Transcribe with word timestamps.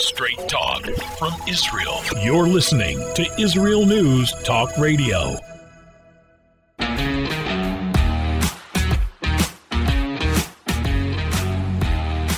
Straight 0.00 0.38
talk 0.48 0.84
from 1.18 1.32
Israel. 1.48 1.98
You're 2.22 2.46
listening 2.46 2.98
to 3.14 3.26
Israel 3.36 3.84
News 3.84 4.32
Talk 4.44 4.70
Radio. 4.78 5.36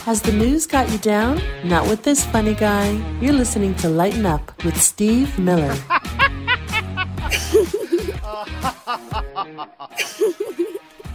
Has 0.07 0.23
the 0.23 0.33
news 0.33 0.67
got 0.67 0.91
you 0.91 0.97
down? 0.99 1.43
Not 1.63 1.87
with 1.87 2.03
this 2.03 2.25
funny 2.25 2.55
guy. 2.55 2.93
You're 3.21 3.35
listening 3.35 3.75
to 3.77 3.91
Lighten 3.91 4.25
Up 4.25 4.65
with 4.65 4.81
Steve 4.81 5.39
Miller. 5.39 5.77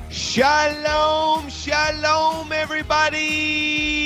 Shalom, 0.09 1.49
shalom, 1.49 2.51
everybody. 2.51 4.05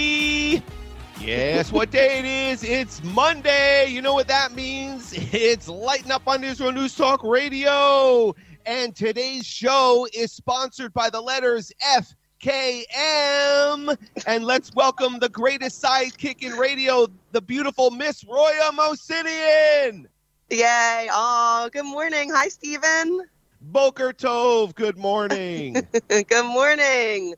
Yes, 1.30 1.72
what 1.72 1.92
day 1.92 2.18
it 2.18 2.26
is? 2.26 2.64
It's 2.64 3.04
Monday. 3.04 3.86
You 3.86 4.02
know 4.02 4.16
what 4.16 4.28
that 4.30 4.52
means? 4.52 5.14
It's 5.14 5.68
Lighten 5.68 6.10
Up 6.10 6.24
on 6.26 6.44
Israel 6.44 6.72
News 6.72 6.96
Talk 6.96 7.24
Radio. 7.24 8.34
And 8.66 8.96
today's 8.96 9.46
show 9.46 10.08
is 10.12 10.32
sponsored 10.32 10.92
by 10.92 11.12
the 11.12 11.22
letters 11.22 11.72
F 11.86 12.16
K 12.40 12.84
M. 12.96 13.92
And 14.26 14.44
let's 14.44 14.74
welcome 14.74 15.20
the 15.20 15.30
greatest 15.30 15.84
sidekick 15.84 16.42
in 16.42 16.54
radio, 16.54 17.06
the 17.32 17.42
beautiful 17.42 17.92
Miss 17.92 18.24
Roya 18.24 18.72
Mosinian. 18.74 20.08
Yay. 20.50 21.10
Oh, 21.12 21.70
good 21.72 21.86
morning. 21.86 22.32
Hi, 22.34 22.48
Stephen. 22.48 23.22
Boker 23.62 24.14
Tov, 24.14 24.74
good 24.74 24.98
morning. 24.98 25.74
good 26.08 26.46
morning. 26.46 27.36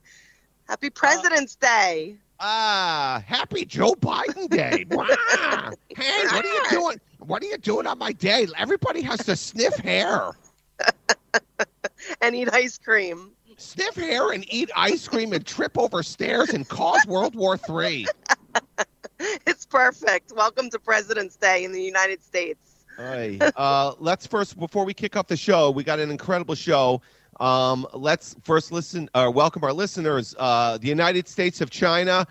Happy 0.69 0.87
uh, 0.87 0.91
President's 0.91 1.55
Day. 1.55 2.15
Ah, 2.43 3.23
happy 3.27 3.65
Joe 3.65 3.93
Biden 3.93 4.49
Day. 4.49 4.85
Wow. 4.91 5.73
hey, 5.95 6.25
what 6.25 6.43
are 6.43 6.47
you 6.47 6.63
doing? 6.71 6.99
What 7.19 7.43
are 7.43 7.45
you 7.45 7.57
doing 7.59 7.85
on 7.85 7.99
my 7.99 8.11
day? 8.11 8.47
Everybody 8.57 9.01
has 9.03 9.19
to 9.25 9.35
sniff 9.35 9.75
hair. 9.77 10.31
and 12.21 12.35
eat 12.35 12.51
ice 12.51 12.79
cream. 12.79 13.29
Sniff 13.57 13.93
hair 13.95 14.31
and 14.31 14.43
eat 14.51 14.71
ice 14.75 15.07
cream 15.07 15.33
and 15.33 15.45
trip 15.45 15.77
over 15.77 16.01
stairs 16.01 16.49
and 16.49 16.67
cause 16.67 17.05
World 17.05 17.35
War 17.35 17.59
III. 17.69 18.07
it's 19.19 19.67
perfect. 19.67 20.31
Welcome 20.35 20.71
to 20.71 20.79
President's 20.79 21.35
Day 21.35 21.63
in 21.63 21.71
the 21.71 21.83
United 21.83 22.23
States. 22.23 22.85
Right. 22.97 23.39
Uh, 23.55 23.93
let's 23.99 24.25
first, 24.25 24.57
before 24.57 24.83
we 24.83 24.95
kick 24.95 25.15
off 25.15 25.27
the 25.27 25.37
show, 25.37 25.69
we 25.69 25.83
got 25.83 25.99
an 25.99 26.09
incredible 26.09 26.55
show. 26.55 27.03
Um, 27.39 27.87
let's 27.93 28.35
first 28.43 28.71
listen, 28.71 29.09
uh, 29.13 29.31
welcome 29.33 29.63
our 29.63 29.73
listeners. 29.73 30.35
Uh, 30.37 30.77
the 30.77 30.87
United 30.87 31.27
States 31.27 31.61
of 31.61 31.69
China, 31.69 32.27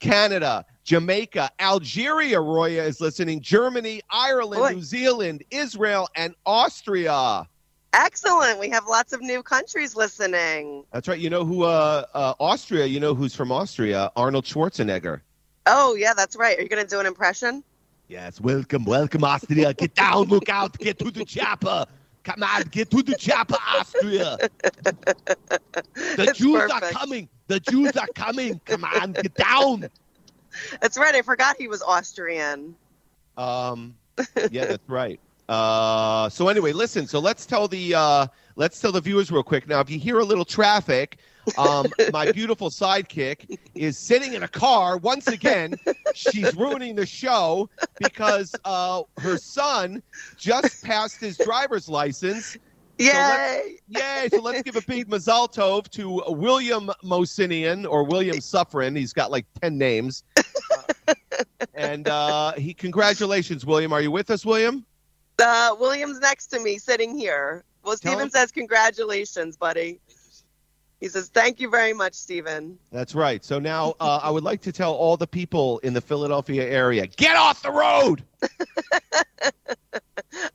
Canada, 0.00 0.64
Jamaica, 0.84 1.50
Algeria, 1.60 2.40
Roya 2.40 2.82
is 2.82 3.00
listening, 3.00 3.40
Germany, 3.40 4.00
Ireland, 4.10 4.60
Boy. 4.60 4.72
New 4.72 4.82
Zealand, 4.82 5.44
Israel, 5.50 6.08
and 6.16 6.34
Austria. 6.44 7.46
Excellent. 7.92 8.58
We 8.58 8.68
have 8.70 8.84
lots 8.88 9.12
of 9.12 9.20
new 9.20 9.42
countries 9.42 9.96
listening. 9.96 10.84
That's 10.92 11.08
right. 11.08 11.18
You 11.18 11.30
know 11.30 11.44
who, 11.44 11.64
uh, 11.64 12.04
uh, 12.14 12.34
Austria, 12.38 12.86
you 12.86 13.00
know 13.00 13.14
who's 13.14 13.34
from 13.34 13.52
Austria? 13.52 14.10
Arnold 14.16 14.44
Schwarzenegger. 14.44 15.20
Oh, 15.66 15.94
yeah, 15.94 16.14
that's 16.14 16.36
right. 16.36 16.58
Are 16.58 16.62
you 16.62 16.68
going 16.68 16.82
to 16.82 16.88
do 16.88 17.00
an 17.00 17.06
impression? 17.06 17.62
Yes, 18.08 18.40
welcome, 18.40 18.84
welcome, 18.84 19.22
Austria. 19.22 19.72
Get 19.74 19.94
down, 19.94 20.24
look 20.24 20.48
out, 20.48 20.76
get 20.78 20.98
to 20.98 21.10
the 21.10 21.24
chopper. 21.24 21.86
Come 22.34 22.42
on, 22.42 22.62
get 22.70 22.90
to 22.90 23.02
the 23.02 23.14
chopper, 23.16 23.56
Austria. 23.76 24.36
The 25.94 26.26
It's 26.28 26.38
Jews 26.38 26.70
are 26.70 26.80
coming. 26.80 27.28
The 27.48 27.60
Jews 27.60 27.96
are 27.96 28.06
coming. 28.14 28.60
Come 28.64 28.84
on, 28.84 29.12
get 29.12 29.34
down. 29.34 29.88
That's 30.80 30.96
right. 30.96 31.14
I 31.14 31.22
forgot 31.22 31.56
he 31.58 31.68
was 31.68 31.82
Austrian. 31.82 32.74
Um, 33.36 33.96
yeah, 34.50 34.66
that's 34.66 34.88
right. 34.88 35.18
Uh, 35.48 36.28
so 36.28 36.48
anyway, 36.48 36.72
listen. 36.72 37.06
So 37.06 37.18
let's 37.18 37.46
tell 37.46 37.66
the 37.66 37.94
uh, 37.94 38.26
let's 38.56 38.80
tell 38.80 38.92
the 38.92 39.00
viewers 39.00 39.32
real 39.32 39.42
quick. 39.42 39.66
Now, 39.66 39.80
if 39.80 39.90
you 39.90 39.98
hear 39.98 40.18
a 40.18 40.24
little 40.24 40.44
traffic, 40.44 41.18
um, 41.58 41.86
my 42.12 42.32
beautiful 42.32 42.70
sidekick 42.70 43.58
is 43.74 43.96
sitting 43.98 44.34
in 44.34 44.42
a 44.42 44.48
car 44.48 44.96
once 44.96 45.28
again. 45.28 45.74
She's 46.14 46.54
ruining 46.54 46.96
the 46.96 47.06
show 47.06 47.68
because 47.98 48.54
uh, 48.64 49.02
her 49.18 49.36
son 49.38 50.02
just 50.36 50.84
passed 50.84 51.20
his 51.20 51.36
driver's 51.38 51.88
license. 51.88 52.56
Yay. 52.98 53.78
Yay! 53.88 54.28
So 54.30 54.42
let's 54.42 54.60
give 54.62 54.76
a 54.76 54.82
big 54.82 55.08
mazal 55.08 55.50
tov 55.50 55.88
to 55.90 56.22
William 56.28 56.90
Mosinian 57.02 57.90
or 57.90 58.04
William 58.04 58.36
Suffren. 58.36 58.94
He's 58.94 59.14
got 59.14 59.30
like 59.30 59.46
ten 59.62 59.78
names. 59.78 60.22
Uh, 60.36 61.14
and 61.72 62.08
uh, 62.08 62.52
he, 62.52 62.74
congratulations, 62.74 63.64
William. 63.64 63.92
Are 63.94 64.02
you 64.02 64.10
with 64.10 64.30
us, 64.30 64.44
William? 64.44 64.84
Uh, 65.38 65.74
William's 65.80 66.20
next 66.20 66.48
to 66.48 66.60
me, 66.60 66.76
sitting 66.76 67.16
here. 67.16 67.64
Well, 67.82 67.96
Tell 67.96 68.12
Stephen 68.12 68.26
him- 68.26 68.30
says, 68.30 68.52
Congratulations, 68.52 69.56
buddy. 69.56 69.98
He 71.00 71.08
says, 71.08 71.28
Thank 71.28 71.60
you 71.60 71.70
very 71.70 71.94
much, 71.94 72.14
Stephen. 72.14 72.78
That's 72.92 73.14
right. 73.14 73.42
So 73.44 73.58
now 73.58 73.94
uh, 74.00 74.20
I 74.22 74.30
would 74.30 74.44
like 74.44 74.60
to 74.62 74.72
tell 74.72 74.92
all 74.92 75.16
the 75.16 75.26
people 75.26 75.78
in 75.78 75.94
the 75.94 76.00
Philadelphia 76.00 76.62
area 76.68 77.06
get 77.06 77.36
off 77.36 77.62
the 77.62 77.72
road. 77.72 78.22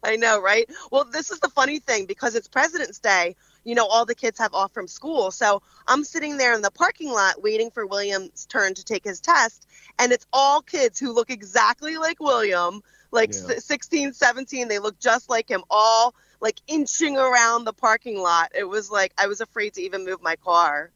I 0.03 0.15
know, 0.15 0.39
right? 0.41 0.69
Well, 0.91 1.05
this 1.05 1.31
is 1.31 1.39
the 1.39 1.49
funny 1.49 1.79
thing 1.79 2.05
because 2.05 2.35
it's 2.35 2.47
President's 2.47 2.99
Day. 2.99 3.35
You 3.63 3.73
know, 3.73 3.87
all 3.87 4.05
the 4.05 4.13
kids 4.15 4.37
have 4.39 4.53
off 4.53 4.71
from 4.71 4.87
school. 4.87 5.31
So 5.31 5.63
I'm 5.87 6.03
sitting 6.03 6.37
there 6.37 6.53
in 6.53 6.61
the 6.61 6.69
parking 6.71 7.09
lot 7.09 7.41
waiting 7.41 7.71
for 7.71 7.85
William's 7.87 8.45
turn 8.45 8.75
to 8.75 8.83
take 8.85 9.03
his 9.03 9.19
test. 9.19 9.67
And 9.97 10.11
it's 10.11 10.27
all 10.31 10.61
kids 10.61 10.99
who 10.99 11.11
look 11.11 11.31
exactly 11.31 11.97
like 11.97 12.19
William, 12.19 12.81
like 13.11 13.33
Yeah. 13.33 13.57
16, 13.57 14.13
17. 14.13 14.67
They 14.67 14.77
look 14.77 14.99
just 14.99 15.29
like 15.29 15.49
him, 15.49 15.63
all 15.69 16.13
like 16.41 16.61
inching 16.67 17.17
around 17.17 17.65
the 17.65 17.73
parking 17.73 18.19
lot. 18.19 18.51
It 18.55 18.65
was 18.65 18.91
like 18.91 19.13
I 19.17 19.27
was 19.27 19.41
afraid 19.41 19.73
to 19.75 19.81
even 19.81 20.05
move 20.05 20.21
my 20.21 20.35
car. 20.35 20.91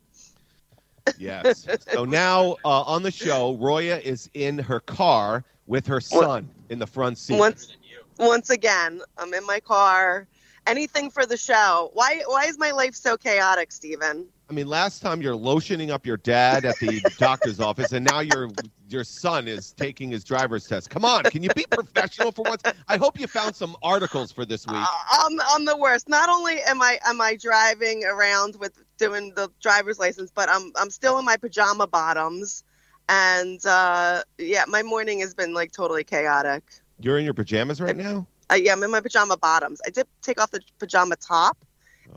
Yes. 1.17 1.67
so 1.91 2.05
now 2.05 2.57
uh, 2.63 2.81
on 2.81 3.03
the 3.03 3.11
show, 3.11 3.57
Roya 3.59 3.97
is 3.97 4.29
in 4.33 4.59
her 4.59 4.79
car 4.79 5.43
with 5.65 5.87
her 5.87 6.01
son 6.01 6.49
in 6.69 6.79
the 6.79 6.87
front 6.87 7.17
seat. 7.17 7.37
Once, 7.37 7.75
once 8.17 8.49
again, 8.49 9.01
I'm 9.17 9.33
in 9.33 9.45
my 9.45 9.59
car. 9.59 10.27
Anything 10.67 11.09
for 11.09 11.25
the 11.25 11.37
show. 11.37 11.89
Why? 11.93 12.21
Why 12.27 12.45
is 12.45 12.57
my 12.59 12.71
life 12.71 12.93
so 12.93 13.17
chaotic, 13.17 13.71
Stephen? 13.71 14.27
I 14.49 14.53
mean, 14.53 14.67
last 14.67 15.03
time 15.03 15.21
you're 15.21 15.35
lotioning 15.35 15.91
up 15.91 16.07
your 16.07 16.17
dad 16.17 16.65
at 16.65 16.75
the 16.79 17.01
doctor's 17.17 17.59
office, 17.59 17.91
and 17.91 18.03
now 18.03 18.21
your 18.21 18.49
your 18.89 19.03
son 19.03 19.47
is 19.47 19.73
taking 19.73 20.09
his 20.09 20.23
driver's 20.23 20.67
test. 20.67 20.89
Come 20.89 21.05
on, 21.05 21.23
can 21.25 21.43
you 21.43 21.49
be 21.55 21.65
professional 21.71 22.31
for 22.31 22.43
once? 22.43 22.63
I 22.87 22.97
hope 22.97 23.19
you 23.19 23.27
found 23.27 23.55
some 23.55 23.77
articles 23.83 24.31
for 24.31 24.45
this 24.45 24.65
week. 24.65 24.77
Uh, 24.77 24.85
I'm, 25.11 25.39
I'm 25.49 25.65
the 25.65 25.77
worst. 25.77 26.09
Not 26.09 26.29
only 26.29 26.61
am 26.63 26.81
I 26.81 26.97
am 27.05 27.21
I 27.21 27.35
driving 27.35 28.03
around 28.05 28.55
with 28.59 28.73
doing 28.97 29.33
the 29.35 29.51
driver's 29.61 29.99
license, 29.99 30.31
but 30.33 30.49
I'm 30.49 30.71
I'm 30.75 30.89
still 30.89 31.19
in 31.19 31.25
my 31.25 31.37
pajama 31.37 31.85
bottoms, 31.85 32.63
and 33.07 33.63
uh, 33.67 34.23
yeah, 34.39 34.63
my 34.67 34.81
morning 34.81 35.19
has 35.19 35.35
been 35.35 35.53
like 35.53 35.71
totally 35.71 36.03
chaotic. 36.03 36.63
You're 36.99 37.19
in 37.19 37.23
your 37.23 37.35
pajamas 37.35 37.79
right 37.79 37.95
now. 37.95 38.25
Uh, 38.51 38.55
yeah, 38.55 38.71
I'm 38.71 38.81
in 38.81 38.89
my 38.89 38.99
pajama 38.99 39.37
bottoms. 39.37 39.79
I 39.85 39.91
did 39.91 40.07
take 40.23 40.41
off 40.41 40.49
the 40.49 40.61
pajama 40.79 41.17
top 41.17 41.55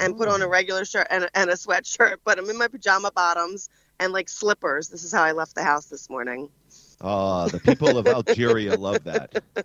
and 0.01 0.17
put 0.17 0.29
on 0.29 0.43
a 0.43 0.49
regular 0.49 0.85
shirt 0.85 1.07
and, 1.11 1.29
and 1.35 1.51
a 1.51 1.55
sweatshirt, 1.55 2.17
but 2.25 2.39
I'm 2.39 2.49
in 2.51 2.59
my 2.59 2.69
pajama 2.69 3.11
bottoms 3.15 3.69
and 4.01 4.13
like 4.13 4.29
slippers. 4.29 4.89
This 4.89 5.05
is 5.05 5.13
how 5.13 5.23
I 5.23 5.33
left 5.33 5.55
the 5.55 5.63
house 5.63 5.87
this 5.87 6.09
morning. 6.11 6.49
Oh, 7.01 7.49
the 7.49 7.59
people 7.61 7.99
of 7.99 8.07
Algeria 8.07 8.77
love 8.77 9.05
that. 9.05 9.43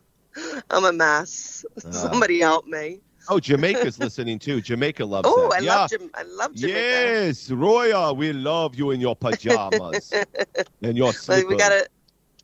I'm 0.69 0.85
a 0.85 0.91
mess. 0.93 1.65
Ah. 1.85 1.91
Somebody 1.91 2.39
help 2.39 2.65
me. 2.65 2.99
Oh, 3.29 3.39
Jamaica's 3.39 3.99
listening 3.99 4.39
too. 4.39 4.61
Jamaica 4.61 5.03
loves 5.03 5.27
Oh, 5.29 5.49
that. 5.49 5.57
I 5.57 5.59
yeah. 5.59 5.75
love 5.75 5.89
Jam- 5.89 6.11
I 6.13 6.23
love 6.23 6.53
Jamaica. 6.55 6.77
Yes, 6.79 7.51
Roya, 7.51 8.13
we 8.13 8.31
love 8.31 8.75
you 8.75 8.91
in 8.91 9.01
your 9.01 9.15
pajamas 9.15 10.13
and 10.81 10.95
your 10.97 11.07
Like, 11.07 11.15
slippers. 11.15 11.45
we 11.45 11.55
gotta, 11.57 11.87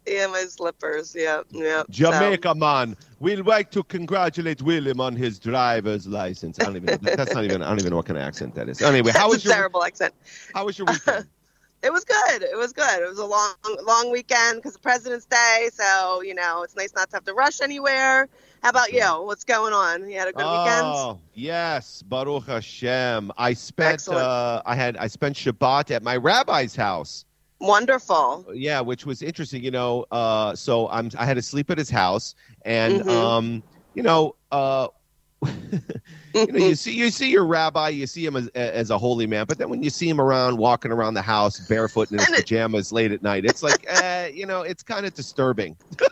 yeah, 0.08 0.28
my 0.28 0.46
slippers. 0.46 1.16
Yeah, 1.16 1.42
yeah. 1.52 1.84
Jamaica 1.90 2.56
man, 2.56 2.96
we'd 3.20 3.46
like 3.46 3.72
to 3.72 3.84
congratulate 3.84 4.62
William 4.62 5.00
on 5.00 5.16
his 5.16 5.40
driver's 5.40 6.08
license. 6.08 6.60
I 6.60 6.66
don't 6.66 6.78
even. 6.78 7.00
That's 7.02 7.34
not 7.34 7.44
even. 7.44 7.62
I 7.62 7.70
don't 7.70 7.80
even 7.80 7.92
know 7.92 7.98
what 7.98 8.06
kind 8.06 8.18
of 8.18 8.24
accent 8.24 8.56
that 8.56 8.70
is. 8.70 8.82
Anyway, 8.82 9.12
So, 9.12 9.20
how 9.20 9.30
was 9.30 9.44
your 9.44 9.54
terrible 9.54 9.84
accent. 9.84 10.14
How 10.54 10.66
was 10.66 10.78
your 10.78 10.88
weekend? 10.88 11.28
It 11.84 11.92
was 11.92 12.06
good. 12.06 12.44
It 12.44 12.56
was 12.58 12.72
good. 12.72 13.02
It 13.02 13.10
was 13.10 13.20
a 13.20 13.26
long, 13.26 13.56
long 13.86 14.10
weekend 14.10 14.62
because 14.62 14.76
of 14.76 14.82
President's 14.82 15.26
Day. 15.26 15.70
So 15.74 16.22
you 16.22 16.34
know, 16.34 16.64
it's 16.64 16.78
nice 16.78 16.94
not 16.96 17.10
to 17.10 17.18
have 17.18 17.26
to 17.26 17.34
rush 17.34 17.60
anywhere. 17.60 18.30
How 18.62 18.70
about 18.70 18.94
you? 18.94 19.04
What's 19.04 19.44
going 19.44 19.74
on? 19.74 20.10
You 20.10 20.18
had 20.18 20.30
a 20.30 20.32
good 20.32 20.46
weekend. 20.46 20.86
Oh 20.86 21.20
yes, 21.34 22.02
Baruch 22.04 22.46
Hashem. 22.46 23.34
I 23.38 23.54
spent. 23.54 24.08
Uh, 24.08 24.62
I 24.66 24.76
had. 24.76 24.96
I 24.96 25.08
spent 25.08 25.36
Shabbat 25.36 25.92
at 25.92 26.04
my 26.04 26.16
rabbi's 26.16 26.74
house. 26.74 27.26
Wonderful. 27.64 28.46
Yeah, 28.54 28.82
which 28.82 29.06
was 29.06 29.22
interesting. 29.22 29.64
You 29.64 29.72
know, 29.72 30.06
uh, 30.12 30.54
so 30.54 30.90
I'm. 30.90 31.10
I 31.18 31.26
had 31.26 31.36
to 31.36 31.42
sleep 31.42 31.72
at 31.72 31.78
his 31.78 31.90
house, 31.90 32.36
and 32.64 33.02
Mhm. 33.02 33.10
um, 33.10 33.64
you 33.94 34.04
know, 34.04 34.36
uh, 34.52 34.90
you 35.44 36.52
know, 36.52 36.68
you 36.68 36.76
see, 36.76 36.94
you 36.94 37.10
see 37.10 37.32
your 37.32 37.46
rabbi, 37.46 37.88
you 37.88 38.06
see 38.06 38.26
him 38.26 38.36
as, 38.36 38.50
as 38.50 38.90
a 38.90 38.98
holy 38.98 39.28
man, 39.28 39.46
but 39.48 39.58
then 39.58 39.70
when 39.70 39.82
you 39.82 39.90
see 39.90 40.10
him 40.10 40.20
around 40.20 40.58
walking 40.58 40.92
around 40.92 41.14
the 41.14 41.22
house 41.22 41.60
barefoot 41.70 42.12
in 42.12 42.20
his 42.20 42.28
pajamas 42.28 42.92
late 42.92 43.14
at 43.14 43.24
night, 43.24 43.46
it's 43.46 43.64
like, 43.64 43.86
uh, 43.90 44.28
you 44.34 44.46
know, 44.46 44.62
it's 44.64 44.84
kind 44.84 45.06
of 45.06 45.14
disturbing. 45.14 45.78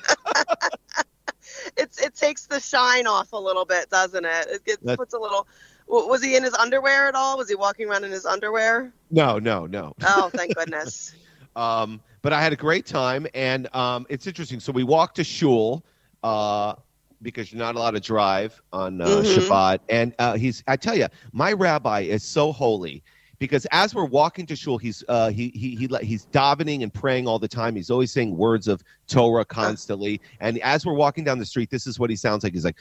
It's 1.75 2.00
it 2.01 2.15
takes 2.15 2.48
the 2.48 2.59
shine 2.59 3.07
off 3.07 3.33
a 3.33 3.38
little 3.38 3.65
bit, 3.65 3.89
doesn't 3.89 4.24
it? 4.24 4.48
It 4.48 4.65
gets, 4.65 4.95
puts 4.95 5.13
a 5.13 5.19
little. 5.19 5.48
Was 5.88 6.24
he 6.24 6.36
in 6.36 6.44
his 6.44 6.53
underwear 6.53 7.07
at 7.07 7.15
all? 7.15 7.38
Was 7.38 7.50
he 7.50 7.56
walking 7.56 7.89
around 7.89 8.03
in 8.03 8.12
his 8.12 8.25
underwear? 8.25 8.94
No, 9.09 9.39
no, 9.39 9.65
no. 9.65 9.94
Oh, 10.03 10.31
thank 10.33 10.56
goodness. 10.56 11.13
Um, 11.56 12.01
but 12.21 12.33
I 12.33 12.42
had 12.42 12.53
a 12.53 12.56
great 12.57 12.86
time, 12.86 13.27
and 13.33 13.74
um, 13.75 14.06
it's 14.09 14.27
interesting. 14.27 14.59
So 14.59 14.71
we 14.71 14.83
walked 14.83 15.15
to 15.18 15.24
shul 15.24 15.83
uh, 16.24 16.75
because 17.21 17.51
you're 17.51 17.59
not 17.59 17.75
allowed 17.75 17.92
to 17.92 18.00
drive 18.00 18.62
on 18.71 19.01
uh, 19.01 19.07
Mhm. 19.07 19.24
Shabbat, 19.24 19.80
and 19.89 20.13
uh, 20.19 20.36
he's. 20.38 20.63
I 20.68 20.75
tell 20.77 20.95
you, 20.95 21.07
my 21.33 21.51
rabbi 21.53 22.01
is 22.01 22.24
so 22.24 22.51
holy 22.51 23.03
because 23.39 23.65
as 23.71 23.94
we're 23.95 24.06
walking 24.06 24.45
to 24.45 24.56
shul, 24.56 24.77
he's 24.77 25.03
uh, 25.09 25.30
he, 25.30 25.50
he 25.56 25.75
he 25.75 25.89
he's 26.03 26.27
davening 26.27 26.83
and 26.83 26.94
praying 26.94 27.27
all 27.27 27.39
the 27.39 27.48
time. 27.48 27.75
He's 27.75 27.89
always 27.89 28.12
saying 28.12 28.38
words 28.38 28.68
of 28.68 28.83
Torah 29.07 29.45
constantly, 29.45 30.21
and 30.39 30.59
as 30.59 30.86
we're 30.86 30.94
walking 30.94 31.24
down 31.24 31.39
the 31.39 31.45
street, 31.45 31.69
this 31.69 31.88
is 31.88 32.00
what 32.00 32.09
he 32.09 32.15
sounds 32.15 32.44
like. 32.44 32.53
He's 32.53 32.65
like. 32.65 32.77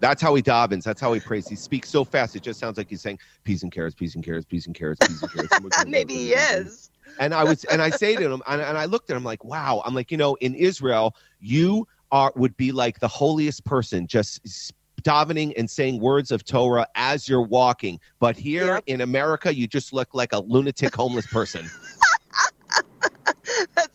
That's 0.00 0.22
how 0.22 0.34
he 0.34 0.42
davens. 0.42 0.84
That's 0.84 1.00
how 1.00 1.12
he 1.12 1.20
prays. 1.20 1.48
He 1.48 1.56
speaks 1.56 1.90
so 1.90 2.04
fast, 2.04 2.34
it 2.34 2.42
just 2.42 2.58
sounds 2.58 2.78
like 2.78 2.88
he's 2.88 3.02
saying 3.02 3.18
peas 3.44 3.62
and 3.62 3.70
carrots, 3.70 3.94
peas 3.94 4.14
and 4.14 4.24
carrots, 4.24 4.46
peas 4.46 4.66
and 4.66 4.74
carrots, 4.74 5.00
peas 5.00 5.22
and 5.22 5.30
carrots. 5.30 5.52
Maybe 5.86 6.14
he 6.14 6.32
is. 6.32 6.90
And 7.18 7.34
I 7.34 7.44
was, 7.44 7.64
and 7.64 7.82
I 7.82 7.90
say 7.90 8.16
to 8.16 8.24
him, 8.30 8.42
and, 8.46 8.62
and 8.62 8.78
I 8.78 8.86
looked 8.86 9.10
at 9.10 9.16
him 9.16 9.24
like, 9.24 9.44
wow. 9.44 9.82
I'm 9.84 9.94
like, 9.94 10.10
you 10.10 10.16
know, 10.16 10.34
in 10.36 10.54
Israel, 10.54 11.14
you 11.40 11.86
are 12.10 12.32
would 12.36 12.56
be 12.56 12.72
like 12.72 13.00
the 13.00 13.08
holiest 13.08 13.64
person, 13.64 14.06
just 14.06 14.72
davening 15.02 15.52
and 15.56 15.68
saying 15.70 16.00
words 16.00 16.30
of 16.30 16.44
Torah 16.44 16.86
as 16.94 17.28
you're 17.28 17.42
walking. 17.42 17.98
But 18.20 18.36
here 18.36 18.66
Yep. 18.66 18.84
in 18.86 19.00
America, 19.00 19.54
you 19.54 19.66
just 19.66 19.92
look 19.92 20.14
like 20.14 20.32
a 20.32 20.40
lunatic 20.40 20.94
homeless 20.94 21.26
person. 21.26 21.68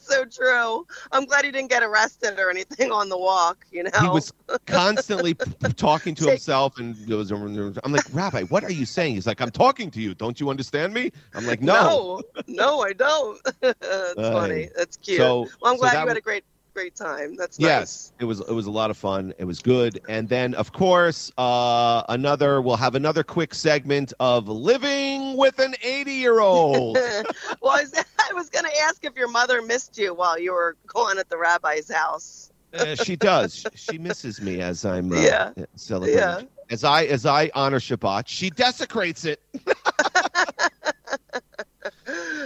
So 0.07 0.25
true. 0.25 0.85
I'm 1.11 1.25
glad 1.25 1.45
he 1.45 1.51
didn't 1.51 1.69
get 1.69 1.83
arrested 1.83 2.39
or 2.39 2.49
anything 2.49 2.91
on 2.91 3.09
the 3.09 3.17
walk. 3.17 3.65
You 3.71 3.83
know. 3.83 3.89
He 4.01 4.07
was 4.09 4.31
constantly 4.65 5.33
p- 5.33 5.51
talking 5.75 6.15
to 6.15 6.29
himself, 6.29 6.77
and 6.77 6.95
was, 7.07 7.31
I'm 7.31 7.91
like, 7.91 8.05
Rabbi, 8.11 8.43
what 8.43 8.63
are 8.63 8.71
you 8.71 8.85
saying? 8.85 9.15
He's 9.15 9.27
like, 9.27 9.41
I'm 9.41 9.51
talking 9.51 9.91
to 9.91 10.01
you. 10.01 10.13
Don't 10.15 10.39
you 10.39 10.49
understand 10.49 10.93
me? 10.93 11.11
I'm 11.33 11.45
like, 11.45 11.61
no. 11.61 12.21
no, 12.47 12.57
no, 12.67 12.81
I 12.81 12.93
don't. 12.93 13.39
That's 13.61 13.83
Aye. 13.83 14.31
funny. 14.31 14.69
That's 14.75 14.97
cute. 14.97 15.17
So, 15.17 15.47
well, 15.61 15.73
I'm 15.73 15.77
glad 15.77 15.93
that 15.93 16.01
you 16.01 16.07
had 16.07 16.07
was- 16.07 16.17
a 16.17 16.21
great, 16.21 16.43
great 16.73 16.95
time. 16.95 17.35
That's 17.35 17.57
Yes, 17.59 18.13
it 18.19 18.25
was 18.25 18.39
it 18.39 18.51
was 18.51 18.67
a 18.67 18.71
lot 18.71 18.91
of 18.91 18.97
fun. 18.97 19.33
It 19.39 19.45
was 19.45 19.59
good. 19.59 19.99
And 20.07 20.29
then 20.29 20.53
of 20.53 20.73
course, 20.73 21.31
uh 21.37 22.03
another 22.09 22.61
we'll 22.61 22.75
have 22.77 22.93
another 22.93 23.23
quick 23.23 23.55
segment 23.55 24.13
of 24.19 24.47
living 24.47 25.35
with 25.37 25.57
an 25.57 25.73
80-year-old. 25.83 26.93
nice. 26.95 27.23
well, 27.61 27.71
I 27.73 27.81
was, 27.81 28.05
I 28.29 28.33
was 28.33 28.49
going 28.49 28.65
to 28.65 28.77
ask 28.81 29.03
if 29.05 29.15
your 29.15 29.29
mother 29.29 29.61
missed 29.61 29.97
you 29.97 30.13
while 30.13 30.39
you 30.39 30.53
were 30.53 30.75
going 30.87 31.17
at 31.17 31.29
the 31.29 31.37
rabbi's 31.37 31.91
house. 31.91 32.51
Uh, 32.73 32.95
she 32.95 33.15
does. 33.15 33.65
She 33.75 33.97
misses 33.97 34.41
me 34.41 34.59
as 34.61 34.85
I'm 34.85 35.11
uh, 35.11 35.21
Yeah. 35.21 35.51
celebrating. 35.75 36.21
Yeah. 36.21 36.41
As 36.69 36.83
I 36.83 37.05
as 37.05 37.25
I 37.25 37.49
honor 37.55 37.79
Shabbat, 37.79 38.23
she 38.27 38.49
desecrates 38.49 39.25
it. 39.25 39.41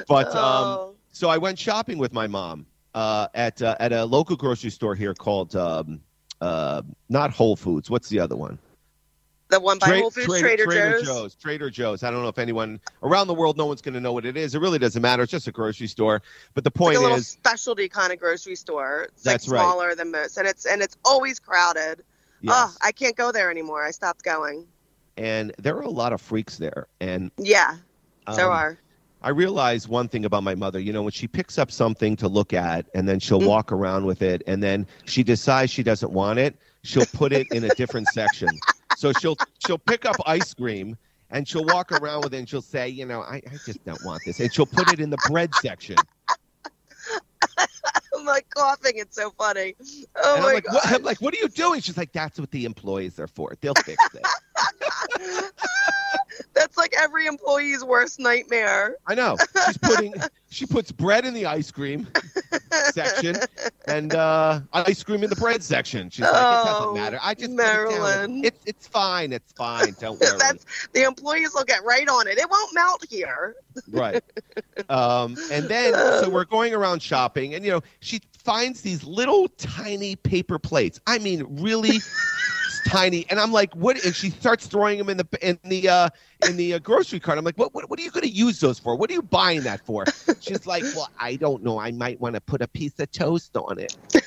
But 0.08 0.36
um 0.36 0.80
Oh. 0.80 0.96
so 1.12 1.30
I 1.30 1.38
went 1.38 1.58
shopping 1.58 1.98
with 1.98 2.14
my 2.14 2.28
mom 2.28 2.66
uh 2.94 3.28
at 3.34 3.62
uh, 3.62 3.76
at 3.80 3.92
a 3.94 4.06
local 4.06 4.36
grocery 4.36 4.70
store 4.70 4.96
here 4.96 5.14
called 5.14 5.56
um 5.56 6.02
uh 6.42 6.82
not 7.10 7.32
Whole 7.32 7.56
Foods. 7.56 7.90
What's 7.90 8.10
the 8.10 8.20
other 8.20 8.36
one? 8.36 8.60
The 9.52 9.60
one 9.60 9.78
by 9.78 9.88
Tra- 9.88 10.00
Whole 10.00 10.10
Foods, 10.12 10.40
Trader, 10.40 10.66
Joe's. 10.66 11.04
Joe's. 11.04 11.36
Trader 11.36 11.70
Joe's. 11.70 12.04
I 12.04 12.10
don't 12.10 12.24
know 12.24 12.30
if 12.30 12.40
anyone 12.40 12.80
around 13.04 13.28
the 13.28 13.34
world, 13.36 13.58
no 13.58 13.66
one's 13.68 13.82
going 13.82 13.94
to 13.94 14.00
know 14.00 14.14
what 14.14 14.26
it 14.26 14.36
is. 14.38 14.56
It 14.56 14.60
really 14.60 14.80
doesn't 14.80 15.02
matter. 15.02 15.24
It's 15.24 15.32
just 15.32 15.48
a 15.48 15.52
grocery 15.52 15.88
store. 15.88 16.22
But 16.56 16.64
the 16.64 16.70
It's 16.70 16.80
like 16.80 16.86
point 16.86 16.98
a 16.98 17.02
little 17.02 17.18
is, 17.18 17.28
specialty 17.28 17.88
kind 17.88 18.12
of 18.12 18.20
grocery 18.20 18.56
store. 18.56 19.04
It's 19.14 19.22
That's 19.24 19.48
like 19.48 19.60
right. 19.60 19.64
smaller 19.64 19.94
than 19.96 20.12
most, 20.12 20.38
and 20.38 20.48
it's 20.48 20.66
and 20.66 20.82
it's 20.82 20.98
always 21.06 21.40
crowded. 21.40 22.04
yes. 22.42 22.54
Oh, 22.56 22.74
I 22.82 22.92
can't 22.92 23.16
go 23.16 23.32
there 23.32 23.52
anymore. 23.52 23.84
I 23.86 23.92
stopped 23.92 24.24
going. 24.24 24.66
and 25.18 25.54
there 25.60 25.76
are 25.76 25.82
a 25.84 25.90
lot 25.90 26.14
of 26.14 26.22
freaks 26.22 26.58
there. 26.58 26.88
And 27.02 27.30
Yeah, 27.38 27.76
there 28.36 28.46
um, 28.48 28.52
are. 28.54 28.78
I 29.24 29.30
realize 29.30 29.88
one 29.88 30.08
thing 30.08 30.26
about 30.26 30.42
my 30.42 30.56
mother. 30.56 30.80
You 30.80 30.92
know, 30.94 31.04
when 31.04 31.12
she 31.12 31.28
picks 31.28 31.60
up 31.60 31.70
something 31.72 32.16
to 32.16 32.28
look 32.28 32.54
at, 32.54 32.88
and 32.96 33.08
then 33.08 33.20
she'll 33.20 33.42
Mm. 33.42 33.48
walk 33.48 33.72
around 33.72 34.06
with 34.06 34.22
it, 34.24 34.42
and 34.48 34.64
then 34.64 34.88
she 35.06 35.22
decides 35.22 35.72
she 35.72 35.84
doesn't 35.84 36.12
want 36.12 36.40
it, 36.40 36.56
she'll 36.84 37.06
put 37.06 37.32
it 37.34 37.46
in 37.52 37.64
a 37.66 37.70
different 37.76 38.08
section. 38.08 38.50
So 39.02 39.12
she'll 39.14 39.36
she'll 39.60 39.80
pick 39.80 40.06
up 40.06 40.18
ice 40.28 40.54
cream. 40.54 40.96
And 41.34 41.48
she'll 41.48 41.64
walk 41.64 41.94
around 41.94 42.24
with 42.24 42.34
it 42.34 42.40
and 42.40 42.50
she'll 42.50 42.62
say, 42.62 42.90
you 42.90 43.06
know, 43.06 43.22
I, 43.22 43.36
I 43.38 43.58
just 43.66 43.82
don't 43.86 44.04
want 44.04 44.22
this. 44.26 44.42
And 44.42 44.54
she'll 44.54 44.66
put 44.66 44.92
it 44.92 45.00
in 45.00 45.10
the 45.10 45.18
bread 45.18 45.56
section. 45.56 45.96
I'm 47.58 48.26
like 48.26 48.50
coughing. 48.50 48.98
It's 48.98 49.16
so 49.16 49.32
funny. 49.32 49.76
Oh 50.18 50.36
and 50.36 50.44
my 50.44 50.50
I'm 50.50 50.56
like, 50.56 50.64
god. 50.66 50.74
what? 50.74 50.94
I'm 50.94 51.04
like, 51.04 51.22
what 51.22 51.34
are 51.34 51.38
you 51.38 51.48
doing? 51.48 51.80
She's 51.80 51.96
like, 51.98 52.12
that's 52.12 52.38
what 52.38 52.52
the 52.52 52.66
employees 52.66 53.18
are 53.18 53.28
for. 53.28 53.56
They'll 53.62 53.74
fix 53.74 54.14
it. 54.14 54.36
That's 56.54 56.78
like 56.78 56.94
every 56.98 57.26
employee's 57.28 57.84
worst 57.84 58.20
nightmare. 58.20 58.96
I 59.08 59.16
know. 59.16 59.38
She's 59.66 59.78
putting, 59.78 60.14
she 60.50 60.66
puts 60.66 60.92
bread 60.92 61.26
in 61.26 61.34
the 61.34 61.46
ice 61.46 61.72
cream 61.72 62.08
section 62.92 63.38
and 63.88 64.14
uh, 64.14 64.62
ice 64.74 65.04
cream 65.04 65.24
in 65.24 65.30
the 65.30 65.36
bread 65.36 65.64
section. 65.64 66.10
She's 66.10 66.22
like, 66.24 66.32
it 66.34 66.38
Oh, 66.38 66.64
doesn't 66.66 66.94
matter. 66.96 67.20
I 67.22 67.34
just 67.34 67.56
put 67.86 67.94
it. 67.94 68.46
It's 68.46 68.66
it's 68.66 68.88
fine. 68.88 69.34
It's 69.34 69.52
fine. 69.54 69.96
Don't 70.00 70.20
worry. 70.22 70.38
That's 70.40 70.66
the 70.94 71.04
employees 71.04 71.52
will 71.54 71.64
get 71.64 71.84
right 71.84 72.08
on 72.08 72.28
it. 72.28 72.38
It 72.38 72.50
won't 72.50 72.74
melt 72.74 73.06
here. 73.10 73.56
right. 73.90 74.24
Um, 74.90 75.38
and 75.52 75.66
then 75.68 75.94
so 76.22 76.30
we're 76.30 76.46
going 76.46 76.74
around 76.74 77.02
shopping, 77.02 77.56
and 77.56 77.64
you 77.66 77.72
know, 77.72 77.82
she 78.00 78.22
finds 78.38 78.82
these 78.82 79.04
little 79.04 79.48
tiny 79.50 80.16
paper 80.16 80.60
plates. 80.60 81.00
I 81.08 81.20
mean, 81.20 81.46
really 81.62 82.00
tiny. 82.86 83.26
And 83.30 83.40
I'm 83.40 83.52
like, 83.52 83.74
what? 83.76 84.04
And 84.04 84.16
she 84.16 84.30
starts 84.30 84.68
throwing 84.68 84.98
them 84.98 85.10
in 85.10 85.18
the 85.18 85.28
in 85.42 85.60
the 85.64 85.90
uh, 85.90 86.10
in 86.48 86.58
the 86.58 86.76
uh, 86.76 86.80
grocery 86.80 87.20
cart. 87.20 87.38
I'm 87.38 87.46
like, 87.46 87.58
what, 87.58 87.74
what? 87.74 87.90
What 87.90 88.00
are 88.00 88.04
you 88.04 88.12
going 88.12 88.24
to 88.24 88.30
use 88.30 88.60
those 88.60 88.80
for? 88.80 88.96
What 88.96 89.10
are 89.10 89.14
you 89.14 89.22
buying 89.22 89.62
that 89.62 89.86
for? 89.86 90.06
She's 90.40 90.66
like, 90.66 90.84
well, 90.96 91.10
I 91.20 91.36
don't 91.36 91.64
know. 91.64 91.80
I 91.80 91.92
might 91.92 92.20
want 92.20 92.36
to 92.36 92.42
put 92.42 92.62
a 92.62 92.68
piece 92.68 93.00
of 93.00 93.12
toast 93.12 93.56
on 93.56 93.80
it. 93.80 93.96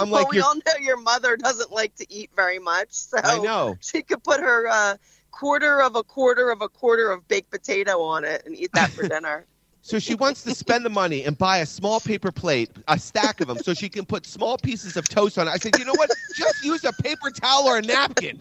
I'm 0.00 0.10
well, 0.10 0.22
like, 0.22 0.30
we 0.30 0.38
you're, 0.38 0.46
all 0.46 0.54
know 0.54 0.72
your 0.80 0.96
mother 0.96 1.36
doesn't 1.36 1.70
like 1.70 1.94
to 1.96 2.06
eat 2.12 2.30
very 2.34 2.58
much, 2.58 2.88
so 2.90 3.18
I 3.22 3.38
know. 3.38 3.76
she 3.80 4.02
could 4.02 4.22
put 4.24 4.40
her 4.40 4.66
uh, 4.68 4.96
quarter 5.30 5.82
of 5.82 5.96
a 5.96 6.02
quarter 6.02 6.50
of 6.50 6.62
a 6.62 6.68
quarter 6.68 7.10
of 7.10 7.26
baked 7.28 7.50
potato 7.50 8.00
on 8.00 8.24
it 8.24 8.42
and 8.46 8.56
eat 8.56 8.70
that 8.74 8.90
for 8.90 9.06
dinner. 9.08 9.46
So 9.84 9.98
she 9.98 10.14
wants 10.14 10.42
to 10.44 10.54
spend 10.54 10.82
the 10.82 10.88
money 10.90 11.24
and 11.24 11.36
buy 11.36 11.58
a 11.58 11.66
small 11.66 12.00
paper 12.00 12.32
plate, 12.32 12.70
a 12.88 12.98
stack 12.98 13.42
of 13.42 13.48
them, 13.48 13.58
so 13.58 13.74
she 13.74 13.90
can 13.90 14.06
put 14.06 14.24
small 14.24 14.56
pieces 14.56 14.96
of 14.96 15.06
toast 15.10 15.36
on 15.36 15.46
it. 15.46 15.50
I 15.50 15.58
said, 15.58 15.78
you 15.78 15.84
know 15.84 15.92
what? 15.92 16.10
Just 16.34 16.64
use 16.64 16.82
a 16.84 16.92
paper 17.02 17.28
towel 17.30 17.68
or 17.68 17.76
a 17.76 17.82
napkin. 17.82 18.38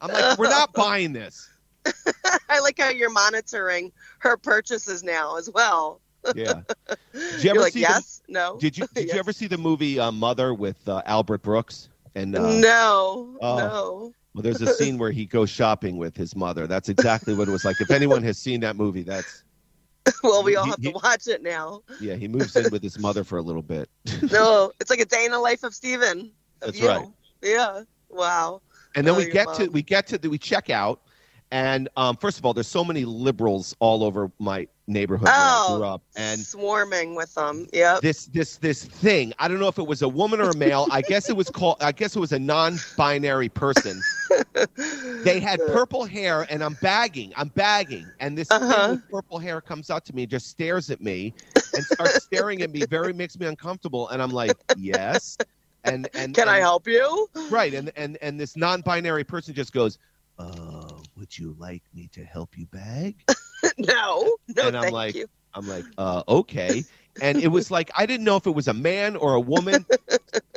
I'm 0.00 0.10
like, 0.10 0.38
we're 0.38 0.48
not 0.48 0.72
buying 0.72 1.12
this. 1.12 1.50
I 2.48 2.60
like 2.60 2.78
how 2.78 2.88
you're 2.88 3.10
monitoring 3.10 3.92
her 4.20 4.38
purchases 4.38 5.04
now 5.04 5.36
as 5.36 5.50
well. 5.50 6.00
Yeah. 6.34 6.62
Did 7.12 7.44
you 7.44 7.50
ever 7.50 7.60
like, 7.60 7.74
see 7.74 7.80
yes, 7.80 8.22
no, 8.26 8.56
Did 8.58 8.78
you 8.78 8.86
Did 8.94 9.04
Yes. 9.08 9.12
you 9.12 9.18
ever 9.18 9.32
see 9.34 9.46
the 9.46 9.58
movie 9.58 10.00
uh, 10.00 10.10
Mother 10.10 10.54
with 10.54 10.88
uh, 10.88 11.02
Albert 11.04 11.42
Brooks? 11.42 11.90
And 12.14 12.34
uh, 12.34 12.50
no, 12.50 13.36
oh. 13.42 13.58
no. 13.58 14.14
well, 14.32 14.42
there's 14.42 14.62
a 14.62 14.72
scene 14.72 14.96
where 14.96 15.10
he 15.10 15.26
goes 15.26 15.50
shopping 15.50 15.98
with 15.98 16.16
his 16.16 16.34
mother. 16.34 16.66
That's 16.66 16.88
exactly 16.88 17.34
what 17.34 17.46
it 17.46 17.50
was 17.50 17.66
like. 17.66 17.78
If 17.78 17.90
anyone 17.90 18.22
has 18.22 18.38
seen 18.38 18.60
that 18.60 18.76
movie, 18.76 19.02
that's 19.02 19.44
well, 20.22 20.42
we 20.42 20.56
all 20.56 20.64
He- 20.64 20.70
have 20.70 20.78
he- 20.80 20.92
to 20.92 20.98
watch 21.02 21.26
it 21.28 21.42
now. 21.42 21.82
yeah. 22.00 22.14
He 22.14 22.28
moves 22.28 22.54
in 22.56 22.70
with 22.70 22.82
his 22.82 22.98
mother 22.98 23.24
for 23.24 23.38
a 23.38 23.42
little 23.42 23.62
bit. 23.62 23.88
No, 24.30 24.72
it's 24.80 24.90
like 24.90 25.00
a 25.00 25.04
day 25.06 25.24
in 25.24 25.30
the 25.32 25.38
life 25.38 25.62
of 25.64 25.74
Steven. 25.74 26.30
of 26.62 26.72
That's 26.72 26.80
you. 26.80 26.88
right. 26.88 27.06
Yeah. 27.42 27.82
Wow. 28.10 28.60
And 28.94 29.06
then 29.06 29.14
Oh, 29.14 29.18
we 29.18 29.30
get 29.30 29.52
to 29.54 29.66
we 29.68 29.82
get 29.82 30.06
to 30.08 30.18
the, 30.18 30.28
we 30.30 30.38
check 30.38 30.70
out, 30.70 31.00
and 31.50 31.88
um, 31.96 32.16
first 32.16 32.38
of 32.38 32.44
all, 32.44 32.52
there's 32.54 32.68
so 32.68 32.84
many 32.84 33.04
liberals 33.04 33.74
all 33.80 34.02
over 34.04 34.30
my 34.38 34.66
neighborhood 34.86 35.34
where 35.36 35.50
I 35.50 35.58
Oh, 35.58 35.64
grew 35.66 35.84
up, 35.84 36.02
and 36.16 36.46
swarming 36.46 37.14
with 37.14 37.34
them. 37.34 37.66
Yep. 37.72 38.02
this 38.02 38.26
this 38.26 38.58
this 38.58 38.84
thing. 38.84 39.32
I 39.38 39.48
don't 39.48 39.58
know 39.60 39.68
if 39.68 39.78
it 39.78 39.86
was 39.86 40.02
a 40.02 40.08
woman 40.08 40.40
or 40.40 40.50
a 40.50 40.54
male. 40.54 40.86
I 40.90 41.02
guess 41.02 41.28
it 41.28 41.36
was 41.36 41.50
called. 41.50 41.76
I 41.80 41.92
guess 41.92 42.16
it 42.16 42.20
was 42.20 42.32
a 42.32 42.38
non-binary 42.38 43.48
person. 43.50 44.04
They 45.22 45.40
had 45.40 45.64
purple 45.66 46.04
hair, 46.04 46.46
and 46.50 46.62
I'm 46.62 46.74
bagging. 46.74 47.32
I'm 47.36 47.48
bagging, 47.48 48.12
and 48.20 48.36
this 48.36 48.48
Uh-huh. 48.50 48.66
thing 48.66 48.88
with 48.88 49.00
purple 49.10 49.38
hair 49.38 49.60
comes 49.60 49.90
up 49.90 50.04
to 50.04 50.14
me, 50.14 50.26
just 50.26 50.48
stares 50.48 50.90
at 50.90 51.00
me, 51.00 51.34
and 51.74 51.86
starts 51.86 52.18
staring 52.20 52.62
at 52.62 52.70
me. 52.70 52.84
Very 52.84 53.12
makes 53.12 53.38
me 53.38 53.46
uncomfortable, 53.46 54.08
and 54.08 54.22
I'm 54.22 54.32
like, 54.32 54.56
yes. 54.74 55.38
And 55.84 56.08
and 56.14 56.34
Can 56.34 56.48
I 56.48 56.58
help 56.58 56.86
you? 56.86 57.28
Right, 57.48 57.74
and 57.74 57.90
and 57.96 58.16
and 58.22 58.38
this 58.40 58.56
non-binary 58.56 59.24
person 59.24 59.54
just 59.54 59.72
goes, 59.72 59.98
"Uh, 60.38 60.73
would 61.16 61.36
you 61.36 61.54
like 61.58 61.82
me 61.94 62.08
to 62.12 62.24
help 62.24 62.56
you 62.58 62.66
bag?" 62.66 63.16
no. 63.78 64.36
No, 64.56 64.68
And 64.68 64.76
I'm 64.76 64.82
thank 64.84 64.92
like- 64.94 65.14
you. 65.14 65.26
I'm 65.56 65.68
like, 65.68 65.84
"Uh, 65.96 66.22
okay." 66.26 66.82
And 67.22 67.40
it 67.40 67.46
was 67.46 67.70
like 67.70 67.92
I 67.96 68.06
didn't 68.06 68.24
know 68.24 68.34
if 68.36 68.46
it 68.48 68.50
was 68.50 68.66
a 68.66 68.74
man 68.74 69.14
or 69.14 69.34
a 69.34 69.40
woman. 69.40 69.86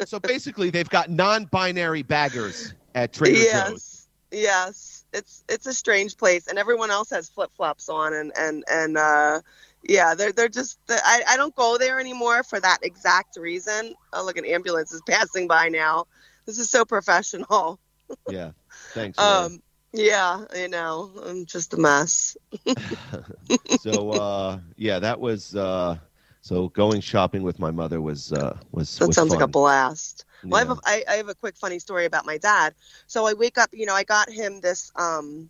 so 0.06 0.20
basically, 0.20 0.72
they've 0.72 0.90
got 0.90 1.10
non-binary 1.12 2.02
baggers 2.02 2.74
at 2.96 3.14
Trader 3.14 3.36
Joe's. 3.38 3.46
yes. 3.52 4.08
Yes. 4.32 5.06
It's 5.14 5.44
it's 5.48 5.68
a 5.68 5.74
strange 5.74 6.18
place, 6.18 6.48
and 6.48 6.58
everyone 6.58 6.90
else 6.90 7.12
has 7.12 7.30
flip 7.30 7.52
flops 7.56 7.90
on, 7.90 8.14
and 8.14 8.32
and 8.36 8.64
and 8.70 8.98
uh, 8.98 9.42
Yeah, 9.84 10.16
they're 10.16 10.32
they're 10.32 10.50
just. 10.50 10.80
I 10.90 11.22
I 11.30 11.38
don't 11.38 11.56
go 11.56 11.78
there 11.78 12.00
anymore 12.00 12.42
for 12.44 12.60
that 12.60 12.80
exact 12.82 13.38
reason. 13.38 13.94
Oh, 14.14 14.26
look, 14.26 14.38
an 14.38 14.46
ambulance 14.46 14.92
is 14.92 15.04
passing 15.08 15.48
by 15.48 15.70
now. 15.70 16.08
This 16.48 16.58
is 16.58 16.70
so 16.72 16.86
professional. 16.86 17.80
Yeah. 18.28 18.52
Thanks. 18.94 19.18
Um, 19.20 19.62
yeah, 19.98 20.46
I 20.54 20.68
know. 20.68 21.12
I'm 21.26 21.46
just 21.46 21.74
a 21.74 21.78
mess. 21.78 22.38
so 23.76 24.12
uh, 24.12 24.60
yeah, 24.76 25.00
that 25.00 25.20
was 25.20 25.56
uh, 25.56 25.98
so 26.42 26.70
going 26.70 27.02
shopping 27.02 27.44
with 27.44 27.60
my 27.60 27.72
mother 27.72 28.02
was 28.02 28.34
uh, 28.34 28.58
was 28.72 29.00
That 29.00 29.08
was 29.08 29.16
sounds 29.16 29.32
like 29.32 29.42
a 29.42 29.48
fun. 29.48 29.50
blast. 29.50 30.26
Well, 30.50 30.58
I, 30.58 30.68
have 30.68 30.70
Yeah. 30.70 30.76
a, 30.78 30.82
I, 30.86 31.04
I 31.10 31.16
have 31.18 31.30
a 31.30 31.36
quick 31.36 31.58
funny 31.58 31.80
story 31.80 32.06
about 32.06 32.26
my 32.26 32.38
dad. 32.38 32.76
So 33.08 33.26
I 33.26 33.34
wake 33.34 33.58
up, 33.58 33.70
you 33.74 33.86
know, 33.86 33.94
I 33.96 34.04
got 34.04 34.30
him 34.30 34.62
this, 34.62 34.92
um, 34.96 35.50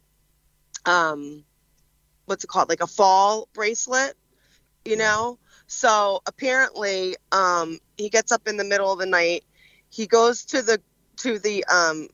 um, 0.86 1.46
what's 2.26 2.44
it 2.44 2.48
called? 2.48 2.70
Like 2.70 2.82
a 2.82 2.88
fall 2.88 3.48
bracelet, 3.54 4.16
you 4.86 4.98
know? 4.98 5.40
So 5.68 6.22
apparently, 6.26 7.16
um, 7.32 7.80
he 7.98 8.10
gets 8.10 8.32
up 8.32 8.48
in 8.48 8.58
the 8.58 8.64
middle 8.64 8.92
of 8.92 9.00
the 9.00 9.06
night. 9.06 9.44
He 9.90 10.08
goes 10.08 10.46
to 10.46 10.62
the, 10.62 10.82
to 11.18 11.40
the, 11.40 11.66
um, 11.66 12.10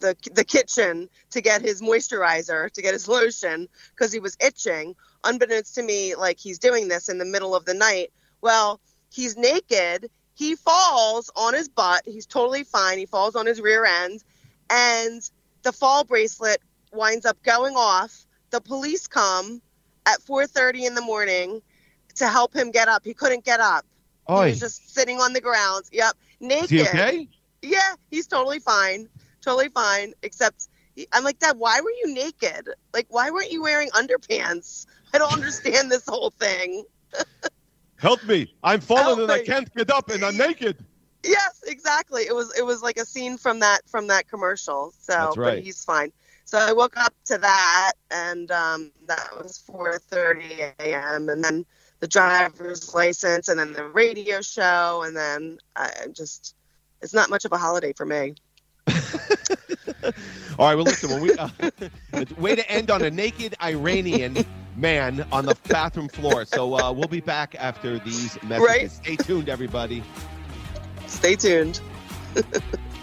the, 0.00 0.16
the 0.32 0.44
kitchen 0.44 1.08
to 1.30 1.40
get 1.40 1.62
his 1.62 1.80
moisturizer, 1.80 2.70
to 2.70 2.82
get 2.82 2.92
his 2.92 3.08
lotion, 3.08 3.68
because 3.90 4.12
he 4.12 4.20
was 4.20 4.36
itching. 4.40 4.96
Unbeknownst 5.24 5.74
to 5.76 5.82
me, 5.82 6.14
like 6.14 6.38
he's 6.38 6.58
doing 6.58 6.88
this 6.88 7.08
in 7.08 7.18
the 7.18 7.24
middle 7.24 7.54
of 7.54 7.64
the 7.64 7.74
night. 7.74 8.12
Well, 8.40 8.80
he's 9.10 9.36
naked 9.36 10.10
he 10.34 10.56
falls 10.56 11.30
on 11.36 11.54
his 11.54 11.68
butt. 11.68 12.02
He's 12.04 12.26
totally 12.26 12.64
fine. 12.64 12.98
He 12.98 13.06
falls 13.06 13.36
on 13.36 13.46
his 13.46 13.60
rear 13.60 13.84
end, 13.84 14.22
and 14.68 15.22
the 15.62 15.72
fall 15.72 16.04
bracelet 16.04 16.58
winds 16.92 17.24
up 17.24 17.40
going 17.42 17.76
off. 17.76 18.26
The 18.50 18.60
police 18.60 19.06
come 19.06 19.62
at 20.06 20.20
4:30 20.20 20.86
in 20.86 20.94
the 20.94 21.00
morning 21.00 21.62
to 22.16 22.28
help 22.28 22.54
him 22.54 22.72
get 22.72 22.88
up. 22.88 23.04
He 23.04 23.14
couldn't 23.14 23.44
get 23.44 23.60
up. 23.60 23.86
He 24.46 24.50
was 24.50 24.60
just 24.60 24.92
sitting 24.92 25.20
on 25.20 25.32
the 25.32 25.40
ground. 25.40 25.84
Yep, 25.92 26.16
naked. 26.40 26.64
is 26.64 26.70
he 26.70 26.82
okay? 26.82 27.28
Yeah, 27.62 27.94
he's 28.10 28.26
totally 28.26 28.58
fine. 28.58 29.08
Totally 29.44 29.68
fine. 29.68 30.14
Except 30.22 30.68
I'm 31.12 31.24
like, 31.24 31.38
Dad, 31.38 31.58
why 31.58 31.80
were 31.80 31.90
you 31.90 32.14
naked? 32.14 32.68
Like, 32.92 33.06
why 33.10 33.30
weren't 33.30 33.52
you 33.52 33.62
wearing 33.62 33.90
underpants? 33.90 34.86
I 35.12 35.18
don't 35.18 35.32
understand 35.32 35.90
this 35.90 36.04
whole 36.08 36.30
thing. 36.30 36.84
Help 37.96 38.24
me! 38.24 38.54
I'm 38.62 38.80
falling 38.80 39.06
Help 39.06 39.20
and 39.20 39.32
I 39.32 39.44
can't 39.44 39.74
get 39.74 39.90
up, 39.90 40.10
and 40.10 40.24
I'm 40.24 40.36
naked. 40.36 40.84
Yes, 41.22 41.62
exactly. 41.66 42.22
It 42.22 42.34
was 42.34 42.56
it 42.58 42.64
was 42.64 42.82
like 42.82 42.98
a 42.98 43.04
scene 43.04 43.38
from 43.38 43.60
that 43.60 43.88
from 43.88 44.08
that 44.08 44.28
commercial. 44.28 44.92
So 44.98 45.34
right. 45.36 45.56
but 45.56 45.58
he's 45.60 45.84
fine. 45.84 46.12
So 46.44 46.58
I 46.58 46.72
woke 46.72 46.96
up 46.96 47.14
to 47.26 47.38
that 47.38 47.92
and 48.10 48.50
um, 48.50 48.92
that 49.06 49.30
was 49.36 49.62
4:30 49.66 50.74
a.m. 50.78 51.28
and 51.28 51.42
then 51.42 51.64
the 52.00 52.08
driver's 52.08 52.94
license 52.94 53.48
and 53.48 53.58
then 53.58 53.72
the 53.72 53.84
radio 53.84 54.42
show 54.42 55.02
and 55.06 55.16
then 55.16 55.58
I 55.74 55.90
just 56.12 56.54
it's 57.00 57.14
not 57.14 57.30
much 57.30 57.44
of 57.46 57.52
a 57.52 57.58
holiday 57.58 57.94
for 57.94 58.04
me. 58.04 58.34
All 60.58 60.66
right, 60.66 60.74
well, 60.74 60.84
listen. 60.84 61.10
When 61.10 61.20
we 61.20 61.32
uh, 61.34 61.48
way 62.38 62.54
to 62.54 62.70
end 62.70 62.90
on 62.90 63.02
a 63.02 63.10
naked 63.10 63.54
Iranian 63.62 64.44
man 64.76 65.26
on 65.32 65.46
the 65.46 65.56
bathroom 65.68 66.08
floor. 66.08 66.44
So 66.44 66.78
uh, 66.78 66.92
we'll 66.92 67.08
be 67.08 67.20
back 67.20 67.54
after 67.58 67.98
these 67.98 68.40
messages. 68.42 68.66
Right. 68.66 68.90
Stay 68.90 69.16
tuned, 69.16 69.48
everybody. 69.48 70.02
Stay 71.06 71.36
tuned. 71.36 71.80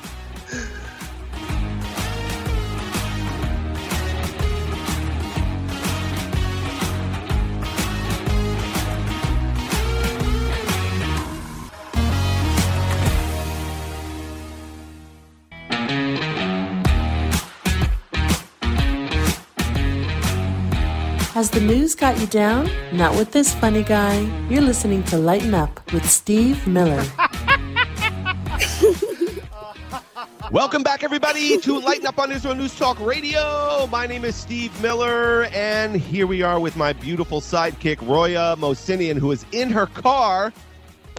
Has 21.41 21.49
the 21.49 21.59
news 21.59 21.95
got 21.95 22.19
you 22.19 22.27
down? 22.27 22.69
Not 22.93 23.15
with 23.15 23.31
this 23.31 23.51
funny 23.55 23.81
guy. 23.81 24.19
You're 24.47 24.61
listening 24.61 25.01
to 25.05 25.17
Lighten 25.17 25.55
Up 25.55 25.91
with 25.91 26.07
Steve 26.07 26.67
Miller. 26.67 27.03
Welcome 30.51 30.83
back, 30.83 31.03
everybody, 31.03 31.57
to 31.57 31.79
Lighten 31.79 32.05
Up 32.05 32.19
on 32.19 32.31
Israel 32.31 32.53
News 32.53 32.77
Talk 32.77 32.99
Radio. 32.99 33.87
My 33.87 34.05
name 34.05 34.23
is 34.23 34.35
Steve 34.35 34.79
Miller, 34.83 35.45
and 35.45 35.95
here 35.95 36.27
we 36.27 36.43
are 36.43 36.59
with 36.59 36.77
my 36.77 36.93
beautiful 36.93 37.41
sidekick, 37.41 38.07
Roya 38.07 38.55
Mosinian, 38.59 39.17
who 39.17 39.31
is 39.31 39.43
in 39.51 39.71
her 39.71 39.87
car. 39.87 40.53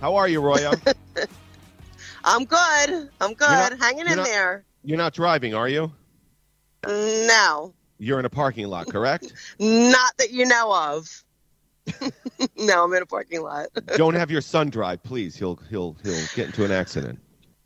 How 0.01 0.15
are 0.15 0.29
you, 0.29 0.41
Roya? 0.41 0.75
I'm 2.23 2.45
good. 2.45 3.11
I'm 3.21 3.35
good. 3.35 3.49
not- 3.49 3.77
Hanging 3.81 4.07
in 4.07 4.19
not- 4.19 4.27
there. 4.27 4.65
You're 4.85 4.99
not 4.99 5.15
driving, 5.15 5.53
are 5.53 5.69
you? 5.69 5.91
No. 6.87 7.75
You're 8.03 8.19
in 8.19 8.25
a 8.25 8.31
parking 8.31 8.67
lot, 8.67 8.89
correct? 8.89 9.33
Not 9.61 10.17
that 10.19 10.33
you 10.33 10.45
know 10.45 10.75
of. 10.75 11.23
no, 12.59 12.85
I'm 12.85 12.93
in 12.95 13.03
a 13.03 13.07
parking 13.07 13.43
lot. 13.43 13.69
Don't 13.97 14.15
have 14.15 14.29
your 14.29 14.41
son 14.41 14.71
drive, 14.71 15.03
please. 15.05 15.37
He'll 15.37 15.57
he'll 15.71 15.97
he'll 16.03 16.27
get 16.35 16.47
into 16.47 16.65
an 16.65 16.73
accident. 16.73 17.21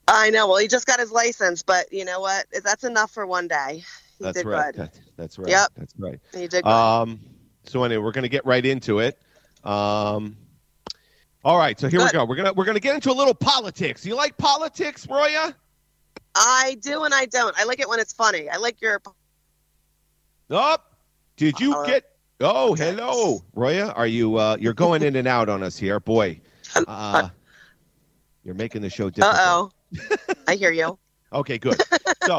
I 0.09 0.28
know. 0.28 0.47
Well, 0.47 0.59
he 0.59 0.69
just 0.69 0.87
got 0.87 1.00
his 1.00 1.11
license, 1.11 1.62
but 1.62 1.90
you 1.90 2.05
know 2.05 2.21
what? 2.21 2.45
That's 2.62 2.85
enough 2.85 3.12
for 3.12 3.26
one 3.26 3.49
day. 3.49 3.83
He 4.19 4.25
That's 4.25 4.37
did 4.37 4.47
right. 4.47 4.75
good. 4.75 4.85
That- 4.85 5.00
that's 5.16 5.38
right. 5.38 5.49
Yep. 5.49 5.69
That's 5.75 5.95
right. 5.99 6.21
He 6.35 6.47
did 6.49 6.64
good. 6.64 6.71
Um, 6.71 7.21
so 7.64 7.83
anyway, 7.85 8.02
we're 8.02 8.12
gonna 8.12 8.28
get 8.28 8.45
right 8.45 8.64
into 8.64 8.99
it. 8.99 9.19
Um, 9.64 10.37
all 11.43 11.57
right. 11.57 11.81
So 11.81 11.88
here 11.88 12.00
we 12.00 12.11
go. 12.11 12.26
We're 12.26 12.37
gonna 12.37 12.52
we're 12.52 12.66
gonna 12.66 12.78
get 12.78 12.95
into 12.95 13.11
a 13.11 13.14
little 13.14 13.35
politics. 13.35 14.05
You 14.05 14.14
like 14.14 14.37
politics, 14.37 15.07
Roya? 15.09 15.57
I 16.35 16.76
do 16.83 17.05
and 17.05 17.14
I 17.14 17.25
don't. 17.25 17.59
I 17.59 17.64
like 17.64 17.81
it 17.81 17.88
when 17.88 18.00
it's 18.00 18.12
funny. 18.12 18.50
I 18.50 18.59
like 18.59 18.83
your. 18.83 19.00
Up. 20.50 20.94
Did 21.36 21.58
you 21.60 21.84
get? 21.86 22.04
Oh, 22.40 22.74
hello, 22.74 23.42
Roya. 23.54 23.88
Are 23.96 24.06
you? 24.06 24.36
Uh, 24.36 24.56
you're 24.60 24.74
going 24.74 25.02
in 25.02 25.16
and 25.16 25.26
out 25.26 25.48
on 25.48 25.62
us 25.62 25.76
here, 25.76 26.00
boy. 26.00 26.40
Uh, 26.86 27.28
you're 28.44 28.54
making 28.54 28.82
the 28.82 28.90
show 28.90 29.10
difficult. 29.10 29.34
Uh 29.34 29.68
oh. 29.98 30.34
I 30.48 30.54
hear 30.54 30.70
you. 30.72 30.98
Okay, 31.32 31.58
good. 31.58 31.80
So, 32.24 32.38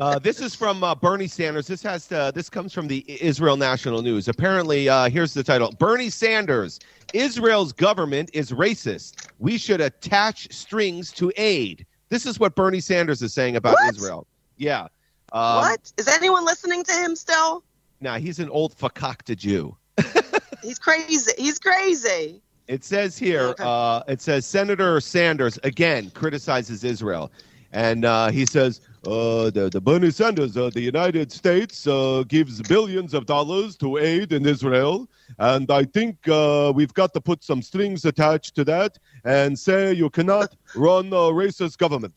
uh, 0.00 0.18
this 0.18 0.40
is 0.40 0.54
from 0.54 0.82
uh, 0.82 0.94
Bernie 0.94 1.28
Sanders. 1.28 1.66
This 1.66 1.82
has 1.82 2.10
uh, 2.10 2.30
this 2.32 2.50
comes 2.50 2.72
from 2.72 2.88
the 2.88 3.04
Israel 3.22 3.56
National 3.56 4.02
News. 4.02 4.28
Apparently, 4.28 4.88
uh, 4.88 5.08
here's 5.08 5.34
the 5.34 5.44
title: 5.44 5.72
Bernie 5.78 6.10
Sanders, 6.10 6.80
Israel's 7.14 7.72
government 7.72 8.30
is 8.32 8.50
racist. 8.50 9.28
We 9.38 9.58
should 9.58 9.80
attach 9.80 10.52
strings 10.52 11.12
to 11.12 11.32
aid. 11.36 11.86
This 12.08 12.26
is 12.26 12.40
what 12.40 12.54
Bernie 12.56 12.80
Sanders 12.80 13.22
is 13.22 13.32
saying 13.32 13.56
about 13.56 13.74
What? 13.74 13.94
Israel. 13.94 14.26
Yeah. 14.56 14.88
Um, 15.32 15.56
what 15.56 15.92
is 15.96 16.08
anyone 16.08 16.44
listening 16.44 16.84
to 16.84 16.92
him 16.92 17.14
still? 17.16 17.62
Now 18.00 18.16
he's 18.18 18.38
an 18.38 18.48
old 18.50 18.76
fakakta 18.76 19.36
Jew. 19.36 19.76
He's 20.62 20.78
crazy. 20.78 21.32
He's 21.38 21.58
crazy. 21.58 22.40
It 22.66 22.84
says 22.84 23.16
here, 23.16 23.48
Okay. 23.48 23.64
uh, 23.64 24.02
it 24.08 24.20
says 24.20 24.44
Senator 24.44 25.00
Sanders 25.00 25.58
again 25.62 26.10
criticizes 26.10 26.84
Israel, 26.84 27.30
and 27.72 28.04
uh, 28.04 28.28
he 28.30 28.44
says 28.44 28.80
uh, 29.06 29.50
the 29.50 29.70
the 29.72 29.80
Bernie 29.80 30.10
Sanders, 30.10 30.56
uh, 30.56 30.70
the 30.70 30.80
United 30.80 31.30
States 31.32 31.86
uh, 31.86 32.24
gives 32.28 32.60
billions 32.62 33.14
of 33.14 33.26
dollars 33.26 33.76
to 33.78 33.98
aid 33.98 34.32
in 34.32 34.46
Israel, 34.46 35.08
and 35.38 35.70
I 35.70 35.84
think 35.84 36.16
uh, 36.28 36.72
we've 36.74 36.92
got 36.94 37.12
to 37.14 37.20
put 37.20 37.42
some 37.44 37.62
strings 37.62 38.04
attached 38.04 38.54
to 38.56 38.64
that 38.64 38.98
and 39.24 39.58
say 39.58 39.92
you 39.92 40.10
cannot 40.10 40.54
run 40.74 41.06
a 41.08 41.24
racist 41.42 41.78
government. 41.78 42.14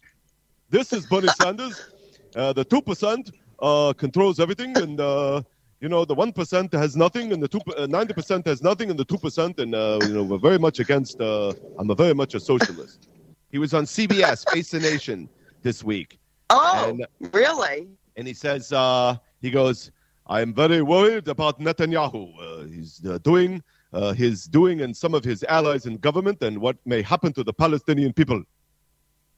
This 0.70 0.91
is 0.94 1.06
Bernie 1.06 1.30
Sanders. 1.30 1.86
Uh, 2.35 2.53
the 2.53 2.63
two 2.63 2.81
percent 2.81 3.31
uh, 3.59 3.93
controls 3.93 4.39
everything, 4.39 4.75
and 4.77 5.00
uh, 5.00 5.41
you 5.81 5.89
know 5.89 6.05
the 6.05 6.13
one 6.13 6.31
percent 6.31 6.71
has 6.73 6.95
nothing, 6.95 7.31
and 7.33 7.41
the 7.43 7.47
two 7.47 7.59
uh, 7.77 7.85
ninety 7.88 8.13
percent 8.13 8.45
has 8.47 8.61
nothing, 8.61 8.89
and 8.89 8.97
the 8.97 9.05
two 9.05 9.17
percent, 9.17 9.59
and 9.59 9.75
uh, 9.75 10.00
you 10.03 10.13
know 10.13 10.23
we're 10.23 10.38
very 10.38 10.59
much 10.59 10.79
against. 10.79 11.19
Uh, 11.19 11.53
I'm 11.77 11.89
a 11.89 11.95
very 11.95 12.13
much 12.13 12.33
a 12.35 12.39
socialist. 12.39 13.09
he 13.51 13.57
was 13.57 13.73
on 13.73 13.83
CBS 13.85 14.50
Face 14.50 14.71
the 14.71 14.79
Nation 14.79 15.27
this 15.61 15.83
week, 15.83 16.19
Oh, 16.50 16.85
and 16.88 17.05
really? 17.33 17.88
and 18.15 18.27
he 18.27 18.33
says 18.33 18.71
uh, 18.71 19.17
he 19.41 19.51
goes, 19.51 19.91
"I'm 20.27 20.53
very 20.53 20.81
worried 20.81 21.27
about 21.27 21.59
Netanyahu. 21.59 22.23
Uh, 22.39 22.65
he's 22.67 23.01
uh, 23.05 23.17
doing." 23.19 23.61
Uh, 23.93 24.13
his 24.13 24.45
doing 24.45 24.79
and 24.83 24.95
some 24.95 25.13
of 25.13 25.21
his 25.21 25.43
allies 25.50 25.85
in 25.85 25.97
government 25.97 26.41
and 26.41 26.57
what 26.57 26.77
may 26.85 27.01
happen 27.01 27.33
to 27.33 27.43
the 27.43 27.51
Palestinian 27.51 28.13
people. 28.13 28.41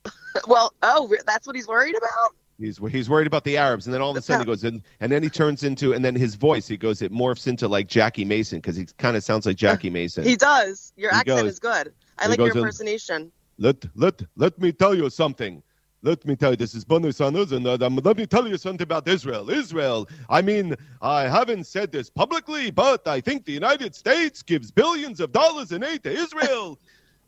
Well, 0.47 0.73
oh, 0.83 1.12
that's 1.25 1.47
what 1.47 1.55
he's 1.55 1.67
worried 1.67 1.95
about. 1.97 2.35
He's 2.60 2.77
he's 2.91 3.10
worried 3.10 3.27
about 3.27 3.43
the 3.43 3.57
Arabs, 3.57 3.86
and 3.88 3.93
then 3.93 4.01
all 4.01 4.12
of 4.12 4.17
a 4.17 4.22
sudden 4.22 4.41
he 4.41 4.45
goes 4.45 4.63
in, 4.63 4.83
and 5.00 5.12
then 5.12 5.24
he 5.24 5.29
turns 5.29 5.63
into, 5.63 5.93
and 5.93 6.05
then 6.05 6.15
his 6.15 6.36
voice, 6.36 6.67
he 6.67 6.77
goes, 6.77 7.01
it 7.01 7.12
morphs 7.12 7.48
into 7.48 7.67
like 7.67 7.88
Jackie 7.88 8.25
Mason 8.25 8.60
because 8.60 8.75
he 8.75 8.86
kind 8.98 9.17
of 9.17 9.24
sounds 9.24 9.45
like 9.45 9.57
Jackie 9.57 9.89
Mason. 10.00 10.24
He 10.24 10.36
does. 10.36 10.93
Your 10.95 11.12
He 11.12 11.17
accent 11.17 11.41
goes- 11.43 11.51
is 11.53 11.60
good. 11.60 11.93
I 12.19 12.27
like 12.27 12.38
your 12.38 12.48
goes 12.50 12.55
in- 12.55 12.60
impersonation. 12.62 13.31
let 13.57 13.77
let 13.95 14.22
let 14.36 14.57
me 14.60 14.72
tell 14.72 14.93
you 14.95 15.10
something. 15.10 15.63
let 16.03 16.24
me 16.25 16.36
tell 16.36 16.51
you, 16.51 16.57
this 16.57 16.75
is 16.75 16.83
Bernie 16.86 17.12
Sanders, 17.12 17.51
and 17.53 17.65
uh, 17.65 17.77
um, 17.81 17.95
let 18.03 18.17
me 18.17 18.25
tell 18.27 18.45
you 18.48 18.57
something 18.57 18.83
about 18.83 19.07
Israel. 19.07 19.50
Israel, 19.50 20.07
I 20.29 20.41
mean, 20.41 20.75
I 21.01 21.22
haven't 21.38 21.63
said 21.65 21.91
this 21.91 22.10
publicly, 22.10 22.69
but 22.72 23.07
I 23.07 23.19
think 23.22 23.45
the 23.45 23.53
United 23.53 23.95
States 23.95 24.43
gives 24.43 24.69
billions 24.69 25.19
of 25.22 25.31
dollars 25.31 25.72
in 25.72 25.81
aid 25.83 26.03
to 26.03 26.12
Israel. 26.12 26.77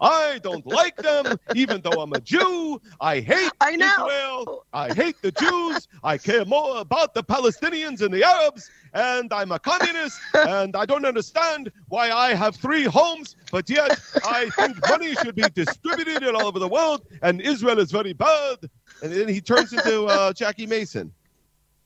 I 0.02 0.40
don't 0.44 0.66
like 0.66 0.98
them, 0.98 1.38
even 1.56 1.82
though 1.82 2.02
I'm 2.02 2.12
a 2.14 2.20
Jew. 2.20 2.82
I 3.00 3.22
hate 3.22 3.52
I 3.62 3.76
know. 3.76 3.88
Israel. 3.88 4.66
I 4.74 4.94
hate 4.94 5.16
the 5.22 5.32
Jews. 5.32 5.88
I 6.04 6.18
care 6.18 6.44
more 6.46 6.80
about 6.80 7.14
the 7.14 7.24
Palestinians 7.24 8.02
and 8.02 8.14
the 8.14 8.24
Arabs. 8.24 8.70
And 8.94 9.32
I'm 9.34 9.52
a 9.52 9.60
communist. 9.60 10.20
And 10.34 10.76
I 10.76 10.86
don't 10.86 11.06
understand 11.06 11.72
why 11.88 12.12
I 12.12 12.34
have 12.34 12.56
three 12.56 12.84
homes, 12.84 13.36
but 13.52 13.70
yet 13.70 14.00
I 14.26 14.50
think 14.52 14.78
money 14.90 15.16
should 15.16 15.36
be 15.36 15.50
distributed 15.54 16.24
all 16.36 16.46
over 16.46 16.60
the 16.60 16.68
world. 16.68 17.04
And 17.22 17.40
Israel 17.42 17.80
is 17.80 17.92
very 17.92 18.14
bad. 18.14 18.58
And 19.02 19.14
then 19.14 19.28
he 19.30 19.40
turns 19.42 19.72
into 19.72 20.06
uh, 20.06 20.34
Jackie 20.34 20.68
Mason. 20.68 21.12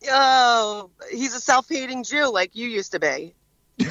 Oh, 0.10 0.90
he's 1.12 1.36
a 1.36 1.40
self-hating 1.42 2.04
Jew 2.04 2.32
like 2.32 2.56
you 2.56 2.68
used 2.68 2.92
to 2.94 3.00
be. 3.00 3.36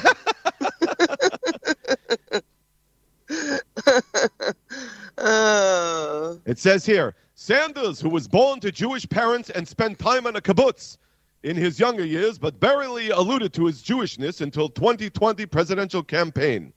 oh. 5.17 6.39
It 6.45 6.59
says 6.59 6.85
here 6.85 7.15
Sanders, 7.35 8.01
who 8.01 8.09
was 8.09 8.27
born 8.27 8.59
to 8.61 8.71
Jewish 8.71 9.07
parents 9.07 9.49
and 9.49 9.67
spent 9.67 9.99
time 9.99 10.27
on 10.27 10.35
a 10.35 10.41
kibbutz 10.41 10.97
in 11.43 11.55
his 11.55 11.79
younger 11.79 12.05
years, 12.05 12.37
but 12.37 12.59
barely 12.59 13.11
alluded 13.11 13.53
to 13.53 13.65
his 13.65 13.81
Jewishness 13.81 14.41
until 14.41 14.67
2020 14.69 15.45
presidential 15.45 16.03
campaign. 16.03 16.73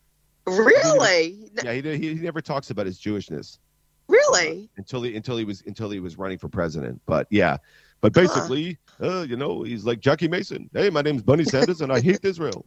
Really? 0.47 1.51
Yeah, 1.65 1.73
he, 1.73 1.83
he, 1.83 2.15
he 2.15 2.21
never 2.21 2.41
talks 2.41 2.71
about 2.71 2.87
his 2.87 3.01
Jewishness 3.01 3.59
Really? 4.09 4.69
until 4.77 5.03
he 5.03 5.17
until 5.17 5.37
he 5.37 5.45
was 5.45 5.63
until 5.67 5.91
he 5.91 6.01
was 6.01 6.19
running 6.19 6.39
for 6.39 6.49
president. 6.49 7.01
But 7.07 7.27
yeah, 7.31 7.57
but 8.01 8.13
basically, 8.13 8.79
uh, 9.01 9.23
you 9.23 9.37
know, 9.37 9.63
he's 9.63 9.85
like 9.85 10.01
Jackie 10.01 10.29
Mason. 10.29 10.69
Hey, 10.73 10.91
my 10.91 11.03
name's 11.03 11.23
Bunny 11.23 11.45
Sanders, 11.45 11.81
and 11.81 11.93
I 11.93 12.01
hate 12.01 12.21
Israel. 12.25 12.65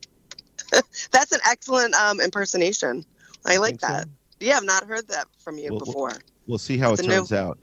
That's 1.11 1.31
an 1.31 1.39
excellent 1.47 1.93
um, 1.95 2.19
impersonation. 2.19 3.05
I 3.45 3.57
like 3.57 3.79
that. 3.81 4.05
so? 4.05 4.09
Yeah, 4.39 4.57
I've 4.57 4.63
not 4.63 4.85
heard 4.85 5.07
that 5.09 5.27
from 5.43 5.57
you 5.57 5.69
Well, 5.71 5.79
before. 5.79 6.11
We'll 6.47 6.57
see 6.57 6.77
how 6.77 6.91
It's 6.93 7.01
it 7.01 7.05
a 7.05 7.09
new- 7.09 7.15
turns 7.15 7.33
out. 7.33 7.57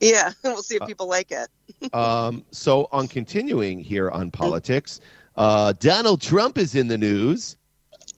Yeah, 0.00 0.32
we'll 0.44 0.62
see 0.62 0.76
if 0.76 0.82
Uh, 0.82 0.86
people 0.86 1.06
like 1.08 1.30
it. 1.32 1.48
Um, 1.94 2.44
so 2.52 2.88
on 2.92 3.08
continuing 3.08 3.80
here 3.80 4.08
on 4.10 4.30
politics, 4.30 5.00
uh, 5.36 5.72
Donald 5.80 6.20
Trump 6.20 6.56
is 6.58 6.74
in 6.76 6.86
the 6.88 6.96
news. 6.98 7.56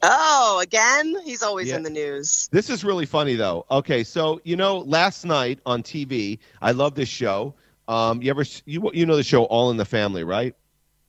Oh, 0.02 0.60
again? 0.62 1.16
He's 1.24 1.42
always 1.42 1.68
Yeah. 1.68 1.76
in 1.76 1.82
the 1.82 1.88
news. 1.90 2.48
This 2.52 2.68
is 2.68 2.84
really 2.84 3.06
funny 3.06 3.36
though. 3.36 3.64
Okay, 3.70 4.04
so 4.04 4.40
you 4.44 4.54
know, 4.56 4.78
last 4.80 5.24
night 5.24 5.60
on 5.64 5.82
TV, 5.82 6.38
I 6.60 6.72
love 6.72 6.94
this 6.94 7.08
show. 7.08 7.54
Um, 7.88 8.20
you 8.20 8.28
ever 8.30 8.44
you 8.66 8.90
you 8.92 9.06
know 9.06 9.16
the 9.16 9.22
show 9.22 9.44
All 9.44 9.70
in 9.70 9.76
the 9.78 9.84
Family, 9.86 10.24
right? 10.24 10.54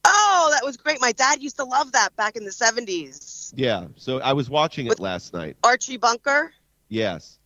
Oh, 0.06 0.50
that 0.54 0.64
was 0.64 0.78
great. 0.78 1.02
My 1.02 1.12
dad 1.12 1.42
used 1.44 1.58
to 1.58 1.66
love 1.66 1.92
that 1.94 2.16
back 2.16 2.36
in 2.38 2.46
the 2.46 2.52
70s. 2.52 3.52
Yeah. 3.56 3.88
So 3.98 4.20
I 4.22 4.34
was 4.34 4.50
watching 4.50 4.88
it 4.88 5.00
last 5.00 5.34
night. 5.34 5.58
Archie 5.64 5.98
Bunker? 5.98 6.54
Yes. 6.90 7.40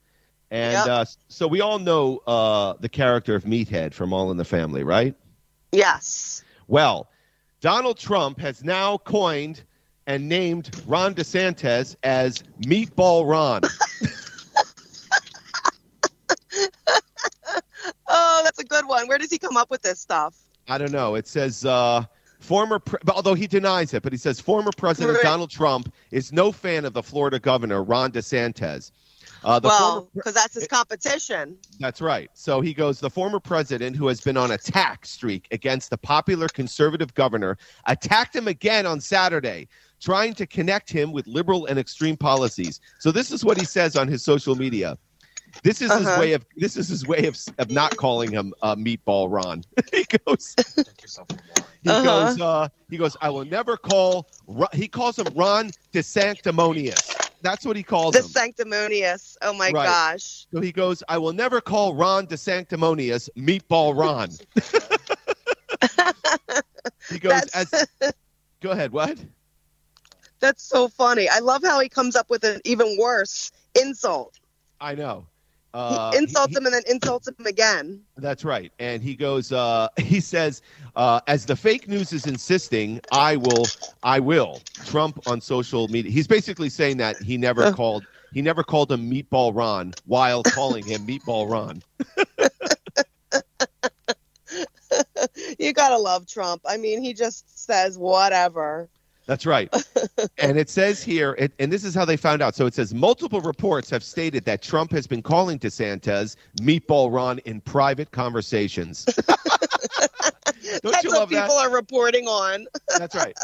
And 0.51 0.73
Yep. 0.73 0.87
uh, 0.87 1.05
so 1.27 1.47
we 1.47 1.61
all 1.61 1.79
know 1.79 2.17
uh, 2.25 2.73
the 2.79 2.89
character 2.89 3.35
of 3.35 3.43
Meathead 3.43 3.93
from 3.93 4.13
All 4.13 4.31
in 4.31 4.37
the 4.37 4.45
Family, 4.45 4.83
right? 4.83 5.15
Yes. 5.71 6.43
Well, 6.67 7.09
Donald 7.61 7.97
Trump 7.97 8.39
has 8.39 8.63
now 8.63 8.97
coined 8.99 9.63
and 10.07 10.27
named 10.27 10.71
Ron 10.87 11.13
DeSantis 11.13 11.95
as 12.03 12.43
Meatball 12.61 13.29
Ron. 13.29 13.61
Oh, 18.11 18.41
that's 18.43 18.59
a 18.59 18.63
good 18.63 18.87
one. 18.87 19.07
Where 19.07 19.17
does 19.19 19.29
he 19.31 19.37
come 19.37 19.55
up 19.55 19.69
with 19.69 19.83
this 19.83 19.99
stuff? 19.99 20.35
I 20.67 20.77
don't 20.79 20.91
know. 20.91 21.13
It 21.15 21.27
says 21.27 21.63
uh, 21.63 22.03
former, 22.39 22.79
pre- 22.79 22.99
although 23.13 23.35
he 23.35 23.45
denies 23.45 23.93
it, 23.93 24.01
but 24.01 24.11
he 24.11 24.17
says 24.17 24.39
former 24.39 24.71
President. 24.75 25.19
Donald 25.21 25.51
Trump 25.51 25.93
is 26.11 26.33
no 26.33 26.51
fan 26.51 26.85
of 26.85 26.93
the 26.93 27.03
Florida 27.03 27.39
governor 27.39 27.83
Ron 27.83 28.11
DeSantis. 28.11 28.91
Uh, 29.43 29.59
the 29.59 29.67
well, 29.67 30.09
because 30.13 30.33
that's 30.33 30.53
his 30.53 30.67
competition. 30.67 31.57
that's 31.79 32.01
right. 32.01 32.29
So 32.33 32.61
he 32.61 32.73
goes, 32.73 32.99
the 32.99 33.09
former 33.09 33.39
president 33.39 33.95
who 33.95 34.07
has 34.07 34.21
been 34.21 34.37
on 34.37 34.51
a 34.51 34.55
attack 34.55 35.05
streak 35.05 35.47
against 35.51 35.89
the 35.89 35.97
popular 35.97 36.47
conservative 36.49 37.13
governor 37.13 37.57
attacked 37.87 38.35
him 38.35 38.47
again 38.47 38.85
on 38.85 38.99
Saturday, 38.99 39.67
trying 40.01 40.33
to 40.35 40.45
connect 40.45 40.91
him 40.91 41.11
with 41.11 41.25
liberal 41.27 41.65
and 41.67 41.79
extreme 41.79 42.17
policies. 42.17 42.79
So 42.99 43.11
this 43.11 43.31
is 43.31 43.45
what 43.45 43.57
he 43.57 43.65
says 43.65 43.95
on 43.95 44.07
his 44.07 44.23
social 44.23 44.55
media. 44.55 44.97
This 45.63 45.81
is 45.81 45.91
his 45.93 46.05
Uh-huh. 46.07 46.19
way 46.19 46.33
of 46.33 46.45
this 46.57 46.77
is 46.77 46.87
his 46.89 47.05
way 47.07 47.25
of 47.25 47.37
of 47.57 47.69
not 47.71 47.95
calling 47.95 48.31
him 48.31 48.53
uh, 48.61 48.75
Meatball 48.75 49.31
Ron. 49.31 49.63
he 49.93 50.05
goes, 50.25 50.55
he 51.83 51.89
Uh-huh. 51.89 52.01
goes, 52.03 52.39
uh, 52.39 52.67
he 52.89 52.97
goes. 52.97 53.17
I 53.21 53.29
will 53.29 53.45
never 53.45 53.77
call. 53.77 54.27
Ro-" 54.47 54.67
He 54.73 54.87
calls 54.87 55.17
him 55.17 55.33
Ron 55.35 55.73
DeSanctimonious. 55.93 57.18
That's 57.41 57.65
what 57.65 57.75
he 57.75 57.83
calls 57.83 58.13
The 58.13 58.19
him. 58.19 58.23
sanctimonious. 58.23 59.37
Oh 59.41 59.53
my 59.53 59.71
Right. 59.71 59.73
gosh. 59.73 60.47
So 60.53 60.61
he 60.61 60.71
goes, 60.71 61.03
I 61.07 61.17
will 61.17 61.33
never 61.33 61.61
call 61.61 61.95
Ron 61.95 62.27
DeSanctimonious, 62.27 63.29
Meatball 63.37 63.97
Ron. 63.97 64.29
he 67.09 67.19
goes, 67.19 67.45
as, 67.47 67.87
go 68.61 68.71
ahead, 68.71 68.91
what? 68.91 69.17
that's 70.39 70.63
so 70.63 70.87
funny. 70.87 71.27
I 71.29 71.39
love 71.39 71.63
how 71.63 71.79
he 71.79 71.89
comes 71.89 72.15
up 72.15 72.29
with 72.29 72.43
an 72.43 72.61
even 72.65 72.97
worse 72.99 73.51
insult. 73.79 74.39
I 74.79 74.95
know. 74.95 75.27
He 75.73 75.79
Uh, 75.79 76.11
insults 76.13 76.51
he- 76.51 76.57
him 76.57 76.65
and 76.65 76.73
then 76.73 76.83
insults 76.87 77.27
him 77.27 77.45
again. 77.45 78.01
That's 78.17 78.43
right. 78.43 78.71
And 78.79 79.03
he 79.03 79.15
goes, 79.15 79.51
uh, 79.51 79.87
he 79.97 80.19
says, 80.19 80.61
uh, 80.95 81.21
as 81.27 81.45
the 81.45 81.55
fake 81.55 81.87
news 81.87 82.11
is 82.11 82.25
insisting, 82.25 83.01
I 83.11 83.37
will, 83.37 83.73
I 84.03 84.19
will. 84.19 84.61
Trump 84.83 85.21
on 85.25 85.41
social 85.41 85.87
media. 85.87 86.11
He's 86.11 86.27
basically 86.27 86.69
saying 86.69 86.97
that 86.97 87.21
he 87.21 87.37
never 87.37 87.65
Uh. 87.65 87.67
called, 87.67 88.07
he 88.31 88.41
never 88.41 88.63
called 88.63 88.91
him 88.91 89.09
Meatball 89.09 89.55
Ron 89.55 89.93
while 90.05 90.43
calling 90.43 90.85
him 90.85 91.05
Meatball 91.05 91.49
Ron. 91.49 91.83
You 95.59 95.73
gotta 95.73 95.97
love 95.97 96.27
Trump. 96.27 96.61
I 96.65 96.77
mean, 96.77 97.03
he 97.03 97.13
just 97.13 97.65
says 97.65 97.97
whatever. 97.97 98.89
That's 99.29 99.45
right. 99.45 99.71
and 100.39 100.57
it 100.57 100.71
says 100.71 101.03
here, 101.03 101.35
it, 101.37 101.53
and 101.59 101.71
this 101.71 101.83
is 101.83 101.93
how 101.93 102.03
they 102.03 102.17
found 102.17 102.41
out. 102.41 102.55
So 102.55 102.65
it 102.65 102.73
says 102.73 102.95
multiple 102.95 103.41
reports 103.41 103.87
have 103.91 104.03
stated 104.03 104.43
that 104.45 104.63
Trump 104.63 104.91
has 104.91 105.05
been 105.05 105.21
calling 105.21 105.59
DeSantis 105.59 106.35
Meatball 106.61 107.13
Ron 107.13 107.37
in 107.45 107.61
private 107.61 108.09
conversations. 108.09 109.05
Don't 110.81 110.91
That's 110.91 111.03
you 111.03 111.11
what 111.11 111.19
love 111.19 111.29
that? 111.29 111.43
people 111.43 111.57
are 111.57 111.69
reporting 111.69 112.25
on. 112.27 112.65
That's 112.97 113.15
right. 113.15 113.37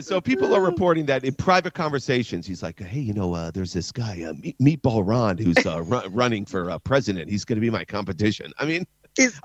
So 0.00 0.20
people 0.20 0.54
are 0.54 0.62
reporting 0.62 1.06
that 1.06 1.24
in 1.24 1.34
private 1.34 1.74
conversations, 1.74 2.46
he's 2.46 2.62
like, 2.62 2.80
"Hey, 2.80 3.00
you 3.00 3.12
know, 3.12 3.34
uh, 3.34 3.50
there's 3.50 3.72
this 3.72 3.92
guy, 3.92 4.22
uh, 4.22 4.32
Meat- 4.32 4.58
Meatball 4.58 5.06
Ron, 5.06 5.36
who's 5.36 5.66
uh, 5.66 5.82
ru- 5.82 6.08
running 6.08 6.46
for 6.46 6.70
uh, 6.70 6.78
president. 6.78 7.28
He's 7.30 7.44
going 7.44 7.56
to 7.56 7.60
be 7.60 7.70
my 7.70 7.84
competition." 7.84 8.52
I 8.58 8.64
mean, 8.64 8.86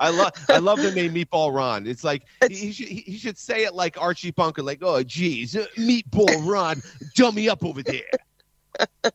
I 0.00 0.08
love, 0.10 0.32
I 0.48 0.58
love 0.58 0.80
the 0.80 0.90
name 0.90 1.12
Meatball 1.14 1.54
Ron. 1.54 1.86
It's 1.86 2.02
like 2.02 2.22
he, 2.40 2.46
It's- 2.46 2.60
he 2.60 2.72
should, 2.72 2.88
he, 2.88 3.00
he 3.02 3.18
should 3.18 3.36
say 3.38 3.64
it 3.64 3.74
like 3.74 4.00
Archie 4.00 4.30
Bunker, 4.30 4.62
like, 4.62 4.78
"Oh, 4.82 5.02
geez, 5.02 5.54
uh, 5.54 5.66
Meatball 5.76 6.46
Ron, 6.50 6.82
dummy 7.14 7.48
up 7.48 7.64
over 7.64 7.82
there." 7.82 8.10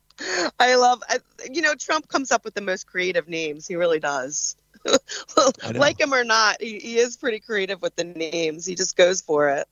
I 0.60 0.76
love, 0.76 1.02
I, 1.10 1.18
you 1.52 1.62
know, 1.62 1.74
Trump 1.76 2.08
comes 2.10 2.32
up 2.32 2.46
with 2.46 2.54
the 2.54 2.62
most 2.62 2.86
creative 2.86 3.28
names. 3.28 3.68
He 3.68 3.76
really 3.76 4.00
does. 4.00 4.56
Like 5.74 6.00
him 6.00 6.14
or 6.14 6.24
not, 6.24 6.62
he, 6.62 6.80
he 6.80 6.98
is 6.98 7.18
pretty 7.18 7.40
creative 7.40 7.82
with 7.82 7.96
the 7.96 8.04
names. 8.04 8.66
He 8.66 8.76
just 8.76 8.96
goes 8.96 9.22
for 9.22 9.50
it. 9.50 9.68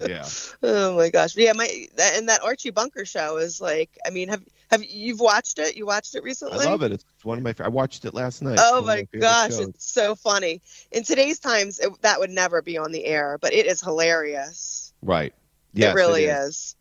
Yeah. 0.00 0.26
Oh 0.62 0.96
my 0.96 1.10
gosh! 1.10 1.36
Yeah, 1.36 1.52
my 1.52 1.86
that, 1.96 2.16
and 2.16 2.28
that 2.28 2.42
Archie 2.42 2.70
Bunker 2.70 3.04
show 3.04 3.36
is 3.36 3.60
like. 3.60 3.90
I 4.06 4.10
mean, 4.10 4.28
have 4.28 4.42
have 4.70 4.82
you've 4.82 5.20
watched 5.20 5.58
it? 5.58 5.76
You 5.76 5.84
watched 5.84 6.14
it 6.14 6.22
recently? 6.22 6.64
I 6.64 6.70
love 6.70 6.82
it. 6.82 6.92
It's 6.92 7.04
one 7.22 7.36
of 7.36 7.44
my. 7.44 7.54
I 7.64 7.68
watched 7.68 8.04
it 8.04 8.14
last 8.14 8.40
night. 8.40 8.58
Oh 8.60 8.82
my 8.82 9.06
gosh, 9.18 9.50
shows. 9.50 9.68
it's 9.68 9.86
so 9.86 10.14
funny. 10.14 10.62
In 10.90 11.04
today's 11.04 11.38
times, 11.38 11.78
it, 11.78 11.90
that 12.02 12.18
would 12.18 12.30
never 12.30 12.62
be 12.62 12.78
on 12.78 12.92
the 12.92 13.04
air, 13.04 13.38
but 13.40 13.52
it 13.52 13.66
is 13.66 13.80
hilarious. 13.80 14.92
right. 15.02 15.34
Yes, 15.74 15.92
it 15.92 15.96
really 15.96 16.24
is. 16.24 16.46
is. 16.46 16.76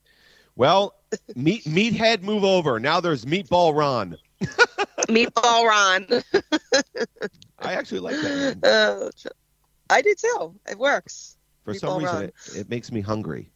Well, 0.56 0.96
meat 1.36 1.64
meathead, 1.66 2.22
move 2.22 2.44
over. 2.44 2.80
Now 2.80 3.00
there's 3.00 3.26
Meatball 3.26 3.76
Ron. 3.76 4.18
Meatball 5.08 5.68
Ron. 5.68 6.08
I 7.74 7.80
actually 7.80 8.00
like 8.00 8.16
that. 8.22 8.58
Oh, 8.64 9.10
I 9.90 10.02
do 10.02 10.14
too. 10.16 10.56
It 10.70 10.78
works. 10.78 11.38
For 11.66 11.74
some 11.74 11.98
reason, 11.98 12.24
it, 12.24 12.36
it 12.56 12.70
makes 12.70 12.92
me 12.92 13.02
hungry. 13.02 13.52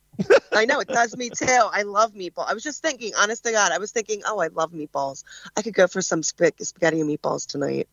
I 0.53 0.65
know 0.65 0.79
it 0.79 0.87
does 0.87 1.15
me 1.15 1.29
too. 1.35 1.45
I 1.45 1.83
love 1.83 2.13
meatball. 2.13 2.45
I 2.47 2.53
was 2.53 2.63
just 2.63 2.81
thinking, 2.81 3.13
honest 3.17 3.43
to 3.45 3.51
God, 3.51 3.71
I 3.71 3.77
was 3.77 3.91
thinking, 3.91 4.23
oh, 4.25 4.39
I 4.39 4.47
love 4.47 4.71
meatballs. 4.71 5.23
I 5.55 5.61
could 5.61 5.73
go 5.73 5.87
for 5.87 6.01
some 6.01 6.23
sp- 6.23 6.57
spaghetti 6.61 7.01
and 7.01 7.09
meatballs 7.09 7.45
tonight. 7.45 7.87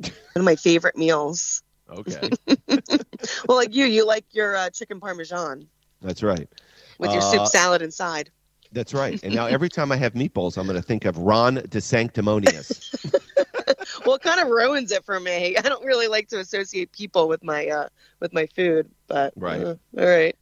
One 0.00 0.12
of 0.36 0.44
my 0.44 0.56
favorite 0.56 0.96
meals. 0.96 1.62
Okay, 1.90 2.30
Well, 3.46 3.56
like 3.56 3.74
you, 3.74 3.84
you 3.84 4.06
like 4.06 4.24
your 4.32 4.56
uh, 4.56 4.70
chicken 4.70 5.00
parmesan 5.00 5.66
that's 6.00 6.22
right. 6.22 6.48
with 6.98 7.12
your 7.12 7.20
Uh, 7.20 7.32
soup 7.32 7.46
salad 7.48 7.82
inside. 7.82 8.30
That's 8.72 8.94
right. 8.94 9.20
And 9.22 9.34
now 9.34 9.46
every 9.46 9.68
time 9.68 9.92
I 9.92 9.96
have 9.96 10.14
meatballs, 10.14 10.56
I'm 10.56 10.66
going 10.66 10.80
to 10.80 10.82
think 10.82 11.04
of 11.04 11.18
Ron 11.18 11.56
De 11.56 11.62
DeSanctimonious. 11.68 12.80
Well, 14.04 14.16
it 14.16 14.22
kind 14.22 14.40
of 14.40 14.48
ruins 14.48 14.90
it 14.92 15.04
for 15.04 15.18
me. 15.20 15.56
I 15.56 15.62
don't 15.62 15.84
really 15.84 16.08
like 16.08 16.28
to 16.28 16.38
associate 16.40 16.92
people 16.92 17.28
with 17.28 17.42
my 17.44 17.68
uh 17.68 17.88
with 18.20 18.32
my 18.32 18.46
food, 18.46 18.90
but 19.06 19.34
Right. 19.36 19.60
uh, 19.60 19.74
all 19.98 20.06
right. 20.06 20.36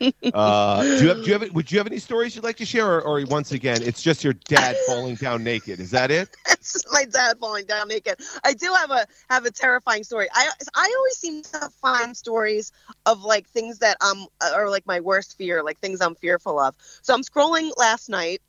Uh, 0.32 0.84
do 0.94 1.04
you 1.04 1.08
have? 1.10 1.20
Do 1.20 1.30
you 1.30 1.38
have? 1.38 1.52
Would 1.52 1.70
you 1.72 1.78
have 1.78 1.86
any 1.86 1.98
stories 1.98 2.34
you'd 2.34 2.44
like 2.44 2.56
to 2.56 2.66
share, 2.66 2.86
or, 2.86 3.00
or 3.02 3.24
once 3.26 3.52
again, 3.52 3.82
it's 3.82 4.02
just 4.02 4.24
your 4.24 4.34
dad 4.34 4.78
falling 4.80 5.16
down 5.16 5.42
naked? 5.42 5.80
Is 5.80 5.90
that 5.90 6.10
it? 6.10 6.28
It's 6.50 6.82
my 6.92 7.04
dad 7.04 7.38
falling 7.38 7.66
down 7.66 7.88
naked. 7.88 8.16
I 8.44 8.52
do 8.54 8.72
have 8.72 8.90
a 8.90 9.06
have 9.30 9.44
a 9.46 9.50
terrifying 9.50 10.04
story. 10.04 10.28
I 10.32 10.48
I 10.74 10.94
always 10.98 11.16
seem 11.18 11.42
to 11.42 11.58
find 11.62 12.08
stories 12.08 12.62
of 12.96 13.14
like 13.16 13.40
things 13.40 13.70
that 13.70 13.90
um 13.94 14.26
are 14.40 14.68
like 14.68 14.86
my 14.86 15.00
worst 15.00 15.36
fear, 15.36 15.62
like 15.62 15.78
things 15.78 16.00
I'm 16.00 16.14
fearful 16.14 16.58
of. 16.58 16.74
So 17.02 17.14
I'm 17.14 17.22
scrolling 17.22 17.70
last 17.76 18.08
night, 18.08 18.40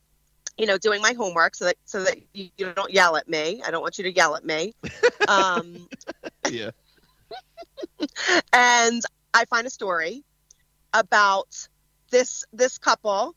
you 0.58 0.65
know, 0.65 0.78
doing 0.78 1.02
my 1.02 1.13
homework 1.13 1.56
so 1.56 1.65
that 1.65 1.76
so 1.86 2.04
that 2.04 2.17
you, 2.34 2.50
you 2.58 2.74
don't 2.74 2.91
yell 2.91 3.15
at 3.15 3.28
me. 3.28 3.62
I 3.65 3.72
don't 3.72 3.82
want 3.82 3.98
you 3.98 4.04
to 4.06 4.13
yell 4.15 4.36
at 4.36 4.46
me. 4.46 4.74
Um, 5.28 5.89
Yeah. 6.50 6.72
and 8.54 9.04
I 9.34 9.43
find 9.46 9.67
a 9.67 9.70
story 9.70 10.24
about 10.93 11.67
this 12.12 12.46
this 12.54 12.78
couple. 12.78 13.36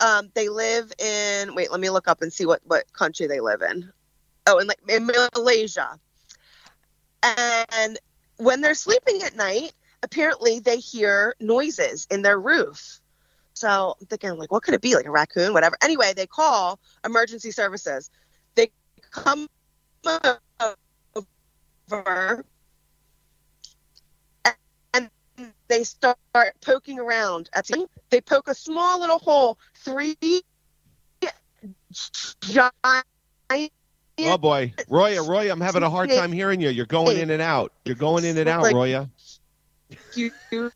Um, 0.00 0.30
they 0.34 0.48
live 0.48 0.92
in 0.98 1.54
wait, 1.54 1.70
let 1.70 1.80
me 1.80 1.90
look 1.90 2.08
up 2.08 2.22
and 2.22 2.32
see 2.32 2.46
what 2.46 2.60
what 2.64 2.92
country 2.92 3.26
they 3.28 3.38
live 3.40 3.62
in. 3.62 3.92
Oh, 4.46 4.58
in 4.58 4.66
like 4.66 4.80
in 4.88 5.06
Malaysia. 5.06 6.00
And 7.22 7.98
when 8.38 8.60
they're 8.60 8.74
sleeping 8.74 9.22
at 9.22 9.36
night, 9.36 9.72
apparently 10.02 10.58
they 10.58 10.78
hear 10.78 11.34
noises 11.40 12.06
in 12.10 12.22
their 12.22 12.40
roof. 12.40 12.99
So 13.60 13.94
I'm 14.00 14.06
thinking, 14.06 14.38
like, 14.38 14.50
what 14.50 14.62
could 14.62 14.72
it 14.72 14.80
be? 14.80 14.94
Like 14.94 15.04
a 15.04 15.10
raccoon, 15.10 15.52
whatever. 15.52 15.76
Anyway, 15.82 16.14
they 16.16 16.26
call 16.26 16.80
emergency 17.04 17.50
services. 17.50 18.10
They 18.54 18.70
come 19.10 19.46
over 21.92 22.42
and 24.94 25.10
they 25.68 25.84
start 25.84 26.16
poking 26.62 26.98
around 26.98 27.50
at 27.52 27.66
the 27.66 27.86
they 28.08 28.22
poke 28.22 28.48
a 28.48 28.54
small 28.54 28.98
little 28.98 29.18
hole 29.18 29.58
three 29.76 30.16
giant 32.40 33.04
Oh 34.22 34.38
boy, 34.38 34.72
Roya, 34.88 35.22
Roya, 35.22 35.52
I'm 35.52 35.60
having 35.60 35.82
a 35.82 35.90
hard 35.90 36.08
time 36.08 36.32
hearing 36.32 36.62
you. 36.62 36.70
You're 36.70 36.86
going 36.86 37.18
in 37.18 37.28
and 37.28 37.42
out. 37.42 37.72
You're 37.84 37.94
going 37.94 38.24
in 38.24 38.38
and 38.38 38.48
out, 38.48 38.72
Roya. 38.72 39.10
huge 40.14 40.72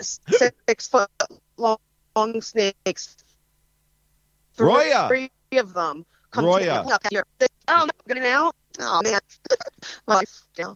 six 0.00 0.88
foot 0.88 1.10
long 1.56 2.40
snakes 2.40 3.16
Three- 4.54 4.66
Roya! 4.66 5.08
three 5.08 5.30
of 5.58 5.72
them 5.74 6.04
come 6.30 6.44
Roya! 6.44 6.84
to 6.84 7.08
here. 7.10 7.24
oh 7.68 7.84
no 7.84 7.90
getting 8.06 8.24
out 8.30 8.54
oh 8.80 9.00
man 9.02 9.20
well, 10.06 10.22
yeah. 10.56 10.74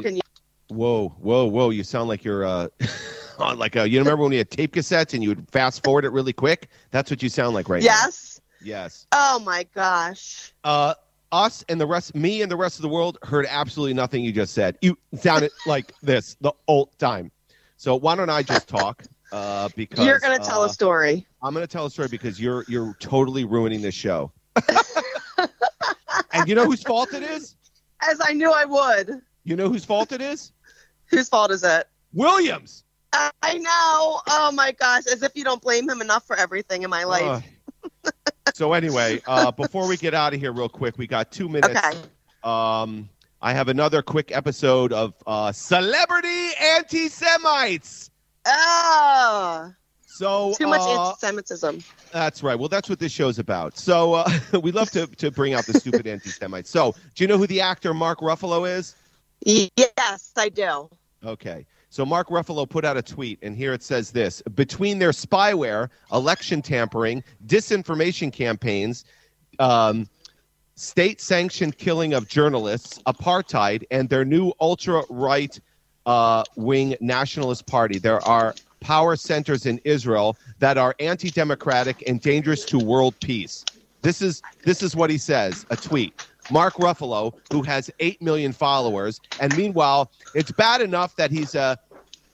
Can 0.00 0.16
you- 0.16 0.22
Whoa, 0.68 1.10
whoa, 1.20 1.44
whoa! 1.44 1.68
You 1.70 1.84
sound 1.84 2.08
like 2.08 2.24
you're 2.24 2.46
uh, 2.46 2.68
on 3.38 3.58
like 3.58 3.76
a. 3.76 3.86
You 3.86 3.98
remember 3.98 4.22
when 4.22 4.32
you 4.32 4.38
had 4.38 4.50
tape 4.50 4.74
cassettes 4.74 5.12
and 5.12 5.22
you 5.22 5.28
would 5.28 5.46
fast 5.50 5.84
forward 5.84 6.06
it 6.06 6.10
really 6.12 6.32
quick? 6.32 6.68
That's 6.92 7.10
what 7.10 7.22
you 7.22 7.28
sound 7.28 7.54
like 7.54 7.68
right 7.68 7.82
yes 7.82 8.40
now. 8.62 8.66
Yes. 8.66 9.06
oh 9.12 9.40
my 9.44 9.66
gosh 9.74 10.52
Uh, 10.64 10.94
us 11.30 11.62
and 11.68 11.78
the 11.80 11.86
rest, 11.86 12.14
me 12.14 12.40
and 12.42 12.50
the 12.50 12.56
rest 12.56 12.76
of 12.78 12.82
the 12.82 12.88
world 12.88 13.18
heard 13.22 13.44
absolutely 13.50 13.92
nothing 13.92 14.24
you 14.24 14.32
just 14.32 14.54
said. 14.54 14.78
You 14.80 14.96
sounded 15.14 15.50
like 15.66 15.92
this 16.02 16.36
the 16.40 16.52
whole 16.68 16.86
time. 16.98 17.30
So 17.82 17.96
why 17.96 18.14
don't 18.14 18.30
I 18.30 18.44
just 18.44 18.68
talk? 18.68 19.02
Uh, 19.32 19.68
because 19.74 20.06
you're 20.06 20.20
gonna 20.20 20.38
tell 20.38 20.62
uh, 20.62 20.66
a 20.66 20.68
story 20.68 21.26
I'm 21.42 21.52
going 21.52 21.66
to 21.66 21.72
tell 21.72 21.86
a 21.86 21.90
story 21.90 22.06
because 22.06 22.38
you're 22.40 22.64
you're 22.68 22.94
totally 23.00 23.44
ruining 23.44 23.82
this 23.82 23.94
show. 23.94 24.30
and 26.32 26.48
you 26.48 26.54
know 26.54 26.64
whose 26.64 26.84
fault 26.84 27.12
it 27.12 27.24
is? 27.24 27.56
as 28.08 28.20
i 28.24 28.32
knew 28.32 28.52
i 28.52 28.64
would 28.64 29.20
You 29.42 29.56
know 29.56 29.68
whose 29.68 29.84
fault 29.84 30.12
it 30.12 30.20
is? 30.20 30.52
whose 31.06 31.28
fault 31.28 31.50
is 31.50 31.64
it 31.64 31.88
Williams. 32.12 32.84
i 33.12 33.58
know 33.58 34.20
oh 34.28 34.52
my 34.54 34.70
gosh 34.78 35.08
as 35.08 35.24
if 35.24 35.34
you 35.34 35.42
don't 35.42 35.60
blame 35.60 35.90
him 35.90 36.00
enough 36.00 36.24
for 36.24 36.36
everything 36.36 36.84
in 36.84 36.90
my 36.90 37.02
life 37.02 37.44
Uh, 38.04 38.10
so 38.54 38.74
anyway, 38.74 39.20
uh, 39.26 39.50
before 39.50 39.88
we 39.88 39.96
get 39.96 40.14
out 40.14 40.34
of 40.34 40.40
here, 40.40 40.52
real 40.52 40.68
quick, 40.68 40.98
we 40.98 41.06
got 41.08 41.32
two 41.32 41.48
minutes. 41.48 41.80
okay 41.84 41.98
Um, 42.44 43.08
I 43.44 43.52
have 43.52 43.66
another 43.66 44.02
quick 44.02 44.30
episode 44.30 44.92
of 44.92 45.14
uh, 45.26 45.50
celebrity 45.50 46.50
anti-Semites. 46.60 48.08
oh 48.46 49.72
So 50.06 50.54
too 50.56 50.68
much 50.68 50.80
uh, 50.80 51.08
anti-semitism 51.08 51.82
That's 52.12 52.44
right. 52.44 52.56
Well, 52.56 52.68
that's 52.68 52.88
what 52.88 53.00
this 53.00 53.10
show's 53.10 53.40
about. 53.40 53.76
So 53.76 54.14
uh, 54.14 54.30
we 54.62 54.70
love 54.70 54.92
to 54.92 55.08
to 55.08 55.32
bring 55.32 55.54
out 55.54 55.66
the 55.66 55.74
stupid 55.74 56.06
anti-Semites. 56.06 56.70
So 56.70 56.94
do 57.16 57.24
you 57.24 57.26
know 57.26 57.36
who 57.36 57.48
the 57.48 57.60
actor 57.60 57.92
Mark 57.92 58.20
Ruffalo 58.20 58.70
is? 58.70 58.94
yes 59.44 60.32
i 60.36 60.48
do 60.48 60.88
Okay. 61.24 61.66
So 61.90 62.06
Mark 62.06 62.28
Ruffalo 62.28 62.68
put 62.68 62.84
out 62.84 62.96
a 62.96 63.02
tweet, 63.02 63.38
and 63.42 63.56
here 63.56 63.72
it 63.72 63.82
says 63.82 64.12
this: 64.12 64.40
between 64.54 64.98
their 64.98 65.10
spyware, 65.10 65.88
election 66.12 66.62
tampering, 66.62 67.22
disinformation 67.46 68.32
campaigns, 68.32 69.04
um, 69.58 70.08
state-sanctioned 70.82 71.78
killing 71.78 72.12
of 72.12 72.26
journalists, 72.26 73.00
apartheid, 73.06 73.84
and 73.92 74.08
their 74.08 74.24
new 74.24 74.52
ultra-right 74.60 75.60
uh, 76.06 76.42
wing 76.56 76.96
nationalist 77.00 77.66
party, 77.66 77.98
there 77.98 78.20
are 78.26 78.52
power 78.80 79.14
centers 79.14 79.64
in 79.64 79.80
Israel 79.84 80.36
that 80.58 80.76
are 80.76 80.96
anti-democratic 80.98 82.02
and 82.08 82.20
dangerous 82.20 82.64
to 82.64 82.78
world 82.78 83.14
peace. 83.20 83.64
This 84.02 84.20
is 84.20 84.42
this 84.64 84.82
is 84.82 84.96
what 84.96 85.08
he 85.08 85.18
says. 85.18 85.64
A 85.70 85.76
tweet. 85.76 86.26
Mark 86.50 86.74
Ruffalo, 86.74 87.32
who 87.52 87.62
has 87.62 87.88
eight 88.00 88.20
million 88.20 88.52
followers, 88.52 89.20
and 89.38 89.56
meanwhile, 89.56 90.10
it's 90.34 90.50
bad 90.50 90.80
enough 90.80 91.14
that 91.14 91.30
he's 91.30 91.54
a 91.54 91.78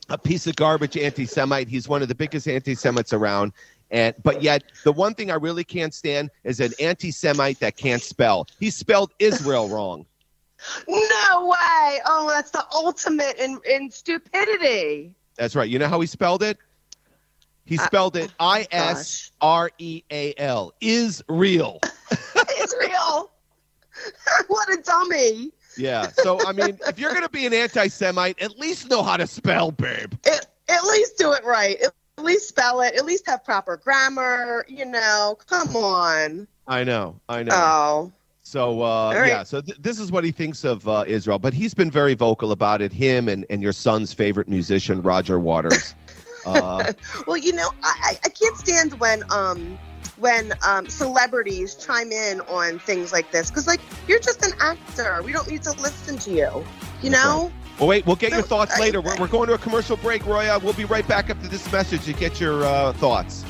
a 0.08 0.16
piece 0.16 0.46
of 0.46 0.56
garbage 0.56 0.96
anti-Semite. 0.96 1.68
He's 1.68 1.86
one 1.86 2.00
of 2.00 2.08
the 2.08 2.14
biggest 2.14 2.48
anti-Semites 2.48 3.12
around. 3.12 3.52
And 3.90 4.14
but 4.22 4.42
yet 4.42 4.64
the 4.84 4.92
one 4.92 5.14
thing 5.14 5.30
I 5.30 5.34
really 5.36 5.64
can't 5.64 5.94
stand 5.94 6.30
is 6.44 6.60
an 6.60 6.72
anti-Semite 6.80 7.58
that 7.60 7.76
can't 7.76 8.02
spell. 8.02 8.46
He 8.60 8.70
spelled 8.70 9.12
Israel 9.18 9.68
wrong. 9.74 10.04
No 10.88 11.46
way! 11.46 12.00
Oh, 12.04 12.26
that's 12.28 12.50
the 12.50 12.64
ultimate 12.74 13.36
in, 13.38 13.60
in 13.68 13.90
stupidity. 13.90 15.14
That's 15.36 15.54
right. 15.54 15.68
You 15.70 15.78
know 15.78 15.86
how 15.88 16.00
he 16.00 16.06
spelled 16.06 16.42
it? 16.42 16.58
He 17.64 17.78
Uh, 17.78 17.84
spelled 17.86 18.16
it 18.16 18.32
I 18.40 18.66
S 18.72 19.30
R 19.40 19.70
E 19.78 20.02
A 20.10 20.34
L. 20.36 20.72
Is 20.80 21.22
real. 21.28 21.78
It's 22.34 22.74
real. 22.80 23.30
what 24.48 24.68
a 24.72 24.82
dummy. 24.82 25.50
Yeah. 25.76 26.08
So 26.08 26.44
I 26.46 26.52
mean, 26.52 26.78
if 26.88 26.98
you're 26.98 27.14
gonna 27.14 27.28
be 27.28 27.46
an 27.46 27.54
anti-Semite, 27.54 28.40
at 28.42 28.58
least 28.58 28.90
know 28.90 29.02
how 29.02 29.16
to 29.16 29.26
spell, 29.26 29.70
babe. 29.70 30.12
It, 30.24 30.46
at 30.68 30.82
least 30.84 31.18
do 31.18 31.32
it 31.32 31.44
right. 31.44 31.80
At 31.80 31.92
least 32.24 32.48
spell 32.48 32.80
it. 32.82 32.94
At 32.94 33.04
least 33.04 33.26
have 33.26 33.44
proper 33.44 33.76
grammar. 33.76 34.64
You 34.68 34.84
know, 34.86 35.38
come 35.46 35.74
on. 35.76 36.46
I 36.66 36.84
know. 36.84 37.20
I 37.28 37.42
know. 37.42 37.52
Oh, 37.54 38.12
So 38.42 38.82
uh, 38.82 39.14
right. 39.14 39.28
yeah, 39.28 39.42
so 39.42 39.60
th- 39.60 39.78
this 39.80 39.98
is 39.98 40.12
what 40.12 40.22
he 40.24 40.30
thinks 40.32 40.64
of 40.64 40.86
uh, 40.88 41.04
Israel, 41.06 41.38
but 41.38 41.54
he's 41.54 41.72
been 41.74 41.90
very 41.90 42.14
vocal 42.14 42.52
about 42.52 42.82
it. 42.82 42.92
Him 42.92 43.28
and, 43.28 43.46
and 43.50 43.62
your 43.62 43.72
son's 43.72 44.12
favorite 44.12 44.48
musician, 44.48 45.02
Roger 45.02 45.38
Waters. 45.38 45.94
Uh, 46.46 46.92
well, 47.26 47.36
you 47.36 47.52
know, 47.52 47.68
I, 47.82 48.16
I- 48.24 48.28
can't 48.30 48.56
stand 48.56 48.98
when 49.00 49.22
um 49.30 49.76
when 50.16 50.52
um, 50.66 50.88
celebrities 50.88 51.74
chime 51.74 52.10
in 52.12 52.40
on 52.42 52.78
things 52.78 53.12
like 53.12 53.30
this 53.32 53.50
because 53.50 53.66
like 53.66 53.80
you're 54.06 54.20
just 54.20 54.42
an 54.46 54.52
actor. 54.60 55.20
We 55.24 55.32
don't 55.32 55.50
need 55.50 55.62
to 55.64 55.72
listen 55.72 56.16
to 56.18 56.30
you. 56.30 56.64
You 57.02 57.10
know. 57.10 57.52
Well, 57.78 57.88
wait, 57.88 58.06
we'll 58.06 58.16
get 58.16 58.32
your 58.32 58.42
thoughts 58.42 58.76
I- 58.76 58.80
later. 58.80 59.00
We're, 59.00 59.16
we're 59.16 59.28
going 59.28 59.48
to 59.48 59.54
a 59.54 59.58
commercial 59.58 59.96
break, 59.96 60.26
Roya. 60.26 60.58
We'll 60.58 60.72
be 60.72 60.84
right 60.84 61.06
back 61.06 61.30
after 61.30 61.48
this 61.48 61.70
message 61.72 62.04
to 62.04 62.12
get 62.12 62.40
your 62.40 62.64
uh, 62.64 62.92
thoughts. 62.94 63.44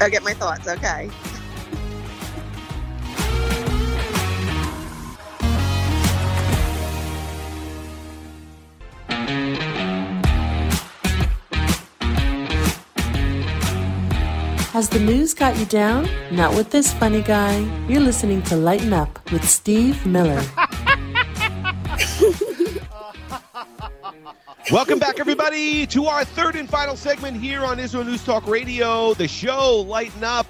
I 0.00 0.08
get 0.08 0.22
my 0.22 0.34
thoughts. 0.34 0.66
Okay. 0.66 1.10
Has 14.72 14.88
the 14.88 15.00
news 15.00 15.34
got 15.34 15.58
you 15.58 15.66
down? 15.66 16.08
Not 16.30 16.54
with 16.54 16.70
this 16.70 16.94
funny 16.94 17.22
guy. 17.22 17.58
You're 17.88 18.00
listening 18.00 18.40
to 18.44 18.56
Lighten 18.56 18.92
Up 18.92 19.18
with 19.32 19.46
Steve 19.46 20.06
Miller. 20.06 20.42
Welcome 24.70 25.00
back, 25.00 25.18
everybody, 25.18 25.84
to 25.88 26.06
our 26.06 26.24
third 26.24 26.54
and 26.54 26.68
final 26.68 26.94
segment 26.94 27.36
here 27.36 27.64
on 27.64 27.80
Israel 27.80 28.04
News 28.04 28.24
Talk 28.24 28.46
Radio, 28.46 29.14
the 29.14 29.26
show 29.26 29.80
Lighten 29.80 30.22
Up. 30.22 30.46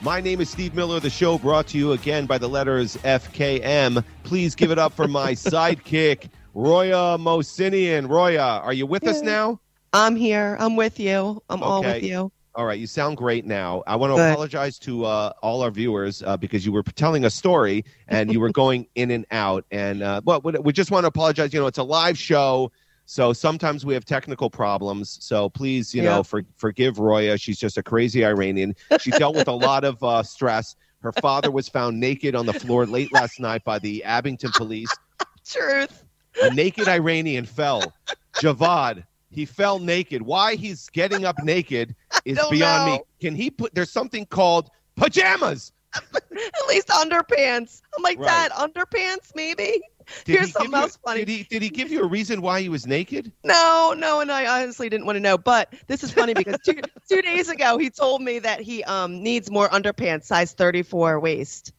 My 0.00 0.20
name 0.20 0.40
is 0.40 0.50
Steve 0.50 0.74
Miller, 0.74 0.98
the 0.98 1.08
show 1.08 1.38
brought 1.38 1.68
to 1.68 1.78
you 1.78 1.92
again 1.92 2.26
by 2.26 2.36
the 2.36 2.48
letters 2.48 2.96
FKM. 3.04 4.04
Please 4.24 4.56
give 4.56 4.72
it 4.72 4.80
up 4.80 4.92
for 4.92 5.06
my 5.06 5.32
sidekick, 5.34 6.30
Roya 6.52 7.16
Mosinian. 7.16 8.08
Roya, 8.08 8.60
are 8.64 8.72
you 8.72 8.86
with 8.86 9.06
us 9.06 9.22
now? 9.22 9.60
I'm 9.92 10.16
here. 10.16 10.56
I'm 10.58 10.74
with 10.74 10.98
you. 10.98 11.40
I'm 11.48 11.62
all 11.62 11.84
with 11.84 12.02
you. 12.02 12.32
All 12.56 12.66
right, 12.66 12.80
you 12.80 12.88
sound 12.88 13.16
great 13.16 13.46
now. 13.46 13.84
I 13.86 13.94
want 13.94 14.10
to 14.10 14.16
Good. 14.16 14.32
apologize 14.32 14.80
to 14.80 15.04
uh, 15.04 15.32
all 15.40 15.62
our 15.62 15.70
viewers 15.70 16.24
uh, 16.24 16.36
because 16.36 16.66
you 16.66 16.72
were 16.72 16.82
telling 16.82 17.24
a 17.24 17.30
story 17.30 17.84
and 18.08 18.32
you 18.32 18.40
were 18.40 18.50
going 18.52 18.88
in 18.96 19.12
and 19.12 19.24
out. 19.30 19.64
And 19.70 20.02
uh, 20.02 20.20
but 20.22 20.64
we 20.64 20.72
just 20.72 20.90
want 20.90 21.04
to 21.04 21.08
apologize. 21.08 21.54
You 21.54 21.60
know, 21.60 21.68
it's 21.68 21.78
a 21.78 21.84
live 21.84 22.18
show, 22.18 22.72
so 23.10 23.32
sometimes 23.32 23.84
we 23.84 23.92
have 23.94 24.04
technical 24.04 24.48
problems. 24.48 25.18
So 25.20 25.48
please, 25.48 25.92
you 25.92 26.00
know, 26.00 26.22
for, 26.22 26.44
forgive 26.56 27.00
Roya. 27.00 27.36
She's 27.38 27.58
just 27.58 27.76
a 27.76 27.82
crazy 27.82 28.24
Iranian. 28.24 28.76
She 29.00 29.10
dealt 29.10 29.34
with 29.34 29.48
a 29.48 29.52
lot 29.52 29.82
of 29.82 30.00
uh, 30.04 30.22
stress. 30.22 30.76
Her 31.00 31.10
father 31.20 31.50
was 31.50 31.68
found 31.68 31.98
naked 31.98 32.36
on 32.36 32.46
the 32.46 32.52
floor 32.52 32.86
late 32.86 33.12
last 33.12 33.40
night 33.40 33.64
by 33.64 33.80
the 33.80 34.04
Abington 34.04 34.52
police. 34.54 34.96
Truth. 35.44 36.04
A 36.40 36.54
naked 36.54 36.86
Iranian 36.86 37.46
fell. 37.46 37.92
Javad, 38.34 39.02
he 39.28 39.44
fell 39.44 39.80
naked. 39.80 40.22
Why 40.22 40.54
he's 40.54 40.88
getting 40.90 41.24
up 41.24 41.42
naked 41.42 41.96
is 42.24 42.38
beyond 42.48 42.86
know. 42.86 42.92
me. 42.98 43.02
Can 43.20 43.34
he 43.34 43.50
put? 43.50 43.74
There's 43.74 43.90
something 43.90 44.24
called 44.24 44.70
pajamas. 44.94 45.72
At 46.14 46.68
least 46.68 46.88
underpants. 46.88 47.82
I'm 47.96 48.02
like, 48.02 48.18
Right. 48.18 48.48
Dad, 48.48 48.52
underpants, 48.52 49.34
maybe? 49.34 49.80
Did 50.24 50.26
Here's 50.36 50.46
he 50.46 50.52
something 50.52 50.70
give 50.70 50.78
you- 50.78 50.82
else 50.82 50.98
funny. 51.04 51.24
Did 51.24 51.28
he? 51.28 51.42
Did 51.44 51.62
he 51.62 51.68
give 51.70 51.90
you 51.90 52.02
a 52.02 52.06
reason 52.06 52.42
why 52.42 52.60
he 52.60 52.68
was 52.68 52.86
naked? 52.86 53.32
No, 53.44 53.94
no, 53.96 54.20
and 54.20 54.30
I 54.30 54.62
honestly 54.62 54.88
didn't 54.88 55.06
want 55.06 55.16
to 55.16 55.20
know. 55.20 55.36
But 55.38 55.72
this 55.88 56.02
is 56.04 56.10
funny 56.12 56.34
because 56.34 56.56
two, 56.64 56.80
two 57.08 57.22
days 57.22 57.48
ago 57.48 57.78
he 57.78 57.90
told 57.90 58.22
me 58.22 58.38
that 58.40 58.60
he 58.60 58.82
um 58.84 59.22
needs 59.22 59.50
more 59.50 59.68
underpants, 59.68 60.24
size 60.24 60.52
34 60.52 61.20
waist. 61.20 61.72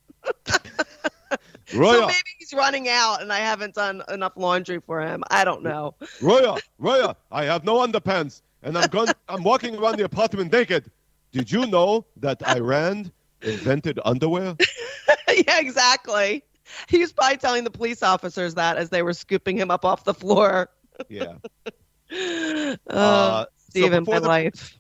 So 1.68 1.80
maybe 2.08 2.30
he's 2.38 2.54
running 2.54 2.90
out, 2.90 3.22
and 3.22 3.32
I 3.32 3.40
haven't 3.40 3.76
done 3.76 4.04
enough 4.10 4.34
laundry 4.36 4.82
for 4.86 5.02
him. 5.02 5.24
I 5.32 5.46
don't 5.46 5.64
know. 5.64 5.96
Roya, 6.22 6.58
Roya, 6.78 7.16
I 7.32 7.46
have 7.46 7.64
no 7.64 7.76
underpants, 7.88 8.42
and 8.62 8.78
I'm 8.78 8.90
going. 8.90 9.08
I'm 9.30 9.42
walking 9.44 9.78
around 9.78 9.98
the 9.98 10.04
apartment 10.04 10.52
naked. 10.52 10.92
Did 11.32 11.50
you 11.50 11.66
know 11.68 12.06
that 12.18 12.46
Iran 12.46 13.12
invented 13.44 14.00
underwear? 14.06 14.56
yeah, 15.48 15.60
exactly. 15.60 16.44
He 16.88 17.00
was 17.00 17.12
probably 17.12 17.38
telling 17.38 17.64
the 17.64 17.72
police 17.72 18.02
officers 18.04 18.54
that 18.56 18.78
as 18.78 18.90
they 18.90 19.02
were 19.04 19.14
scooping 19.14 19.58
him 19.58 19.70
up 19.72 19.84
off 19.86 20.04
the 20.06 20.14
floor. 20.14 20.70
Yeah. 21.10 21.36
Uh, 22.14 22.76
Uh, 22.90 23.46
so 23.46 23.50
Stephen, 23.70 24.04
before 24.04 24.16
my 24.16 24.20
the- 24.20 24.28
life. 24.28 24.78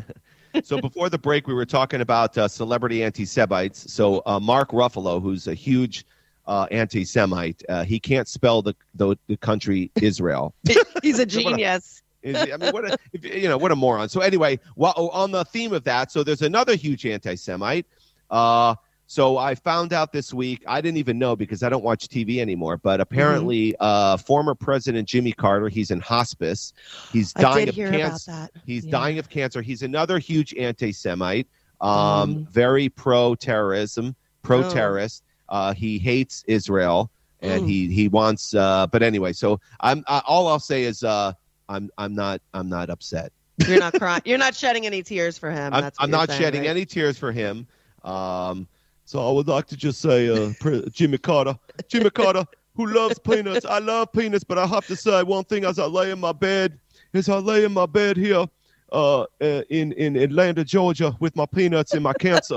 so 0.64 0.80
before 0.80 1.10
the 1.10 1.18
break, 1.18 1.46
we 1.46 1.52
were 1.54 1.66
talking 1.66 2.00
about 2.00 2.36
uh, 2.38 2.48
celebrity 2.48 3.02
anti-Semites. 3.04 3.92
So 3.92 4.22
uh, 4.26 4.40
Mark 4.40 4.70
Ruffalo, 4.70 5.20
who's 5.20 5.46
a 5.48 5.54
huge 5.54 6.04
uh, 6.46 6.66
anti-Semite, 6.70 7.62
uh, 7.68 7.84
he 7.84 8.00
can't 8.00 8.26
spell 8.26 8.62
the, 8.62 8.74
the 8.94 9.16
the 9.28 9.36
country 9.36 9.90
Israel. 10.00 10.54
He's 11.02 11.18
a 11.18 11.26
genius. 11.26 12.01
Is- 12.22 12.36
I 12.36 12.56
mean, 12.56 12.72
what 12.72 12.84
a 12.90 12.98
if, 13.12 13.24
you 13.24 13.48
know, 13.48 13.58
what 13.58 13.72
a 13.72 13.76
moron. 13.76 14.08
So 14.08 14.20
anyway, 14.20 14.58
well, 14.76 14.94
oh, 14.96 15.08
on 15.10 15.30
the 15.32 15.44
theme 15.44 15.72
of 15.72 15.84
that, 15.84 16.12
so 16.12 16.22
there's 16.22 16.42
another 16.42 16.74
huge 16.74 17.04
anti-Semite. 17.06 17.86
Uh, 18.30 18.74
so 19.06 19.36
I 19.36 19.54
found 19.56 19.92
out 19.92 20.10
this 20.12 20.32
week. 20.32 20.62
I 20.66 20.80
didn't 20.80 20.96
even 20.96 21.18
know 21.18 21.36
because 21.36 21.62
I 21.62 21.68
don't 21.68 21.84
watch 21.84 22.08
TV 22.08 22.38
anymore. 22.38 22.78
But 22.78 23.00
apparently, 23.00 23.74
uh, 23.78 24.16
former 24.16 24.54
President 24.54 25.06
Jimmy 25.06 25.32
Carter, 25.32 25.68
he's 25.68 25.90
in 25.90 26.00
hospice. 26.00 26.72
He's 27.12 27.32
dying 27.34 27.68
of 27.68 27.74
cancer. 27.74 28.48
He's 28.64 28.86
Yeah. 28.86 28.90
dying 28.90 29.18
of 29.18 29.28
cancer. 29.28 29.60
He's 29.60 29.82
another 29.82 30.18
huge 30.18 30.54
anti-Semite, 30.54 31.46
um, 31.82 31.90
Mm. 32.36 32.48
very 32.48 32.88
pro-terrorism, 32.88 34.14
pro-terrorist. 34.42 35.22
Uh, 35.48 35.74
he 35.74 35.98
hates 35.98 36.42
Israel, 36.46 37.10
and 37.42 37.64
Mm. 37.64 37.68
he 37.68 37.88
he 37.92 38.08
wants. 38.08 38.54
Uh, 38.54 38.86
but 38.86 39.02
anyway, 39.02 39.32
so 39.34 39.60
I'm 39.80 40.04
I, 40.08 40.22
all 40.26 40.48
I'll 40.48 40.58
say 40.58 40.84
is 40.84 41.02
uh, 41.04 41.32
I'm 41.72 41.90
I'm 41.98 42.14
not 42.14 42.42
I'm 42.52 42.68
not 42.68 42.90
upset. 42.90 43.32
You're 43.66 43.80
not 43.80 43.94
crying. 43.98 44.22
You're 44.24 44.38
not 44.38 44.54
shedding 44.54 44.86
any 44.86 45.02
tears 45.02 45.38
for 45.38 45.50
him. 45.50 45.72
I'm, 45.72 45.90
I'm 45.98 46.10
not 46.10 46.28
saying, 46.28 46.40
shedding 46.40 46.60
right? 46.62 46.70
any 46.70 46.84
tears 46.84 47.18
for 47.18 47.32
him. 47.32 47.66
Um, 48.04 48.68
so 49.04 49.26
I 49.26 49.32
would 49.32 49.48
like 49.48 49.66
to 49.68 49.76
just 49.76 50.00
say, 50.00 50.28
uh, 50.28 50.52
Jimmy 50.90 51.18
Carter, 51.18 51.58
Jimmy 51.88 52.10
Carter, 52.10 52.44
who 52.76 52.86
loves 52.86 53.18
peanuts. 53.18 53.64
I 53.64 53.78
love 53.78 54.12
peanuts, 54.12 54.44
but 54.44 54.58
I 54.58 54.66
have 54.66 54.86
to 54.86 54.96
say 54.96 55.22
one 55.22 55.44
thing 55.44 55.64
as 55.64 55.78
I 55.78 55.86
lay 55.86 56.10
in 56.10 56.20
my 56.20 56.32
bed, 56.32 56.78
as 57.14 57.28
I 57.28 57.38
lay 57.38 57.64
in 57.64 57.72
my 57.72 57.86
bed 57.86 58.16
here, 58.16 58.46
uh, 58.92 59.22
uh, 59.22 59.26
in 59.70 59.92
in 59.92 60.16
Atlanta, 60.16 60.64
Georgia, 60.64 61.16
with 61.20 61.34
my 61.36 61.46
peanuts 61.46 61.94
and 61.94 62.02
my 62.02 62.12
cancer. 62.14 62.56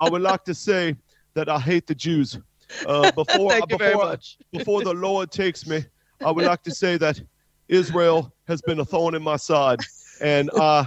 I 0.00 0.08
would 0.08 0.22
like 0.22 0.44
to 0.44 0.54
say 0.54 0.96
that 1.34 1.48
I 1.48 1.58
hate 1.58 1.86
the 1.86 1.94
Jews. 1.94 2.38
Uh, 2.86 3.10
before 3.16 3.50
Thank 3.50 3.70
you 3.70 3.78
very 3.78 3.94
before 3.94 4.16
before 4.52 4.82
the 4.82 4.94
Lord 4.94 5.30
takes 5.30 5.66
me, 5.66 5.84
I 6.24 6.30
would 6.30 6.44
like 6.44 6.62
to 6.64 6.74
say 6.74 6.96
that 6.98 7.20
Israel 7.70 8.32
has 8.48 8.60
been 8.60 8.80
a 8.80 8.84
thorn 8.84 9.14
in 9.14 9.22
my 9.22 9.36
side, 9.36 9.78
and 10.20 10.50
uh, 10.54 10.84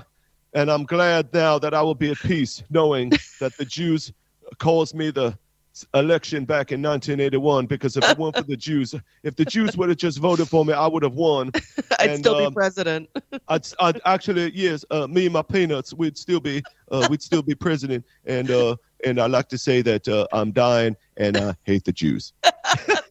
and 0.54 0.70
I'm 0.70 0.84
glad 0.84 1.34
now 1.34 1.58
that 1.58 1.74
I 1.74 1.82
will 1.82 1.96
be 1.96 2.12
at 2.12 2.18
peace, 2.18 2.62
knowing 2.70 3.12
that 3.40 3.56
the 3.58 3.66
Jews 3.66 4.12
caused 4.60 4.94
me 4.94 5.10
the 5.10 5.38
election 5.96 6.46
back 6.46 6.72
in 6.72 6.82
1981. 6.82 7.66
Because 7.66 7.98
if 7.98 8.08
it 8.08 8.18
weren't 8.18 8.36
for 8.36 8.44
the 8.44 8.58
Jews, 8.58 8.94
if 9.24 9.36
the 9.36 9.46
Jews 9.46 9.78
would 9.78 9.90
have 9.90 9.98
just 9.98 10.20
voted 10.20 10.48
for 10.50 10.66
me, 10.66 10.74
I 10.74 10.86
would 10.86 11.04
have 11.04 11.16
won. 11.16 11.52
I'd 12.00 12.10
and, 12.12 12.20
still 12.20 12.38
be 12.38 12.46
um, 12.46 12.54
president. 12.54 13.10
I'd, 13.48 13.66
I'd 13.80 14.02
actually 14.06 14.52
yes, 14.54 14.84
uh, 14.92 15.08
me 15.08 15.26
and 15.26 15.34
my 15.34 15.42
peanuts, 15.42 15.94
we'd 15.94 16.18
still 16.18 16.42
be 16.42 16.62
uh, 16.92 17.08
we'd 17.10 17.24
still 17.24 17.42
be 17.42 17.56
president, 17.56 18.06
and 18.26 18.52
uh, 18.52 18.76
and 19.06 19.20
I 19.20 19.28
like 19.28 19.48
to 19.50 19.58
say 19.58 19.82
that 19.84 20.08
uh, 20.08 20.28
I'm 20.34 20.52
dying 20.52 20.98
and 21.18 21.38
I 21.38 21.56
hate 21.64 21.86
the 21.86 21.94
Jews. 21.94 22.34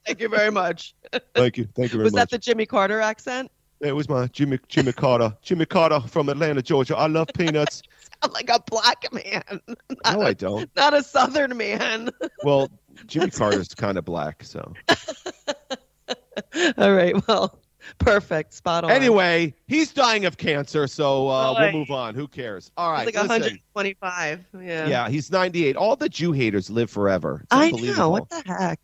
Thank 0.07 0.21
you 0.21 0.29
very 0.29 0.51
much. 0.51 0.95
Thank 1.35 1.57
you, 1.57 1.69
thank 1.75 1.93
you 1.93 1.99
very 1.99 2.05
Was 2.05 2.13
much. 2.13 2.13
Was 2.13 2.13
that 2.13 2.31
the 2.31 2.39
Jimmy 2.39 2.67
Carter 2.67 3.01
accent? 3.01 3.51
It 3.83 3.93
was 3.97 4.09
my 4.09 4.27
Jimmy 4.29 4.59
Jimmy 4.69 4.93
Carter. 4.93 5.37
Jimmy 5.43 5.67
Carter 5.67 6.01
from 6.01 6.29
Atlanta, 6.29 6.63
Georgia. 6.63 6.97
I 6.97 7.09
love 7.09 7.29
peanuts. 7.35 7.83
I'm 8.23 8.31
like 8.33 8.49
a 8.49 8.61
black 8.71 9.05
man, 9.13 9.43
No, 9.69 10.23
I 10.23 10.33
don't. 10.33 10.71
not 10.77 10.95
a 10.95 11.03
southern 11.03 11.57
man. 11.57 12.11
Well, 12.45 12.69
Jimmy 13.07 13.31
Carter's 13.31 13.75
kind 13.75 13.99
of 13.99 14.05
black, 14.05 14.45
so. 14.45 14.73
All 16.79 16.93
right. 16.93 17.15
Well, 17.29 17.59
perfect. 17.99 18.53
Spot 18.55 18.85
on. 18.85 18.91
Anyway, 18.91 19.55
he's 19.67 19.93
dying 19.93 20.25
of 20.25 20.37
cancer, 20.39 20.87
so 20.87 21.29
uh, 21.29 21.55
we'll 21.59 21.73
move 21.73 21.91
on. 21.91 22.15
Who 22.15 22.27
cares? 22.29 22.71
All 22.77 22.93
right. 22.93 23.07
He's 23.07 23.15
like 23.17 23.29
listen. 23.29 23.59
125. 23.73 24.47
Yeah. 24.61 24.87
Yeah, 24.87 25.09
he's 25.09 25.31
98. 25.31 25.77
All 25.77 25.97
the 25.97 26.09
Jew 26.09 26.33
haters 26.33 26.71
live 26.71 26.91
forever. 26.91 27.41
It's 27.43 27.49
I 27.51 27.71
know. 27.71 28.11
What 28.11 28.31
the 28.31 28.43
heck? 28.47 28.81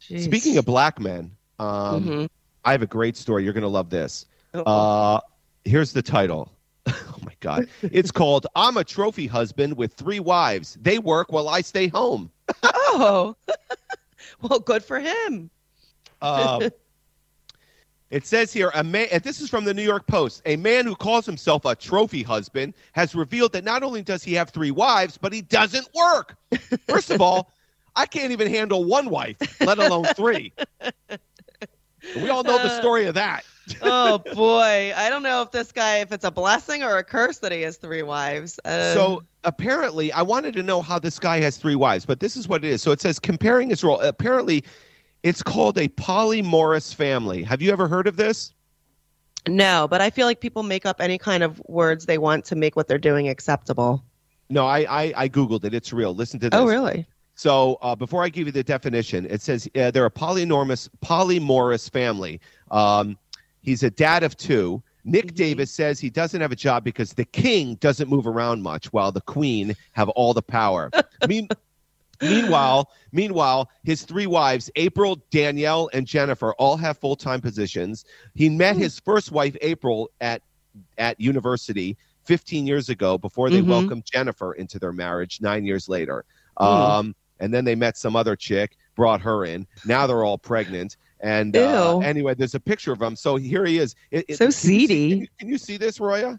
Jeez. 0.00 0.24
Speaking 0.24 0.56
of 0.58 0.64
black 0.64 0.98
men, 1.00 1.30
um, 1.58 2.04
Mhm. 2.04 2.28
I 2.64 2.72
have 2.72 2.82
a 2.82 2.86
great 2.86 3.16
story. 3.16 3.44
You're 3.44 3.52
going 3.52 3.62
to 3.62 3.68
love 3.68 3.90
this. 3.90 4.26
Uh-oh. 4.54 4.62
Uh, 4.64 5.20
here's 5.64 5.92
the 5.92 6.02
title. 6.02 6.52
oh 6.86 7.16
my 7.22 7.34
God. 7.40 7.68
It's 7.82 8.10
called 8.12 8.46
I'm 8.54 8.76
a 8.76 8.84
Trophy 8.84 9.26
Husband 9.26 9.76
with 9.76 9.94
Three 9.94 10.20
Wives. 10.20 10.78
They 10.80 10.98
work 10.98 11.32
while 11.32 11.48
I 11.48 11.60
stay 11.60 11.88
home. 11.88 12.30
oh. 12.62 13.36
well, 14.42 14.60
good 14.60 14.84
for 14.84 15.00
him. 15.00 15.50
Um, 16.20 16.70
it 18.10 18.26
says 18.26 18.52
here, 18.52 18.70
a 18.74 18.84
man, 18.84 19.08
and 19.10 19.22
this 19.22 19.40
is 19.40 19.48
from 19.48 19.64
the 19.64 19.74
New 19.74 19.82
York 19.82 20.06
Post. 20.06 20.42
A 20.44 20.56
man 20.56 20.86
who 20.86 20.94
calls 20.94 21.26
himself 21.26 21.64
a 21.64 21.74
trophy 21.74 22.22
husband 22.22 22.74
has 22.92 23.14
revealed 23.14 23.52
that 23.54 23.64
not 23.64 23.82
only 23.82 24.02
does 24.02 24.22
he 24.22 24.34
have 24.34 24.50
three 24.50 24.70
wives, 24.70 25.18
but 25.18 25.32
he 25.32 25.42
doesn't 25.42 25.88
work. 25.94 26.36
First 26.86 27.10
of 27.10 27.20
all, 27.20 27.50
I 27.96 28.06
can't 28.06 28.30
even 28.30 28.48
handle 28.48 28.84
one 28.84 29.10
wife, 29.10 29.36
let 29.60 29.78
alone 29.78 30.04
three. 30.14 30.52
We 32.16 32.28
all 32.30 32.42
know 32.42 32.58
the 32.58 32.78
story 32.80 33.06
of 33.06 33.14
that. 33.14 33.44
oh 33.82 34.18
boy, 34.34 34.92
I 34.96 35.08
don't 35.08 35.22
know 35.22 35.42
if 35.42 35.52
this 35.52 35.70
guy, 35.70 35.98
if 35.98 36.10
it's 36.10 36.24
a 36.24 36.30
blessing 36.30 36.82
or 36.82 36.98
a 36.98 37.04
curse 37.04 37.38
that 37.38 37.52
he 37.52 37.62
has 37.62 37.76
three 37.76 38.02
wives. 38.02 38.58
Uh, 38.64 38.92
So 38.92 39.22
apparently, 39.44 40.12
I 40.12 40.22
wanted 40.22 40.54
to 40.54 40.62
know 40.62 40.82
how 40.82 40.98
this 40.98 41.18
guy 41.18 41.40
has 41.40 41.56
three 41.56 41.76
wives, 41.76 42.04
but 42.04 42.18
this 42.18 42.36
is 42.36 42.48
what 42.48 42.64
it 42.64 42.70
is. 42.70 42.82
So 42.82 42.90
it 42.90 43.00
says 43.00 43.18
comparing 43.20 43.70
his 43.70 43.84
role. 43.84 44.00
Apparently, 44.00 44.64
it's 45.22 45.42
called 45.42 45.78
a 45.78 45.88
polymorous 45.88 46.92
family. 46.92 47.44
Have 47.44 47.62
you 47.62 47.70
ever 47.72 47.86
heard 47.88 48.06
of 48.08 48.16
this? 48.16 48.52
no, 49.48 49.88
but 49.88 50.00
I 50.00 50.10
feel 50.10 50.26
like 50.26 50.40
people 50.40 50.62
make 50.62 50.86
up 50.86 51.00
any 51.00 51.18
kind 51.18 51.42
of 51.42 51.60
words 51.66 52.06
they 52.06 52.18
want 52.18 52.44
to 52.46 52.56
make 52.56 52.76
what 52.76 52.86
they're 52.88 52.98
doing 52.98 53.28
acceptable. 53.28 54.04
No, 54.50 54.66
I 54.66 54.80
I, 54.80 55.12
I 55.16 55.28
googled 55.28 55.64
it. 55.64 55.74
It's 55.74 55.92
real. 55.92 56.14
Listen 56.14 56.38
to 56.40 56.50
this. 56.50 56.58
Oh, 56.60 56.66
really? 56.66 57.06
So 57.42 57.76
uh, 57.82 57.96
before 57.96 58.22
I 58.22 58.28
give 58.28 58.46
you 58.46 58.52
the 58.52 58.62
definition, 58.62 59.26
it 59.26 59.42
says 59.42 59.68
uh, 59.74 59.90
they're 59.90 60.06
a 60.06 60.10
polynormous, 60.12 60.88
polymorous 61.04 61.90
family. 61.90 62.40
Um, 62.70 63.18
he's 63.62 63.82
a 63.82 63.90
dad 63.90 64.22
of 64.22 64.36
two. 64.36 64.80
Nick 65.04 65.32
Mhm. 65.32 65.34
Davis 65.34 65.72
says 65.72 65.98
he 65.98 66.08
doesn't 66.08 66.40
have 66.40 66.52
a 66.52 66.56
job 66.56 66.84
because 66.84 67.14
the 67.14 67.24
king 67.24 67.74
doesn't 67.80 68.08
move 68.08 68.28
around 68.28 68.62
much, 68.62 68.92
while 68.92 69.10
the 69.10 69.22
queen 69.22 69.74
have 69.90 70.08
all 70.10 70.32
the 70.32 70.40
power. 70.40 70.88
mean, 71.28 71.48
meanwhile, 72.20 72.92
meanwhile, 73.10 73.68
his 73.82 74.04
three 74.04 74.28
wives, 74.28 74.70
April, 74.76 75.20
Danielle, 75.32 75.90
and 75.92 76.06
Jennifer, 76.06 76.52
all 76.60 76.76
have 76.76 76.96
full 76.98 77.16
time 77.16 77.40
positions. 77.40 78.04
He 78.36 78.48
met 78.50 78.76
his 78.76 79.00
first 79.00 79.32
wife, 79.32 79.56
April, 79.62 80.10
at 80.20 80.42
at 80.96 81.20
university 81.20 81.96
15 82.24 82.68
years 82.68 82.88
ago 82.88 83.18
before 83.18 83.50
they 83.50 83.62
Mhm. 83.62 83.66
welcomed 83.66 84.04
Jennifer 84.04 84.52
into 84.52 84.78
their 84.78 84.92
marriage 84.92 85.40
nine 85.40 85.64
years 85.64 85.88
later. 85.88 86.24
Mm. 86.60 86.66
Um, 86.66 87.14
and 87.42 87.52
then 87.52 87.64
they 87.64 87.74
met 87.74 87.96
some 87.98 88.14
other 88.16 88.36
chick, 88.36 88.76
brought 88.94 89.20
her 89.20 89.44
in. 89.44 89.66
Now 89.84 90.06
they're 90.06 90.24
all 90.24 90.38
pregnant. 90.38 90.96
And 91.20 91.56
uh, 91.56 91.98
anyway, 91.98 92.34
there's 92.34 92.54
a 92.54 92.60
picture 92.60 92.92
of 92.92 93.02
him. 93.02 93.16
So 93.16 93.36
here 93.36 93.64
he 93.64 93.78
is. 93.78 93.94
It- 94.10 94.24
it- 94.28 94.36
So 94.38 94.44
can 94.44 94.46
you 94.48 94.52
see- 94.52 94.68
seedy. 94.86 95.10
Can 95.10 95.20
you, 95.20 95.26
can 95.40 95.48
you 95.50 95.58
see 95.58 95.76
this, 95.76 96.00
Roya? 96.00 96.38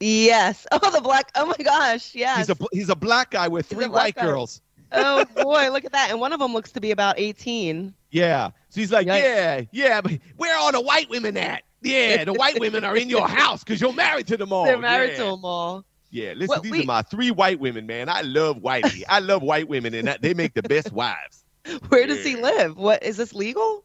Yes. 0.00 0.66
Oh, 0.72 0.90
the 0.90 1.00
black. 1.00 1.30
Oh 1.34 1.46
my 1.46 1.56
gosh. 1.64 2.14
Yeah. 2.14 2.36
He's 2.38 2.50
a 2.50 2.56
he's 2.72 2.88
a 2.88 2.96
black 2.96 3.30
guy 3.30 3.46
with 3.48 3.68
He's 3.68 3.76
three 3.78 3.86
white 3.88 4.14
guy. 4.16 4.22
girls. 4.22 4.60
oh 4.90 5.24
boy, 5.36 5.70
look 5.70 5.84
at 5.84 5.92
that. 5.92 6.10
And 6.10 6.18
one 6.20 6.32
of 6.32 6.40
them 6.40 6.52
looks 6.52 6.72
to 6.72 6.80
be 6.80 6.90
about 6.90 7.18
18. 7.18 7.94
Yeah. 8.10 8.50
So 8.68 8.80
he's 8.80 8.90
like, 8.92 9.06
Yikes. 9.06 9.22
yeah, 9.22 9.60
yeah, 9.70 10.00
but 10.00 10.12
where 10.36 10.54
are 10.54 10.58
all 10.60 10.72
the 10.72 10.80
white 10.80 11.08
women 11.08 11.36
at? 11.36 11.62
Yeah, 11.82 12.24
the 12.24 12.32
white 12.32 12.58
women 12.60 12.84
are 12.84 12.96
in 12.96 13.08
your 13.10 13.26
house 13.40 13.62
because 13.64 13.80
you're 13.80 13.92
married 13.92 14.26
to 14.28 14.36
them 14.36 14.52
all. 14.52 14.64
They're 14.64 14.78
married 14.78 15.12
yeah. 15.12 15.18
to 15.18 15.24
them 15.30 15.44
all. 15.44 15.84
Yeah, 16.12 16.34
listen, 16.34 16.48
Well, 16.48 16.60
these 16.60 16.72
we- 16.72 16.82
are 16.82 16.86
my 16.86 17.00
three 17.02 17.30
white 17.30 17.58
women, 17.58 17.86
man. 17.86 18.08
I 18.10 18.20
love 18.20 18.58
whitey. 18.58 19.02
I 19.08 19.20
love 19.20 19.42
white 19.42 19.66
women, 19.66 19.94
and 19.94 20.14
they 20.20 20.34
make 20.34 20.52
the 20.52 20.62
best 20.62 20.92
wives. 20.92 21.42
Where 21.88 22.06
does 22.06 22.22
he 22.22 22.36
live? 22.36 22.76
What 22.76 23.02
is 23.02 23.16
this 23.16 23.32
legal? 23.34 23.84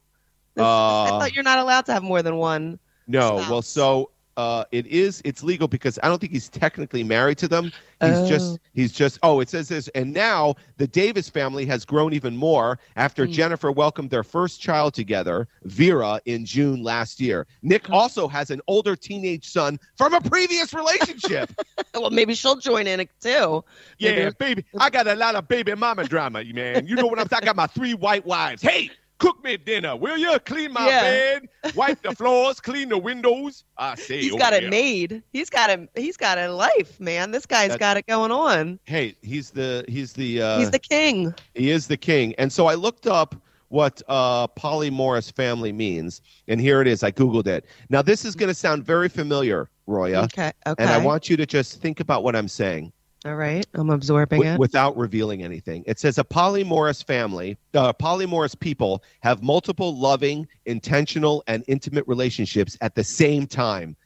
This- 0.54 0.64
I 0.66 0.68
Uh, 1.10 1.20
thought 1.20 1.34
you're 1.34 1.44
not 1.46 1.60
allowed 1.60 1.86
to 1.86 1.94
have 1.94 2.04
more 2.04 2.22
than 2.22 2.36
one. 2.36 2.80
No, 3.08 3.38
spouse. 3.38 3.50
well, 3.50 3.62
so 3.62 4.12
uh, 4.38 4.64
it 4.72 4.86
is. 4.88 5.22
It's 5.26 5.44
legal 5.44 5.68
because 5.68 5.98
I 6.04 6.08
don't 6.08 6.20
think 6.20 6.32
he's 6.32 6.48
technically 6.50 7.04
married 7.04 7.38
to 7.40 7.48
them. 7.48 7.72
He's 8.02 8.30
just. 8.30 8.54
Oh. 8.54 8.58
He's 8.74 8.92
just. 8.94 9.18
Oh, 9.24 9.40
it 9.40 9.50
says 9.50 9.68
this, 9.68 9.88
and 9.96 10.14
now 10.14 10.56
the 10.78 10.86
Davis 10.88 11.28
family 11.30 11.66
has 11.66 11.84
grown 11.84 12.14
even 12.14 12.38
more 12.38 12.80
after 12.96 13.26
Hmm. 13.26 13.32
Jennifer 13.32 13.72
welcomed 13.72 14.12
their 14.12 14.24
first 14.24 14.62
child 14.62 14.94
together, 14.94 15.48
Vera, 15.64 16.22
in 16.26 16.46
June 16.46 16.84
last 16.84 17.20
year. 17.20 17.48
Nick 17.64 17.90
Oh. 17.90 17.96
also 17.98 18.28
has 18.28 18.52
an 18.52 18.62
older 18.68 18.96
teenage 18.96 19.50
son 19.50 19.80
from 19.98 20.14
a 20.14 20.22
previous 20.22 20.74
relationship. 20.74 21.52
Well, 21.96 22.12
maybe 22.12 22.36
she'll 22.36 22.58
join 22.58 22.86
in 22.86 23.00
it 23.00 23.10
too. 23.20 23.64
yeah, 23.98 24.12
Maybe- 24.12 24.36
baby, 24.40 24.66
I 24.80 24.92
got 24.92 25.08
a 25.08 25.16
lot 25.16 25.34
of 25.34 25.48
baby 25.48 25.74
mama 25.74 26.04
drama, 26.04 26.44
man. 26.44 26.86
You 26.86 26.96
know 26.96 27.08
what 27.08 27.18
I'm 27.18 27.28
saying? 27.28 27.40
I 27.42 27.46
got 27.46 27.56
my 27.56 27.66
three 27.66 27.96
white 27.96 28.24
wives. 28.24 28.62
Hey. 28.62 28.92
Cook 29.20 29.44
me 29.44 29.58
dinner, 29.58 29.96
will 29.96 30.18
you? 30.18 30.38
Clean 30.40 30.72
my 30.72 30.88
Yeah. 30.88 31.02
bed, 31.02 31.50
wipe 31.76 32.02
the 32.04 32.12
floors, 32.14 32.60
clean 32.60 32.90
the 32.90 32.98
windows. 32.98 33.64
I 33.78 33.96
say, 33.96 34.22
he's 34.22 34.36
got 34.36 34.54
it 34.54 34.64
yeah. 34.64 34.70
made. 34.70 35.24
He's 35.34 35.50
got 35.50 35.70
a 35.72 35.88
he's 35.96 36.18
got 36.18 36.38
a 36.38 36.52
life, 36.52 37.00
man. 37.00 37.32
This 37.32 37.46
guy's 37.46 37.72
That- 37.72 37.80
got 37.80 37.98
it 37.98 38.06
going 38.06 38.32
on. 38.32 38.80
Hey, 38.86 39.16
he's 39.22 39.50
the 39.52 39.84
he's 39.88 40.14
the 40.14 40.42
uh, 40.42 40.60
he's 40.60 40.72
the 40.72 40.80
king. 40.80 41.34
he 41.56 41.72
is 41.72 41.88
the 41.88 41.98
king. 41.98 42.36
And 42.38 42.52
so 42.54 42.68
I 42.68 42.76
looked 42.76 43.08
up 43.08 43.36
what 43.70 44.02
uh, 44.08 44.48
Polyamorous 44.48 45.34
family 45.34 45.74
means, 45.74 46.22
and 46.48 46.62
here 46.62 46.82
it 46.82 46.88
is. 46.88 47.04
I 47.04 47.12
googled 47.12 47.48
it. 47.48 47.66
Now 47.90 48.02
this 48.02 48.24
is 48.24 48.36
going 48.36 48.48
to 48.50 48.54
sound 48.54 48.86
very 48.86 49.10
familiar, 49.10 49.70
Roya, 49.88 50.24
Okay. 50.24 50.52
Okay. 50.68 50.82
and 50.84 50.90
I 50.90 50.98
want 51.00 51.30
you 51.30 51.36
to 51.38 51.46
just 51.46 51.82
think 51.82 52.00
about 52.00 52.24
what 52.24 52.36
I'm 52.36 52.48
saying 52.48 52.94
All 53.28 53.36
right. 53.36 53.68
I'm 53.74 53.90
absorbing 53.90 54.40
wi- 54.40 54.54
it. 54.54 54.60
without 54.60 54.96
revealing 54.96 55.44
anything. 55.44 55.84
It 55.86 56.00
says 56.00 56.18
a 56.18 56.24
Polyamorous 56.24 57.04
family, 57.04 57.58
uh, 57.74 57.92
Polyamorous 57.92 58.58
people 58.58 59.04
have 59.20 59.44
multiple 59.44 59.98
loving, 59.98 60.48
intentional, 60.66 61.44
and 61.48 61.62
intimate 61.68 62.08
relationships 62.08 62.78
at 62.80 62.96
the 62.96 63.04
same 63.04 63.46
time. 63.46 63.98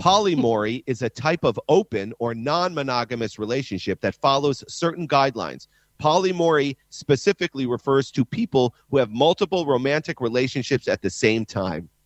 Polyamory 0.00 0.82
is 0.88 1.02
a 1.02 1.08
type 1.08 1.44
of 1.44 1.60
open 1.68 2.12
or 2.18 2.34
non 2.34 2.74
monogamous 2.74 3.38
relationship 3.38 4.00
that 4.00 4.16
follows 4.16 4.64
certain 4.66 5.06
guidelines. 5.06 5.68
Polyamory 6.02 6.76
specifically 6.90 7.66
refers 7.66 8.10
to 8.10 8.24
people 8.24 8.74
who 8.90 8.96
have 8.96 9.12
multiple 9.12 9.66
romantic 9.66 10.20
relationships 10.20 10.88
at 10.88 11.00
the 11.00 11.10
same 11.10 11.44
time. 11.46 11.88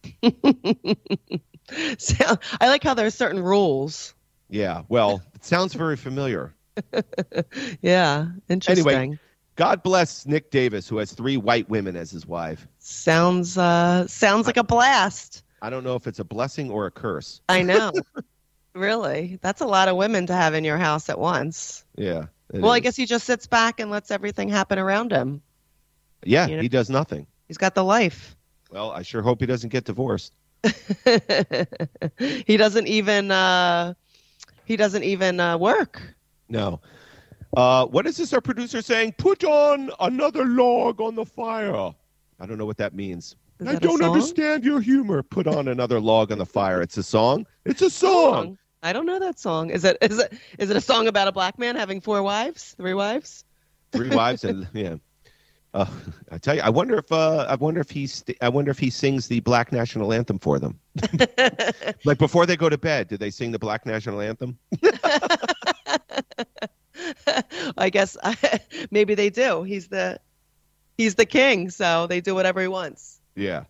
So, 1.99 2.39
I 2.63 2.69
like 2.69 2.83
how 2.83 2.95
there's 2.95 3.15
certain 3.15 3.43
rules. 3.43 4.15
Yeah, 4.49 4.85
well, 4.89 5.23
it 5.35 5.45
sounds 5.45 5.75
very 5.75 5.97
familiar. 5.97 6.55
Yeah. 7.83 8.27
Interesting. 8.49 8.89
Anyway, 8.89 9.19
God 9.57 9.83
bless 9.83 10.27
Nick 10.27 10.51
Davis, 10.51 10.89
who 10.89 10.99
has 10.99 11.13
three 11.13 11.37
white 11.37 11.69
women 11.69 11.97
as 11.97 12.11
his 12.11 12.27
wife. 12.27 12.67
Sounds 12.79 13.59
uh 13.59 14.07
sounds 14.07 14.47
like 14.47 14.57
a 14.57 14.65
blast. 14.65 15.45
I 15.63 15.71
don't 15.71 15.83
know 15.85 15.97
if 15.97 16.07
it's 16.07 16.21
a 16.21 16.25
blessing 16.25 16.71
or 16.71 16.87
a 16.87 16.91
curse. 16.91 17.41
I 17.49 17.63
know. 17.63 17.93
really. 18.75 19.39
That's 19.43 19.61
a 19.61 19.67
lot 19.67 19.89
of 19.89 19.97
women 19.97 20.27
to 20.27 20.33
have 20.35 20.55
in 20.55 20.63
your 20.65 20.79
house 20.79 21.09
at 21.09 21.19
once. 21.19 21.85
Yeah. 21.97 22.27
well, 22.53 22.71
I 22.71 22.79
guess 22.81 22.95
he 22.97 23.07
just 23.07 23.25
sits 23.27 23.47
back 23.47 23.81
and 23.81 23.91
lets 23.91 24.11
everything 24.11 24.49
happen 24.49 24.79
around 24.79 25.11
him. 25.11 25.43
Yeah, 26.25 26.47
you 26.47 26.57
know- 26.57 26.63
he 26.63 26.69
does 26.69 26.89
nothing. 26.91 27.27
He's 27.49 27.59
got 27.59 27.75
the 27.75 27.83
life. 27.85 28.37
Well, 28.71 28.91
I 28.91 29.03
sure 29.03 29.23
hope 29.23 29.41
he 29.41 29.47
doesn't 29.47 29.71
get 29.71 29.85
divorced. 29.85 30.33
he 32.19 32.57
doesn't 32.57 32.87
even 32.89 33.31
uh 33.31 33.95
he 34.65 34.77
doesn't 34.77 35.03
even 35.05 35.41
uh 35.41 35.57
work. 35.59 36.15
No. 36.49 36.81
Uh, 37.57 37.87
what 37.87 38.07
is 38.07 38.17
this? 38.17 38.33
Our 38.33 38.41
producer 38.41 38.83
saying, 38.83 39.15
"Put 39.19 39.45
on 39.45 39.91
another 40.01 40.45
log 40.45 41.01
on 41.01 41.15
the 41.15 41.25
fire." 41.25 41.93
I 42.41 42.47
don't 42.47 42.59
know 42.59 42.67
what 42.67 42.77
that 42.77 42.95
means. 42.95 43.37
I 43.61 43.65
that 43.65 43.77
a 43.77 43.81
don't 43.81 44.03
understand 44.03 44.65
your 44.65 44.81
humor. 44.81 45.23
Put 45.23 45.47
on 45.47 45.69
another 45.69 46.01
log 46.01 46.31
on 46.31 46.39
the 46.39 46.47
fire. 46.47 46.83
It's 46.83 46.97
a 46.97 47.03
song. 47.03 47.47
It's 47.65 47.83
a 47.83 47.91
song. 47.91 48.59
I 48.83 48.93
don't 48.93 49.07
know 49.07 49.19
that 49.19 49.39
song. 49.39 49.71
Is 49.71 49.85
it 49.85 49.97
is 50.01 50.19
it 50.19 50.33
is 50.59 50.71
it 50.71 50.77
a 50.77 50.81
song 50.81 51.09
about 51.09 51.27
a 51.27 51.33
black 51.33 51.59
man 51.59 51.75
having 51.75 52.01
four 52.01 52.23
wives, 52.23 52.75
three 52.77 52.95
wives? 52.95 53.45
Three 53.93 54.11
wives 54.11 54.45
and 54.45 54.69
yeah. 54.75 54.97
Uh, 55.75 55.87
I 56.33 56.39
tell 56.39 56.55
you, 56.55 56.63
I 56.63 56.71
wonder 56.71 56.97
if 56.97 57.11
uh, 57.13 57.47
I 57.49 57.55
wonder 57.57 57.81
if 57.81 57.91
he 57.91 58.07
st- 58.07 58.39
I 58.41 58.49
wonder 58.49 58.71
if 58.71 58.79
he 58.79 58.89
sings 58.89 59.29
the 59.29 59.41
black 59.41 59.71
national 59.73 60.13
anthem 60.13 60.39
for 60.39 60.59
them. 60.59 60.79
like 62.05 62.19
before 62.19 62.47
they 62.47 62.57
go 62.57 62.69
to 62.69 62.79
bed, 62.79 63.09
do 63.09 63.17
they 63.17 63.31
sing 63.31 63.53
the 63.53 63.59
black 63.59 63.85
national 63.85 64.21
anthem? 64.21 64.59
I 67.79 67.91
guess 67.91 68.17
maybe 68.91 69.15
they 69.15 69.31
do. 69.31 69.63
He's 69.63 69.89
the 69.89 70.19
he's 70.97 71.15
the 71.15 71.27
king, 71.27 71.71
so 71.71 72.07
they 72.07 72.21
do 72.21 72.35
whatever 72.35 72.61
he 72.61 72.69
wants. 72.69 73.21
Yeah. 73.35 73.65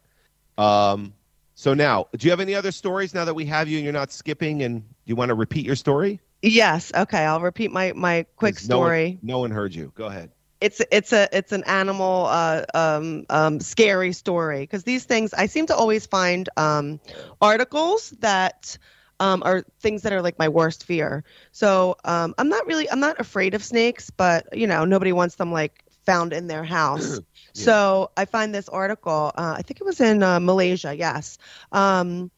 Um. 0.56 1.14
So 1.54 1.74
now, 1.74 2.06
do 2.16 2.26
you 2.26 2.30
have 2.30 2.40
any 2.40 2.54
other 2.54 2.70
stories 2.70 3.14
now 3.14 3.24
that 3.24 3.34
we 3.34 3.44
have 3.46 3.68
you 3.68 3.78
and 3.78 3.84
you're 3.84 3.92
not 3.92 4.12
skipping? 4.12 4.62
And 4.62 4.80
do 4.80 4.86
you 5.06 5.16
want 5.16 5.30
to 5.30 5.34
repeat 5.34 5.66
your 5.66 5.74
story? 5.76 6.20
Yes. 6.42 6.92
Okay. 6.94 7.24
I'll 7.24 7.40
repeat 7.40 7.72
my 7.72 7.92
my 7.94 8.26
quick 8.36 8.56
'Cause 8.56 8.68
no 8.68 8.78
one- 8.78 8.86
story. 8.86 9.18
No 9.22 9.38
one, 9.40 9.50
heard 9.50 9.74
you. 9.74 9.92
Go 9.96 10.06
ahead. 10.06 10.30
it's 10.60 10.80
it's 10.92 11.12
a 11.12 11.28
it's 11.32 11.52
an 11.52 11.62
animal 11.64 12.26
uh, 12.26 12.64
um, 12.74 13.24
um, 13.30 13.60
scary 13.60 14.12
story 14.12 14.60
because 14.60 14.84
these 14.84 15.04
things 15.04 15.32
I 15.34 15.46
seem 15.46 15.66
to 15.66 15.74
always 15.76 16.06
find 16.06 16.48
um, 16.56 17.00
articles 17.40 18.10
that 18.20 18.76
um, 19.20 19.42
are 19.44 19.64
things 19.80 20.02
that 20.02 20.12
are 20.12 20.22
like 20.22 20.38
my 20.38 20.48
worst 20.48 20.84
fear. 20.84 21.24
So 21.52 21.96
um, 22.04 22.34
I'm 22.38 22.48
not 22.48 22.66
really 22.66 22.90
I'm 22.90 23.00
not 23.00 23.20
afraid 23.20 23.54
of 23.54 23.64
snakes, 23.64 24.10
but 24.10 24.46
you 24.56 24.66
know 24.66 24.84
nobody 24.84 25.12
wants 25.12 25.36
them 25.36 25.52
like 25.52 25.84
found 26.06 26.32
in 26.32 26.46
their 26.46 26.64
house. 26.64 27.20
So 27.54 28.10
I 28.16 28.24
find 28.24 28.54
this 28.54 28.68
article. 28.68 29.32
Uh, 29.34 29.54
I 29.58 29.62
think 29.62 29.80
it 29.80 29.84
was 29.84 30.00
in 30.00 30.22
uh, 30.22 30.38
Malaysia. 30.38 30.94
Yes. 30.94 31.38
Um, 31.72 32.30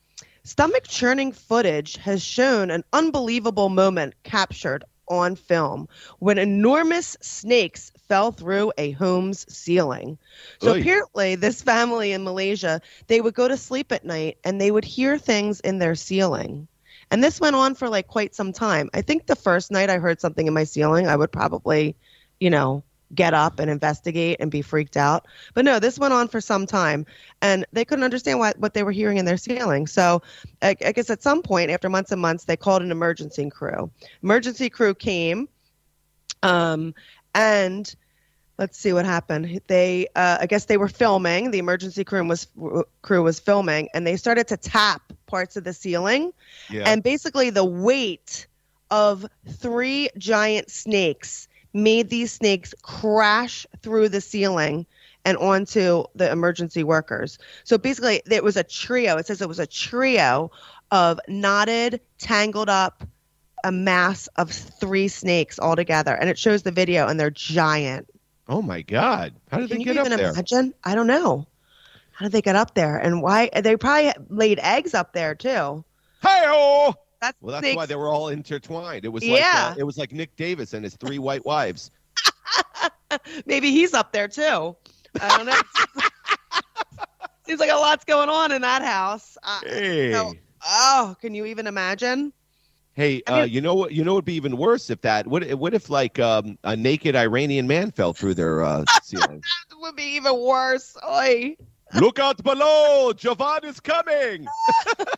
Stomach 0.44 0.84
churning 0.88 1.32
footage 1.32 1.96
has 1.96 2.22
shown 2.22 2.70
an 2.70 2.84
unbelievable 2.92 3.68
moment 3.68 4.14
captured 4.22 4.84
on 5.08 5.36
film 5.36 5.88
when 6.20 6.38
enormous 6.38 7.16
snakes 7.20 7.92
fell 8.10 8.32
through 8.32 8.72
a 8.76 8.90
home's 8.90 9.46
ceiling. 9.48 10.18
So 10.60 10.72
Oy. 10.72 10.80
apparently 10.80 11.36
this 11.36 11.62
family 11.62 12.10
in 12.10 12.24
Malaysia, 12.24 12.80
they 13.06 13.20
would 13.20 13.34
go 13.34 13.46
to 13.46 13.56
sleep 13.56 13.92
at 13.92 14.04
night 14.04 14.36
and 14.42 14.60
they 14.60 14.72
would 14.72 14.84
hear 14.84 15.16
things 15.16 15.60
in 15.60 15.78
their 15.78 15.94
ceiling. 15.94 16.66
And 17.12 17.22
this 17.22 17.40
went 17.40 17.54
on 17.54 17.76
for 17.76 17.88
like 17.88 18.08
quite 18.08 18.34
some 18.34 18.52
time. 18.52 18.90
I 18.94 19.02
think 19.02 19.26
the 19.26 19.36
first 19.36 19.70
night 19.70 19.90
I 19.90 19.98
heard 19.98 20.20
something 20.20 20.48
in 20.48 20.52
my 20.52 20.64
ceiling, 20.64 21.06
I 21.06 21.14
would 21.14 21.30
probably, 21.30 21.94
you 22.40 22.50
know, 22.50 22.82
get 23.14 23.32
up 23.32 23.60
and 23.60 23.70
investigate 23.70 24.38
and 24.40 24.50
be 24.50 24.62
freaked 24.62 24.96
out. 24.96 25.28
But 25.54 25.64
no, 25.64 25.78
this 25.78 25.96
went 25.96 26.12
on 26.12 26.26
for 26.26 26.40
some 26.40 26.66
time 26.66 27.06
and 27.42 27.64
they 27.72 27.84
couldn't 27.84 28.04
understand 28.04 28.40
what, 28.40 28.58
what 28.58 28.74
they 28.74 28.82
were 28.82 28.90
hearing 28.90 29.18
in 29.18 29.24
their 29.24 29.36
ceiling. 29.36 29.86
So 29.86 30.20
I, 30.62 30.74
I 30.84 30.90
guess 30.90 31.10
at 31.10 31.22
some 31.22 31.42
point, 31.42 31.70
after 31.70 31.88
months 31.88 32.10
and 32.10 32.20
months, 32.20 32.44
they 32.44 32.56
called 32.56 32.82
an 32.82 32.90
emergency 32.90 33.48
crew. 33.50 33.88
Emergency 34.24 34.68
crew 34.68 34.96
came, 34.96 35.48
um, 36.42 36.92
and 37.34 37.94
let's 38.60 38.78
see 38.78 38.92
what 38.92 39.06
happened. 39.06 39.60
They, 39.66 40.06
uh, 40.14 40.36
I 40.40 40.46
guess, 40.46 40.66
they 40.66 40.76
were 40.76 40.86
filming. 40.86 41.50
The 41.50 41.58
emergency 41.58 42.04
crew 42.04 42.22
was 42.28 42.46
crew 43.02 43.22
was 43.22 43.40
filming, 43.40 43.88
and 43.94 44.06
they 44.06 44.16
started 44.16 44.46
to 44.48 44.56
tap 44.58 45.02
parts 45.26 45.56
of 45.56 45.64
the 45.64 45.72
ceiling, 45.72 46.32
Yeah. 46.68 46.84
and 46.86 47.02
basically 47.02 47.48
the 47.50 47.64
weight 47.64 48.46
of 48.90 49.24
three 49.48 50.10
giant 50.18 50.70
snakes 50.70 51.48
made 51.72 52.10
these 52.10 52.32
snakes 52.32 52.74
crash 52.82 53.66
through 53.82 54.10
the 54.10 54.20
ceiling 54.20 54.84
and 55.24 55.38
onto 55.38 56.04
the 56.14 56.30
emergency 56.30 56.84
workers. 56.84 57.38
So 57.64 57.78
basically, 57.78 58.20
it 58.30 58.44
was 58.44 58.56
a 58.56 58.64
trio. 58.64 59.16
It 59.16 59.26
says 59.26 59.40
it 59.40 59.48
was 59.48 59.58
a 59.58 59.66
trio 59.66 60.50
of 60.90 61.18
knotted, 61.28 62.00
tangled 62.18 62.68
up, 62.68 63.04
a 63.64 63.72
mass 63.72 64.26
of 64.36 64.50
three 64.50 65.08
snakes 65.08 65.58
all 65.58 65.76
together. 65.76 66.14
And 66.14 66.28
it 66.28 66.38
shows 66.38 66.62
the 66.62 66.72
video, 66.72 67.06
and 67.06 67.18
they're 67.18 67.30
giant. 67.30 68.08
Oh 68.50 68.60
my 68.60 68.82
God! 68.82 69.32
How 69.50 69.58
did 69.58 69.70
Can 69.70 69.78
they 69.78 69.84
you 69.84 69.92
get 69.94 69.96
up 70.00 70.06
even 70.06 70.18
there? 70.18 70.30
imagine? 70.32 70.74
I 70.84 70.94
don't 70.94 71.06
know. 71.06 71.46
How 72.12 72.26
did 72.26 72.32
they 72.32 72.42
get 72.42 72.54
up 72.56 72.74
there? 72.74 72.98
And 72.98 73.22
why? 73.22 73.48
They 73.62 73.76
probably 73.78 74.12
laid 74.28 74.58
eggs 74.58 74.92
up 74.92 75.14
there 75.14 75.34
too. 75.34 75.82
Hey 76.22 76.42
oh! 76.46 76.94
That's, 77.22 77.36
Well, 77.40 77.52
that's 77.52 77.62
snakes. 77.64 77.76
why 77.76 77.86
they 77.86 77.96
were 77.96 78.08
all 78.08 78.28
intertwined. 78.28 79.04
It 79.06 79.08
was 79.08 79.22
like 79.24 79.38
Yeah. 79.40 79.72
uh, 79.72 79.78
it 79.78 79.84
was 79.84 79.96
like 79.96 80.12
Nick 80.12 80.36
Davis 80.36 80.74
and 80.74 80.84
his 80.84 80.96
three 80.96 81.18
white 81.18 81.44
wives. 81.46 81.90
Maybe 83.46 83.70
he's 83.70 83.94
up 83.94 84.12
there 84.12 84.28
too. 84.28 84.76
I 85.20 85.36
don't 85.36 85.46
know. 85.46 85.60
Seems 87.46 87.58
like 87.60 87.70
a 87.70 87.74
lot's 87.74 88.04
going 88.04 88.28
on 88.28 88.52
in 88.52 88.62
that 88.62 88.82
house. 88.82 89.36
Uh, 89.42 89.60
Hey, 89.64 90.12
So- 90.12 90.32
oh, 90.66 91.16
can 91.20 91.34
you 91.34 91.46
even 91.46 91.66
imagine? 91.66 92.32
Hey, 93.00 93.22
Have 93.28 93.38
uh, 93.38 93.42
you- 93.44 93.62
know 93.62 93.74
what? 93.74 93.92
You 93.92 94.04
know, 94.04 94.12
it'd 94.12 94.26
be 94.26 94.34
even 94.34 94.58
worse 94.58 94.90
if 94.90 95.00
that. 95.00 95.26
What? 95.26 95.48
What 95.54 95.72
if 95.72 95.88
like 95.88 96.18
um, 96.18 96.58
a 96.64 96.76
naked 96.76 97.16
Iranian 97.16 97.66
man 97.66 97.92
fell 97.92 98.12
through 98.12 98.34
their 98.34 98.62
uh, 98.62 98.84
ceiling? 99.02 99.42
It 99.70 99.76
would 99.80 99.96
be 99.96 100.16
even 100.16 100.38
worse. 100.38 100.98
Oy. 101.08 101.56
Look 101.94 102.18
out 102.18 102.42
below! 102.44 103.14
Javan 103.14 103.64
is 103.64 103.80
coming. 103.80 104.46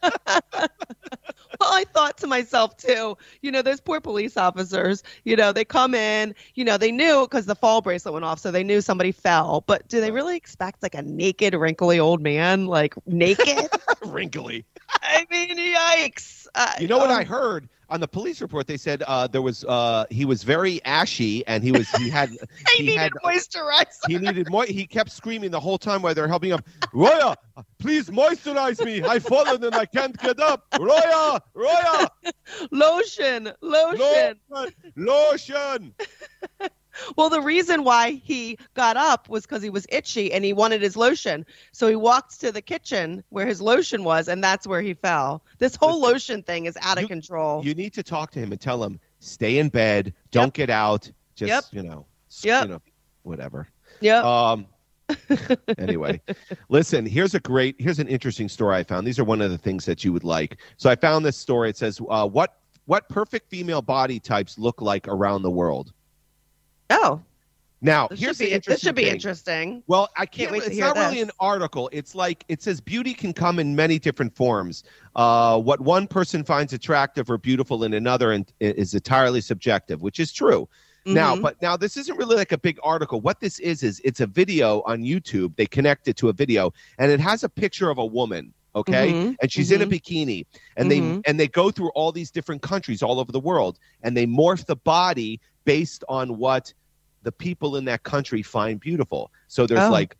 I 1.72 1.84
thought 1.92 2.18
to 2.18 2.26
myself 2.26 2.76
too, 2.76 3.16
you 3.40 3.50
know, 3.50 3.62
those 3.62 3.80
poor 3.80 4.00
police 4.00 4.36
officers, 4.36 5.02
you 5.24 5.36
know, 5.36 5.52
they 5.52 5.64
come 5.64 5.94
in, 5.94 6.34
you 6.54 6.64
know, 6.64 6.76
they 6.76 6.92
knew 6.92 7.22
because 7.22 7.46
the 7.46 7.54
fall 7.54 7.80
bracelet 7.80 8.12
went 8.12 8.24
off, 8.24 8.38
so 8.38 8.50
they 8.50 8.64
knew 8.64 8.80
somebody 8.80 9.12
fell. 9.12 9.62
But 9.66 9.88
do 9.88 10.00
they 10.00 10.10
really 10.10 10.36
expect 10.36 10.82
like 10.82 10.94
a 10.94 11.02
naked, 11.02 11.54
wrinkly 11.54 11.98
old 11.98 12.20
man, 12.22 12.66
like 12.66 12.94
naked? 13.06 13.68
Wrinkly. 14.06 14.64
I 15.02 15.26
mean, 15.30 15.56
yikes. 15.58 16.46
Uh, 16.54 16.72
You 16.78 16.88
know 16.88 16.98
what 16.98 17.10
um, 17.10 17.18
I 17.18 17.24
heard 17.24 17.68
on 17.88 18.00
the 18.00 18.08
police 18.08 18.40
report? 18.40 18.66
They 18.66 18.76
said 18.76 19.02
uh, 19.06 19.26
there 19.26 19.42
was 19.42 19.64
uh, 19.64 20.04
he 20.10 20.24
was 20.24 20.42
very 20.42 20.82
ashy 20.84 21.46
and 21.46 21.62
he 21.64 21.72
was 21.72 21.88
he 21.92 22.08
had 22.08 22.30
I 22.66 22.74
he 22.76 22.82
needed 22.84 22.98
had 22.98 23.12
moisturizer. 23.24 24.06
he 24.06 24.18
needed 24.18 24.48
more. 24.50 24.64
He 24.64 24.86
kept 24.86 25.10
screaming 25.10 25.50
the 25.50 25.60
whole 25.60 25.78
time 25.78 26.02
while 26.02 26.14
they're 26.14 26.28
helping 26.28 26.50
him. 26.50 26.60
Roya, 26.92 27.36
please 27.78 28.10
moisturize 28.10 28.84
me. 28.84 29.02
I've 29.02 29.24
fallen 29.24 29.62
and 29.64 29.74
I 29.74 29.86
can't 29.86 30.16
get 30.18 30.40
up. 30.40 30.66
Roya, 30.78 31.40
Roya, 31.54 32.08
Lotion, 32.70 33.52
lotion. 33.60 34.36
lotion, 34.50 34.74
lotion. 34.96 35.94
Well, 37.16 37.30
the 37.30 37.40
reason 37.40 37.84
why 37.84 38.10
he 38.22 38.58
got 38.74 38.98
up 38.98 39.30
was 39.30 39.44
because 39.44 39.62
he 39.62 39.70
was 39.70 39.86
itchy 39.88 40.30
and 40.30 40.44
he 40.44 40.52
wanted 40.52 40.82
his 40.82 40.94
lotion. 40.94 41.46
So 41.72 41.88
he 41.88 41.96
walked 41.96 42.38
to 42.40 42.52
the 42.52 42.60
kitchen 42.60 43.24
where 43.30 43.46
his 43.46 43.62
lotion 43.62 44.04
was, 44.04 44.28
and 44.28 44.44
that's 44.44 44.66
where 44.66 44.82
he 44.82 44.92
fell. 44.92 45.42
This 45.56 45.74
whole 45.74 46.00
Listen, 46.02 46.12
lotion 46.12 46.42
thing 46.42 46.66
is 46.66 46.76
out 46.82 47.02
of 47.02 47.08
control. 47.08 47.64
You 47.64 47.74
need 47.74 47.94
to 47.94 48.02
talk 48.02 48.30
to 48.32 48.40
him 48.40 48.52
and 48.52 48.60
tell 48.60 48.84
him 48.84 49.00
stay 49.20 49.56
in 49.58 49.70
bed. 49.70 50.12
Don't 50.32 50.52
get 50.52 50.68
out. 50.68 51.10
Just 51.34 51.72
Yep. 51.72 51.82
you 51.82 51.88
know, 51.88 52.04
Yep. 52.42 52.64
you 52.64 52.68
know, 52.72 52.82
whatever. 53.22 53.68
Yeah. 54.00 54.18
Um. 54.50 54.66
anyway, 55.78 56.20
listen. 56.68 57.06
Here's 57.06 57.34
a 57.34 57.40
great. 57.40 57.76
Here's 57.78 57.98
an 57.98 58.08
interesting 58.08 58.48
story 58.48 58.76
I 58.76 58.84
found. 58.84 59.06
These 59.06 59.18
are 59.18 59.24
one 59.24 59.40
of 59.40 59.50
the 59.50 59.58
things 59.58 59.84
that 59.86 60.04
you 60.04 60.12
would 60.12 60.24
like. 60.24 60.58
So 60.76 60.90
I 60.90 60.96
found 60.96 61.24
this 61.24 61.36
story. 61.36 61.70
It 61.70 61.76
says, 61.76 62.00
uh, 62.10 62.28
"What 62.28 62.58
what 62.86 63.08
perfect 63.08 63.50
female 63.50 63.82
body 63.82 64.20
types 64.20 64.58
look 64.58 64.80
like 64.82 65.08
around 65.08 65.42
the 65.42 65.50
world." 65.50 65.92
oh, 66.90 67.22
Now, 67.80 68.08
this 68.08 68.20
here's 68.20 68.36
should 68.36 68.38
be, 68.38 68.46
the 68.46 68.52
interesting 68.54 68.72
this 68.74 68.80
should 68.80 68.94
be 68.94 69.04
thing. 69.04 69.12
interesting. 69.12 69.82
Well, 69.86 70.08
I 70.16 70.26
can't. 70.26 70.52
wait 70.52 70.64
to 70.64 70.66
it's 70.66 70.76
hear 70.76 70.86
not 70.86 70.96
really 70.96 71.20
an 71.20 71.30
article. 71.40 71.88
It's 71.92 72.14
like 72.14 72.44
it 72.48 72.62
says 72.62 72.80
beauty 72.80 73.14
can 73.14 73.32
come 73.32 73.58
in 73.58 73.74
many 73.74 73.98
different 73.98 74.34
forms. 74.36 74.84
Uh, 75.16 75.58
what 75.60 75.80
one 75.80 76.06
person 76.06 76.44
finds 76.44 76.72
attractive 76.72 77.30
or 77.30 77.38
beautiful 77.38 77.84
in 77.84 77.94
another 77.94 78.32
and, 78.32 78.52
is 78.60 78.94
entirely 78.94 79.40
subjective, 79.40 80.00
which 80.02 80.20
is 80.20 80.32
true. 80.32 80.68
Now, 81.04 81.34
Mhm. 81.34 81.42
but 81.42 81.60
now 81.60 81.76
this 81.76 81.96
isn't 81.96 82.16
really 82.16 82.36
like 82.36 82.52
a 82.52 82.58
big 82.58 82.78
article. 82.82 83.20
What 83.20 83.40
this 83.40 83.58
is 83.58 83.82
is 83.82 84.00
it's 84.04 84.20
a 84.20 84.26
video 84.26 84.82
on 84.82 85.02
YouTube. 85.02 85.56
They 85.56 85.66
connect 85.66 86.06
it 86.08 86.16
to 86.18 86.28
a 86.28 86.32
video, 86.32 86.72
and 86.98 87.10
it 87.10 87.20
has 87.20 87.42
a 87.42 87.48
picture 87.48 87.90
of 87.90 87.98
a 87.98 88.06
woman. 88.06 88.52
Okay, 88.74 89.12
Mhm, 89.12 89.36
and 89.42 89.52
she's 89.52 89.70
in 89.70 89.82
a 89.82 89.86
bikini, 89.86 90.46
and 90.78 90.90
Mhm. 90.90 91.22
they 91.24 91.30
and 91.30 91.38
they 91.38 91.46
go 91.48 91.70
through 91.70 91.90
all 91.90 92.10
these 92.10 92.30
different 92.30 92.62
countries 92.62 93.02
all 93.02 93.20
over 93.20 93.30
the 93.30 93.40
world, 93.40 93.78
and 94.02 94.16
they 94.16 94.26
morph 94.26 94.64
the 94.64 94.76
body 94.76 95.40
based 95.64 96.04
on 96.08 96.38
what 96.38 96.72
the 97.22 97.32
people 97.32 97.76
in 97.76 97.84
that 97.84 98.02
country 98.04 98.40
find 98.42 98.80
beautiful. 98.80 99.30
So 99.48 99.66
there's 99.66 99.80
Oh. 99.82 99.90
like 99.90 100.16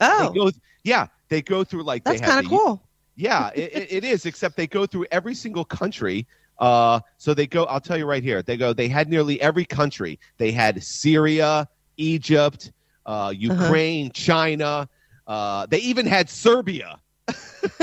oh, 0.00 0.28
they 0.32 0.38
go, 0.38 0.50
yeah, 0.82 1.06
they 1.28 1.42
go 1.42 1.62
through 1.62 1.84
like 1.84 2.02
that's 2.02 2.20
kind 2.20 2.44
of 2.44 2.50
cool. 2.50 2.82
yeah, 3.14 3.50
it- 3.54 3.86
it 3.92 4.04
is. 4.04 4.26
Except 4.26 4.56
they 4.56 4.66
go 4.66 4.84
through 4.84 5.06
every 5.12 5.34
single 5.34 5.64
country. 5.64 6.26
Uh, 6.58 7.00
so 7.16 7.34
they 7.34 7.46
go. 7.46 7.64
I'll 7.64 7.80
tell 7.80 7.96
you 7.98 8.06
right 8.06 8.22
here. 8.22 8.42
They 8.42 8.56
go. 8.56 8.72
They 8.72 8.88
had 8.88 9.08
nearly 9.08 9.40
every 9.40 9.64
country. 9.64 10.18
They 10.38 10.52
had 10.52 10.82
Syria, 10.82 11.68
Egypt, 11.96 12.72
Uh-huh. 13.06 13.26
uh, 13.26 13.30
Ukraine, 13.30 14.10
China. 14.12 14.88
Uh, 15.26 15.66
they 15.66 15.78
even 15.78 16.06
had 16.06 16.28
Serbia. 16.28 17.00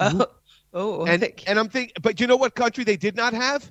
oh, 0.00 0.26
oh, 0.74 1.06
And 1.06 1.28
and 1.46 1.58
I'm 1.58 1.68
thinking, 1.68 1.94
but 2.02 2.20
you 2.20 2.26
know 2.26 2.36
what 2.36 2.54
country 2.54 2.84
they 2.84 2.96
did 2.96 3.16
not 3.16 3.32
have? 3.32 3.70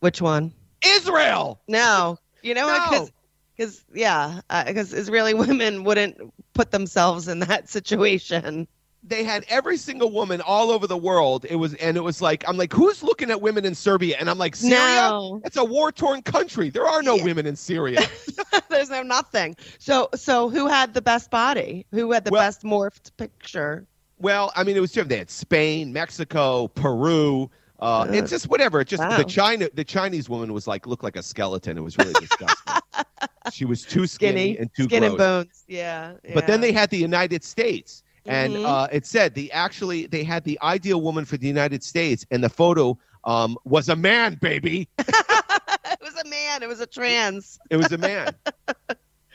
which 0.00 0.22
one? 0.22 0.52
Israel. 0.82 1.60
No, 1.68 2.16
you 2.42 2.54
know 2.54 2.66
what? 2.66 2.92
No. 2.92 3.08
Because 3.56 3.84
yeah, 3.92 4.40
because 4.66 4.94
Israeli 4.94 5.34
women 5.34 5.84
wouldn't 5.84 6.16
put 6.54 6.70
themselves 6.70 7.28
in 7.28 7.40
that 7.40 7.68
situation. 7.76 8.66
They 9.10 9.24
had 9.24 9.44
every 9.48 9.76
single 9.76 10.10
woman 10.10 10.40
all 10.40 10.70
over 10.70 10.86
the 10.86 10.96
world. 10.96 11.44
It 11.50 11.56
was 11.56 11.74
and 11.74 11.96
it 11.96 12.00
was 12.00 12.22
like 12.22 12.42
I'm 12.48 12.56
like, 12.56 12.72
who's 12.72 13.02
looking 13.02 13.30
at 13.30 13.42
women 13.42 13.64
in 13.66 13.74
Serbia? 13.74 14.16
And 14.18 14.30
I'm 14.30 14.38
like, 14.38 14.56
Syria. 14.56 14.78
No, 15.10 15.42
It's 15.44 15.56
a 15.56 15.64
war 15.64 15.92
torn 15.92 16.22
country. 16.22 16.70
There 16.70 16.86
are 16.86 17.02
no 17.02 17.16
Yeah. 17.16 17.24
women 17.24 17.44
in 17.46 17.56
Syria. 17.56 18.00
there's 18.70 18.88
no 18.88 19.02
nothing. 19.02 19.56
So 19.78 20.08
so 20.14 20.48
who 20.48 20.66
had 20.68 20.94
the 20.94 21.02
best 21.02 21.30
body? 21.30 21.84
Who 21.92 22.12
had 22.12 22.24
the 22.24 22.30
Well- 22.30 22.40
best 22.42 22.62
morphed 22.62 23.10
picture? 23.16 23.84
Well, 24.18 24.52
I 24.54 24.64
mean, 24.64 24.76
it 24.76 24.80
was 24.80 24.92
different. 24.92 25.08
They 25.10 25.18
had 25.18 25.30
Spain, 25.30 25.92
Mexico, 25.92 26.68
Peru. 26.68 27.50
Uh, 27.80 28.00
Ugh. 28.02 28.14
it's 28.14 28.30
just 28.30 28.48
whatever. 28.48 28.80
It 28.80 28.88
just 28.88 29.02
Wow. 29.02 29.16
the 29.16 29.24
China, 29.24 29.68
the 29.72 29.84
Chinese 29.84 30.28
woman 30.28 30.52
was 30.52 30.66
like 30.68 30.86
looked 30.86 31.02
like 31.02 31.16
a 31.16 31.22
skeleton. 31.22 31.78
It 31.78 31.80
was 31.80 31.96
really 31.98 32.12
disgusting. 32.12 32.74
she 33.52 33.64
was 33.64 33.82
too 33.82 34.06
skinny, 34.06 34.52
Skinny, 34.54 34.58
and 34.58 34.70
too 34.76 34.84
skin 34.84 35.00
gross. 35.00 35.10
and 35.12 35.18
bones. 35.18 35.64
Yeah. 35.66 36.12
But 36.34 36.46
then 36.46 36.60
they 36.60 36.70
had 36.72 36.90
the 36.90 36.98
United 36.98 37.42
States, 37.42 38.02
and 38.26 38.56
Mhm. 38.56 38.64
uh, 38.64 38.88
it 38.92 39.06
said 39.06 39.34
the 39.34 39.50
actually 39.52 40.06
they 40.06 40.22
had 40.24 40.44
the 40.44 40.58
ideal 40.62 41.00
woman 41.00 41.24
for 41.24 41.36
the 41.36 41.46
United 41.46 41.82
States, 41.82 42.24
and 42.30 42.42
the 42.42 42.48
photo 42.48 42.98
um, 43.24 43.56
was 43.64 43.88
a 43.88 43.96
man, 43.96 44.34
baby. 44.40 44.88
it 44.98 45.98
was 46.00 46.14
a 46.24 46.28
man. 46.28 46.62
It 46.62 46.68
was 46.68 46.80
a 46.80 46.86
trans. 46.86 47.58
It 47.70 47.76
was 47.76 47.92
a 47.92 47.98
man. 47.98 48.34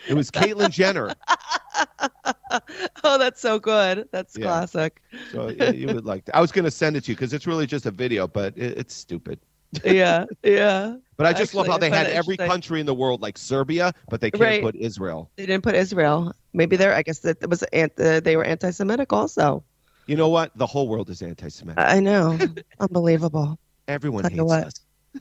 it 0.07 0.13
was 0.13 0.31
Caitlyn 0.31 0.69
Jenner. 0.69 1.15
oh, 3.03 3.17
that's 3.17 3.41
so 3.41 3.59
good. 3.59 4.07
That's 4.11 4.37
Yeah. 4.37 4.45
classic. 4.47 5.01
So 5.31 5.49
yeah, 5.49 5.69
you 5.71 5.89
would 5.89 6.05
like. 6.05 6.25
That. 6.25 6.35
I 6.35 6.41
was 6.41 6.51
going 6.51 6.65
to 6.65 6.71
send 6.71 6.95
it 6.95 7.03
to 7.05 7.11
you 7.11 7.15
because 7.15 7.33
it's 7.33 7.47
really 7.47 7.65
just 7.67 7.85
a 7.85 7.91
video, 7.91 8.27
but 8.27 8.57
it, 8.57 8.77
it's 8.77 8.93
stupid. 8.95 9.39
Yeah, 9.83 10.25
yeah. 10.43 10.95
But 11.17 11.27
I 11.27 11.33
just 11.33 11.53
love 11.53 11.67
how 11.67 11.77
they 11.77 11.89
had 11.89 12.07
every 12.07 12.35
country 12.35 12.81
in 12.81 12.85
the 12.85 12.93
world, 12.93 13.21
like 13.21 13.37
Serbia, 13.37 13.93
but 14.09 14.19
they 14.19 14.31
can't 14.31 14.41
Right. 14.41 14.61
put 14.61 14.75
Israel. 14.75 15.31
They 15.37 15.45
didn't 15.45 15.63
put 15.63 15.73
Israel. 15.75 16.33
Maybe 16.53 16.75
they're. 16.75 16.93
I 16.93 17.03
guess 17.03 17.19
that 17.19 17.37
it 17.41 17.49
was. 17.49 17.63
uh, 17.63 18.19
They 18.21 18.35
were 18.35 18.43
anti-Semitic 18.43 19.13
also. 19.13 19.63
You 20.07 20.17
know 20.17 20.27
what? 20.27 20.51
The 20.55 20.65
whole 20.67 20.89
world 20.89 21.09
is 21.09 21.21
anti-Semitic. 21.21 21.81
I 21.81 22.01
know. 22.01 22.37
Unbelievable. 22.81 23.57
Everyone 23.87 24.23
tell 24.23 24.49
hates 24.51 24.65
us. 24.67 24.73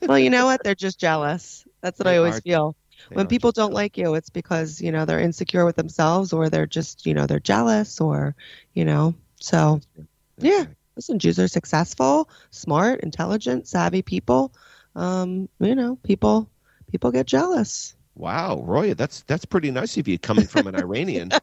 Well, 0.08 0.18
you 0.18 0.30
know 0.30 0.46
what? 0.46 0.64
They're 0.64 0.74
just 0.74 0.98
jealous. 0.98 1.64
That's 1.80 1.98
what 2.00 2.06
They 2.06 2.14
I 2.14 2.18
always 2.18 2.38
are- 2.38 2.40
feel. 2.40 2.76
They 3.10 3.16
when 3.16 3.26
people 3.28 3.52
don't 3.52 3.70
jealous. 3.70 3.74
like 3.82 3.96
you, 3.98 4.14
it's 4.14 4.30
because 4.30 4.80
you 4.80 4.90
know 4.90 5.04
they're 5.04 5.20
insecure 5.20 5.64
with 5.64 5.76
themselves, 5.76 6.32
or 6.32 6.48
they're 6.50 6.66
just 6.66 7.06
you 7.06 7.14
know 7.14 7.26
they're 7.26 7.38
jealous, 7.38 8.00
or 8.00 8.34
you 8.72 8.84
know. 8.84 9.14
So 9.40 9.80
That's 9.96 10.08
Yeah. 10.38 10.58
right. 10.58 10.68
Listen, 10.96 11.18
Jews 11.18 11.38
are 11.38 11.48
successful, 11.48 12.28
smart, 12.50 13.00
intelligent, 13.00 13.66
savvy 13.66 14.02
people. 14.02 14.52
Um, 14.96 15.48
you 15.60 15.74
know, 15.74 15.96
people 16.02 16.48
people 16.90 17.10
get 17.10 17.26
jealous. 17.26 17.94
Wow, 18.16 18.62
Roya, 18.64 18.94
that's 18.94 19.22
that's 19.22 19.44
pretty 19.44 19.70
nice 19.70 19.96
of 19.96 20.06
you 20.06 20.18
coming 20.18 20.46
from 20.46 20.68
an 20.68 20.76
Iranian. 20.76 21.30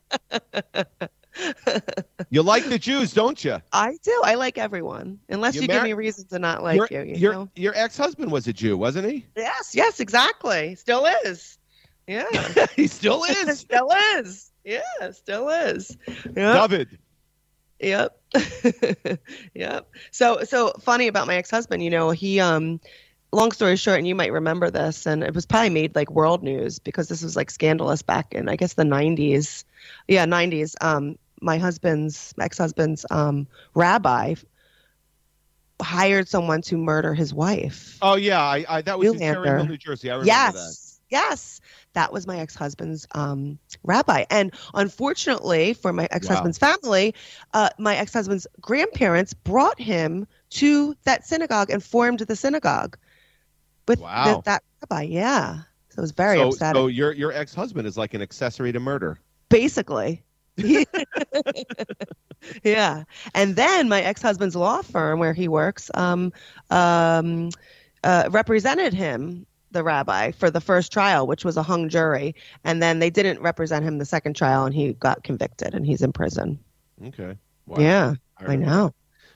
you 2.30 2.42
like 2.42 2.68
the 2.70 2.80
Jews, 2.80 3.14
don't 3.14 3.44
you? 3.44 3.62
I 3.74 3.98
do. 4.04 4.22
I 4.24 4.36
like 4.36 4.58
everyone, 4.58 5.20
unless 5.28 5.56
You 5.56 5.64
you, 5.64 5.68
mar- 5.68 5.78
give 5.78 5.84
me 5.84 5.94
reason 5.94 6.28
to 6.30 6.40
not 6.40 6.64
like 6.64 6.78
your, 6.78 7.04
you. 7.04 7.14
You 7.14 7.20
your, 7.20 7.34
know. 7.34 7.50
your 7.56 7.74
ex-husband 7.76 8.32
was 8.32 8.48
a 8.48 8.54
Jew, 8.54 8.78
wasn't 8.78 9.12
he? 9.12 9.26
Yes. 9.36 9.76
Yes. 9.76 10.00
Exactly. 10.00 10.76
Still 10.76 11.06
is. 11.26 11.58
Yeah. 12.08 12.26
he 12.76 12.88
still 12.88 13.24
is. 13.26 13.60
still 13.60 13.92
is. 14.16 14.52
Yeah. 14.64 15.12
Still 15.12 15.50
is. 15.50 15.98
Yeah. 16.36 16.68
David. 16.68 16.98
Yep. 17.82 18.18
yep. 19.54 19.90
So 20.12 20.44
so 20.44 20.74
funny 20.82 21.08
about 21.08 21.28
my 21.28 21.36
ex-husband, 21.36 21.84
you 21.84 21.90
know, 21.90 22.12
he 22.12 22.40
um 22.40 22.80
long 23.32 23.52
story 23.52 23.76
short, 23.76 23.98
and 23.98 24.08
you 24.08 24.16
might 24.16 24.32
remember 24.32 24.70
this, 24.70 25.06
and 25.06 25.24
it 25.24 25.34
was 25.34 25.46
probably 25.46 25.70
made 25.70 25.96
like 25.96 26.12
world 26.12 26.44
news 26.44 26.80
because 26.80 27.08
this 27.08 27.24
was 27.24 27.36
like 27.36 27.50
scandalous 27.50 28.02
back 28.02 28.34
in 28.34 28.50
I 28.50 28.56
guess 28.56 28.74
the 28.74 28.86
nineties. 28.86 29.66
Yeah, 30.08 30.26
nineties. 30.26 30.76
Um 30.80 31.18
my 31.42 31.58
husband's 31.58 32.34
my 32.38 32.46
ex-husband's 32.46 33.06
um 33.10 33.48
rabbi 33.74 34.36
hired 35.82 36.28
someone 36.28 36.62
to 36.62 36.78
murder 36.78 37.14
his 37.14 37.34
wife. 37.34 37.98
Oh 38.02 38.16
yeah, 38.16 38.42
I, 38.42 38.66
I 38.70 38.82
that 38.84 39.00
was 39.00 39.10
in 39.10 39.18
Neulander. 39.18 39.34
Cherry 39.34 39.58
Hill, 39.58 39.66
New 39.66 39.78
Jersey. 39.78 40.12
I 40.12 40.16
remember 40.16 40.58
that. 40.60 40.76
yes. 41.10 41.62
That 41.94 42.14
was 42.14 42.26
my 42.26 42.40
ex-husband's 42.40 43.06
um, 43.14 43.60
rabbi, 43.84 44.26
and 44.30 44.54
unfortunately 44.74 45.74
for 45.74 45.92
my 45.92 46.08
ex-husband's 46.12 46.58
family, 46.58 47.14
uh, 47.54 47.70
my 47.78 47.96
ex-husband's 47.96 48.48
grandparents 48.62 49.34
brought 49.34 49.80
him 49.80 50.28
to 50.52 50.96
that 51.04 51.28
synagogue 51.28 51.70
and 51.70 51.84
formed 51.84 52.20
the 52.20 52.36
synagogue 52.36 52.98
with 53.88 54.00
Wow. 54.00 54.42
that 54.46 54.64
rabbi. 54.82 55.04
Yeah, 55.04 55.60
so 55.90 56.00
it 56.00 56.02
was 56.02 56.12
very 56.12 56.38
so, 56.38 56.50
upsetting. 56.50 56.82
so 56.82 56.88
your 56.88 57.12
your 57.14 57.34
ex-husband 57.34 57.88
is 57.88 57.98
like 57.98 58.14
an 58.14 58.22
accessory 58.22 58.72
to 58.72 58.80
murder. 58.80 59.20
Basically, 59.50 60.24
yeah. 62.64 63.04
And 63.34 63.56
then 63.56 63.90
my 63.90 64.02
ex-husband's 64.02 64.56
law 64.56 64.82
firm 64.82 65.20
where 65.20 65.34
he 65.34 65.48
works 65.48 65.90
um, 65.94 66.34
um, 66.70 67.50
uh, 68.04 68.30
represented 68.32 68.94
him, 68.94 69.46
the 69.72 69.84
rabbi, 69.84 70.32
for 70.32 70.50
the 70.52 70.62
first 70.62 70.92
trial, 70.92 71.28
which 71.28 71.44
was 71.46 71.58
a 71.58 71.64
hung 71.64 71.90
jury. 71.90 72.36
And 72.64 72.82
then 72.82 73.00
they 73.00 73.10
didn't 73.10 73.40
represent 73.42 73.84
him 73.86 73.98
the 73.98 74.06
second 74.06 74.36
trial, 74.36 74.66
and 74.66 74.74
he 74.76 74.94
got 74.94 75.24
convicted, 75.24 75.74
and 75.74 75.86
he's 75.86 76.02
in 76.02 76.12
prison. 76.12 76.60
Okay. 77.08 77.36
Wow. 77.68 77.80
Yeah, 77.80 78.14
I 78.38 78.54
I 78.54 78.56
know. 78.56 78.94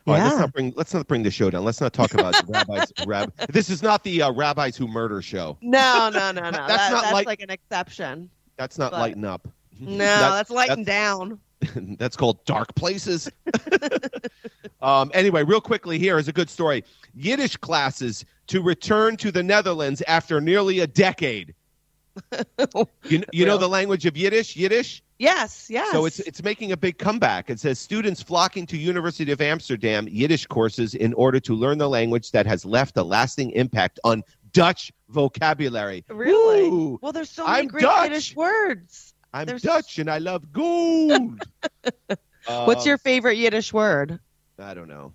All 0.08 0.14
right, 0.14 0.24
let's 0.24 0.38
not 0.38 0.54
bring 0.54 0.74
let's 0.76 0.94
not 0.94 1.08
bring 1.08 1.24
the 1.24 1.32
show 1.32 1.50
down. 1.50 1.64
Let's 1.66 1.82
not 1.82 1.92
talk 1.94 2.14
about 2.14 2.36
rabbis. 2.48 2.92
Rab- 3.08 3.34
this 3.50 3.70
is 3.72 3.82
not 3.82 4.04
the 4.04 4.22
uh, 4.22 4.32
rabbis 4.32 4.76
who 4.78 4.88
murder 4.88 5.20
show. 5.22 5.58
No, 5.62 6.12
no, 6.14 6.32
no, 6.32 6.42
no. 6.44 6.52
That's 6.52 6.68
That- 6.68 6.92
not 6.92 7.02
that's 7.04 7.14
like- 7.14 7.26
like 7.26 7.42
an 7.42 7.50
exception. 7.50 8.30
That's 8.58 8.78
not 8.78 8.92
But- 8.92 9.00
lighten 9.00 9.26
up. 9.26 9.48
No, 9.80 9.98
That- 9.98 10.32
that's 10.36 10.50
lighten 10.52 10.84
down. 10.84 11.40
that's 11.97 12.16
called 12.16 12.43
dark 12.45 12.74
places. 12.76 13.30
um, 14.82 15.11
anyway, 15.13 15.43
real 15.43 15.61
quickly, 15.61 15.99
here 15.99 16.18
is 16.18 16.28
a 16.28 16.34
good 16.34 16.49
story. 16.49 16.84
Yiddish 17.13 17.57
classes 17.57 18.26
to 18.47 18.61
return 18.61 19.18
to 19.18 19.32
the 19.32 19.43
Netherlands 19.43 20.01
after 20.07 20.39
nearly 20.39 20.80
a 20.80 20.88
decade. 20.88 21.53
You, 23.09 23.24
you 23.32 23.45
know 23.45 23.57
the 23.57 23.70
language 23.70 24.05
of 24.05 24.18
Yiddish? 24.18 24.55
Yiddish. 24.55 25.03
Yes, 25.20 25.68
yes. 25.70 25.91
So 25.91 26.05
it's 26.05 26.20
it's 26.20 26.41
making 26.43 26.72
a 26.72 26.78
big 26.78 26.97
comeback. 26.97 27.49
It 27.49 27.59
says 27.59 27.78
students 27.78 28.22
flocking 28.22 28.66
to 28.68 28.78
University 28.78 29.32
of 29.32 29.41
Amsterdam 29.41 30.07
Yiddish 30.09 30.45
courses 30.47 30.95
in 30.95 31.13
order 31.13 31.39
to 31.41 31.53
learn 31.53 31.78
the 31.78 31.88
language 31.88 32.32
that 32.32 32.45
has 32.45 32.66
left 32.66 32.97
a 32.97 33.03
lasting 33.03 33.51
impact 33.51 33.99
on 34.03 34.24
Dutch 34.51 34.91
vocabulary. 35.09 36.03
really 36.09 36.68
Ooh, 36.68 36.99
well. 37.01 37.11
There's 37.11 37.30
so 37.30 37.45
many 37.45 37.59
I'm 37.59 37.68
great 37.68 37.82
Dutch. 37.82 38.09
Yiddish 38.09 38.36
words. 38.36 39.13
I'm 39.36 39.46
There's- 39.48 39.62
Dutch 39.62 40.00
and 40.00 40.10
I 40.10 40.20
love 40.20 40.52
gold. 40.54 41.42
What's 42.48 42.84
Um, 42.84 42.88
your 42.88 42.98
favorite 42.98 43.36
Yiddish 43.38 43.74
word? 43.74 44.18
I 44.58 44.74
don't 44.74 44.88
know. 44.88 45.12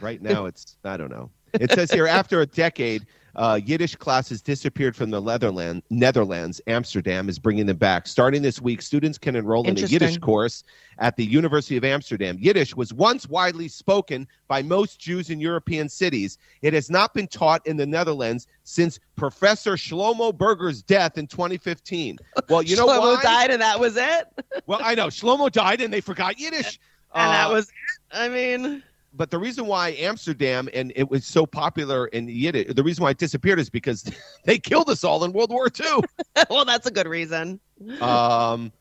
Right 0.00 0.22
now, 0.22 0.46
it's 0.46 0.76
I 0.84 0.96
don't 0.96 1.10
know. 1.10 1.30
It 1.52 1.70
says 1.72 1.90
here 1.90 2.06
after 2.20 2.40
a 2.40 2.46
decade, 2.46 3.06
uh, 3.38 3.60
Yiddish 3.64 3.94
classes 3.94 4.42
disappeared 4.42 4.96
from 4.96 5.10
the 5.10 5.20
Netherlands. 5.20 5.84
Netherlands, 5.90 6.60
Amsterdam 6.66 7.28
is 7.28 7.38
bringing 7.38 7.66
them 7.66 7.76
back. 7.76 8.08
Starting 8.08 8.42
this 8.42 8.60
week, 8.60 8.82
students 8.82 9.16
can 9.16 9.36
enroll 9.36 9.66
in 9.66 9.78
a 9.78 9.80
Yiddish 9.86 10.18
course 10.18 10.64
at 10.98 11.16
the 11.16 11.24
University 11.24 11.76
of 11.76 11.84
Amsterdam. 11.84 12.36
Yiddish 12.40 12.74
was 12.74 12.92
once 12.92 13.28
widely 13.28 13.68
spoken 13.68 14.26
by 14.48 14.60
most 14.60 14.98
Jews 14.98 15.30
in 15.30 15.38
European 15.38 15.88
cities. 15.88 16.36
It 16.62 16.74
has 16.74 16.90
not 16.90 17.14
been 17.14 17.28
taught 17.28 17.64
in 17.64 17.76
the 17.76 17.86
Netherlands 17.86 18.48
since 18.64 18.98
Professor 19.14 19.74
Shlomo 19.74 20.36
Berger's 20.36 20.82
death 20.82 21.16
in 21.16 21.28
2015. 21.28 22.18
Well, 22.48 22.62
you 22.62 22.74
know 22.76 22.88
Shlomo 22.88 23.14
why? 23.14 23.22
died, 23.22 23.50
and 23.52 23.62
that 23.62 23.78
was 23.78 23.96
it. 23.96 24.26
Well, 24.66 24.80
I 24.82 24.96
know 24.96 25.06
Shlomo 25.06 25.50
died, 25.50 25.80
and 25.80 25.92
they 25.92 26.00
forgot 26.00 26.40
Yiddish. 26.40 26.80
And 27.14 27.32
that 27.32 27.48
Uh, 27.50 27.52
was 27.52 27.68
it. 27.68 27.74
I 28.10 28.28
mean, 28.28 28.82
but 29.14 29.30
the 29.30 29.38
reason 29.38 29.66
why 29.66 29.90
Amsterdam 29.98 30.68
and 30.74 30.92
it 30.94 31.08
was 31.10 31.26
so 31.26 31.46
popular 31.46 32.06
in 32.08 32.28
Yiddish, 32.28 32.74
the 32.74 32.82
reason 32.82 33.02
why 33.02 33.10
it 33.10 33.18
disappeared 33.18 33.58
is 33.58 33.70
because 33.70 34.04
they 34.44 34.58
killed 34.58 34.88
us 34.90 35.04
all 35.04 35.24
in 35.24 35.32
World 35.32 35.50
War 35.50 35.68
II. 35.68 36.00
well, 36.50 36.64
that's 36.64 36.86
a 36.86 36.90
good 36.90 37.08
reason. 37.08 37.60
Um, 38.00 38.72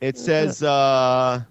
it 0.00 0.16
says, 0.18 0.62
uh, 0.62 1.42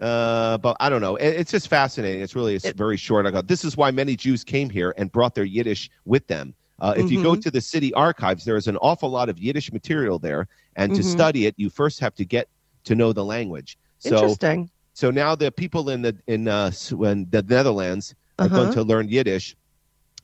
uh, 0.00 0.58
but 0.58 0.76
I 0.80 0.88
don't 0.88 1.00
know. 1.00 1.16
It, 1.16 1.28
it's 1.28 1.50
just 1.50 1.68
fascinating. 1.68 2.20
It's 2.22 2.34
really 2.34 2.54
it's 2.54 2.64
It- 2.64 2.76
very 2.76 2.96
short. 2.96 3.26
I 3.26 3.30
go. 3.30 3.42
This 3.42 3.64
is 3.64 3.76
why 3.76 3.90
many 3.90 4.16
Jews 4.16 4.42
came 4.44 4.68
here 4.70 4.94
and 4.96 5.10
brought 5.12 5.34
their 5.34 5.44
Yiddish 5.44 5.90
with 6.04 6.26
them. 6.26 6.54
Uh, 6.80 6.94
if 6.96 7.12
you 7.12 7.22
go 7.22 7.36
to 7.36 7.48
the 7.48 7.60
city 7.60 7.94
archives, 7.94 8.44
there 8.44 8.56
is 8.56 8.66
an 8.66 8.76
awful 8.78 9.08
lot 9.08 9.28
of 9.28 9.38
Yiddish 9.38 9.72
material 9.72 10.18
there, 10.18 10.48
and 10.74 10.92
to 10.96 11.00
Mhm. 11.00 11.04
study 11.04 11.46
it, 11.46 11.54
you 11.56 11.70
first 11.70 12.00
have 12.00 12.12
to 12.16 12.24
get 12.24 12.48
to 12.84 12.96
know 12.96 13.12
the 13.12 13.24
language. 13.24 13.78
So 14.00 14.16
Interesting. 14.16 14.68
So 14.94 15.10
now 15.10 15.34
the 15.34 15.50
people 15.50 15.88
in 15.90 16.02
the 16.02 16.16
in 16.26 16.48
uh 16.48 16.70
the 16.70 17.44
Netherlands 17.48 18.14
are 18.38 18.48
going 18.48 18.62
Uh-huh. 18.68 18.72
to 18.74 18.82
learn 18.82 19.08
Yiddish. 19.08 19.56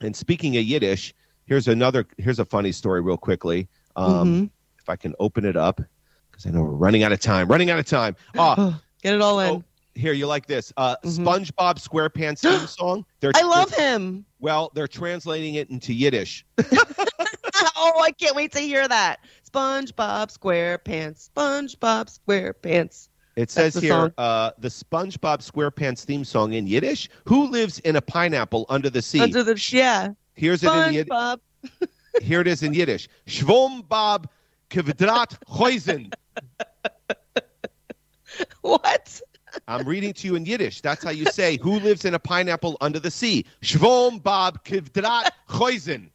And 0.01 0.15
speaking 0.15 0.57
of 0.57 0.63
Yiddish, 0.63 1.13
here's 1.45 1.67
another 1.67 2.05
here's 2.17 2.39
a 2.39 2.45
funny 2.45 2.71
story 2.71 3.01
real 3.01 3.17
quickly. 3.17 3.67
Um 3.95 4.25
Mhm. 4.25 4.49
if 4.79 4.89
I 4.89 4.95
can 4.95 5.13
open 5.19 5.45
it 5.45 5.55
up 5.57 5.81
because 6.31 6.45
I 6.45 6.51
know 6.51 6.61
we're 6.61 6.69
running 6.69 7.03
out 7.03 7.11
of 7.11 7.19
time. 7.19 7.47
Running 7.47 7.69
out 7.69 7.79
of 7.79 7.85
time. 7.85 8.15
Ah, 8.37 8.81
Get 9.03 9.13
it 9.15 9.21
all 9.21 9.39
in. 9.39 9.49
oh, 9.51 9.63
here 9.95 10.13
you 10.13 10.27
like 10.27 10.45
this. 10.47 10.71
Uh 10.77 10.95
Mhm. 11.03 11.25
SpongeBob 11.25 11.75
SquarePants 11.79 12.39
theme 12.41 12.67
song. 12.67 13.05
They're 13.19 13.31
I 13.35 13.41
love 13.43 13.71
they're- 13.75 13.91
him. 13.93 14.25
well, 14.39 14.71
they're 14.75 14.87
translating 14.87 15.55
it 15.55 15.69
into 15.69 15.93
Yiddish. 15.93 16.45
oh, 17.75 18.01
I 18.03 18.11
can't 18.11 18.35
wait 18.35 18.51
to 18.53 18.59
hear 18.59 18.87
that. 18.87 19.19
SpongeBob 19.51 20.35
SquarePants. 20.37 21.29
SpongeBob 21.35 22.19
SquarePants. 22.27 23.09
It 23.35 23.49
says 23.49 23.73
the 23.75 23.81
here, 23.81 24.13
uh, 24.17 24.51
the 24.57 24.67
SpongeBob 24.67 25.39
SquarePants 25.39 26.03
theme 26.03 26.25
song 26.25 26.53
in 26.53 26.67
Yiddish. 26.67 27.09
Who 27.25 27.47
lives 27.47 27.79
in 27.79 27.95
a 27.95 28.01
pineapple 28.01 28.65
under 28.69 28.89
the 28.89 29.01
sea? 29.01 29.21
Under 29.21 29.43
the 29.43 29.59
yeah. 29.71 30.09
Here's 30.35 30.63
it 30.63 30.71
in 30.71 30.93
Yiddish. 30.93 31.09
SpongeBob. 31.09 31.39
Here 32.21 32.41
it 32.41 32.47
is 32.47 32.63
in 32.63 32.73
Yiddish. 32.73 33.07
Shvom 33.27 33.83
Schwombob 33.83 34.25
Kvadrat 34.69 35.37
Häusen. 35.47 36.13
What? 38.61 39.21
I'm 39.67 39.87
reading 39.87 40.13
to 40.13 40.27
you 40.27 40.35
in 40.35 40.45
Yiddish. 40.45 40.81
That's 40.81 41.03
how 41.03 41.09
you 41.09 41.25
say 41.25 41.57
who 41.57 41.79
lives 41.79 42.05
in 42.05 42.13
a 42.13 42.19
pineapple 42.19 42.77
under 42.81 42.99
the 42.99 43.11
sea. 43.11 43.45
Shvom 43.61 44.21
Schwombob 44.21 44.63
Kvadrat 44.63 45.31
Häusen. 45.49 46.09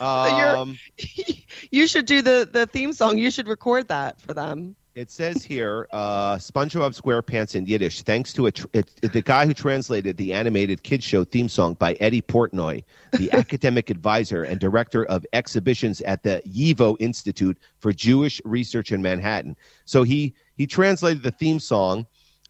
Um, 0.00 0.78
you 1.70 1.86
should 1.86 2.06
do 2.06 2.22
the 2.22 2.48
the 2.50 2.66
theme 2.66 2.92
song. 2.92 3.18
You 3.18 3.30
should 3.30 3.48
record 3.48 3.88
that 3.88 4.20
for 4.20 4.34
them. 4.34 4.76
it 4.94 5.10
says 5.10 5.42
here, 5.42 5.88
uh, 5.92 6.36
SpongeBob 6.36 6.94
SquarePants 7.00 7.56
in 7.56 7.66
Yiddish, 7.66 8.02
thanks 8.02 8.32
to 8.34 8.46
a 8.46 8.52
tr- 8.52 8.66
it, 8.72 8.88
it- 9.02 9.12
the 9.12 9.22
guy 9.22 9.44
who 9.46 9.52
translated 9.54 10.16
the 10.16 10.32
animated 10.32 10.82
kids 10.84 11.04
show 11.04 11.24
theme 11.24 11.48
song 11.48 11.74
by 11.74 11.94
Eddie 11.94 12.22
Portnoy, 12.22 12.84
the 13.18 13.30
academic 13.42 13.90
advisor 13.90 14.44
and 14.44 14.60
director 14.60 15.04
of 15.06 15.26
exhibitions 15.32 16.00
at 16.02 16.22
the 16.22 16.40
YIVO 16.46 16.96
Institute 17.00 17.58
for 17.78 17.92
Jewish 17.92 18.40
Research 18.44 18.92
in 18.92 19.02
Manhattan. 19.02 19.56
So 19.84 20.02
he 20.04 20.32
he 20.56 20.66
translated 20.66 21.22
the 21.24 21.32
theme 21.32 21.58
song 21.58 22.06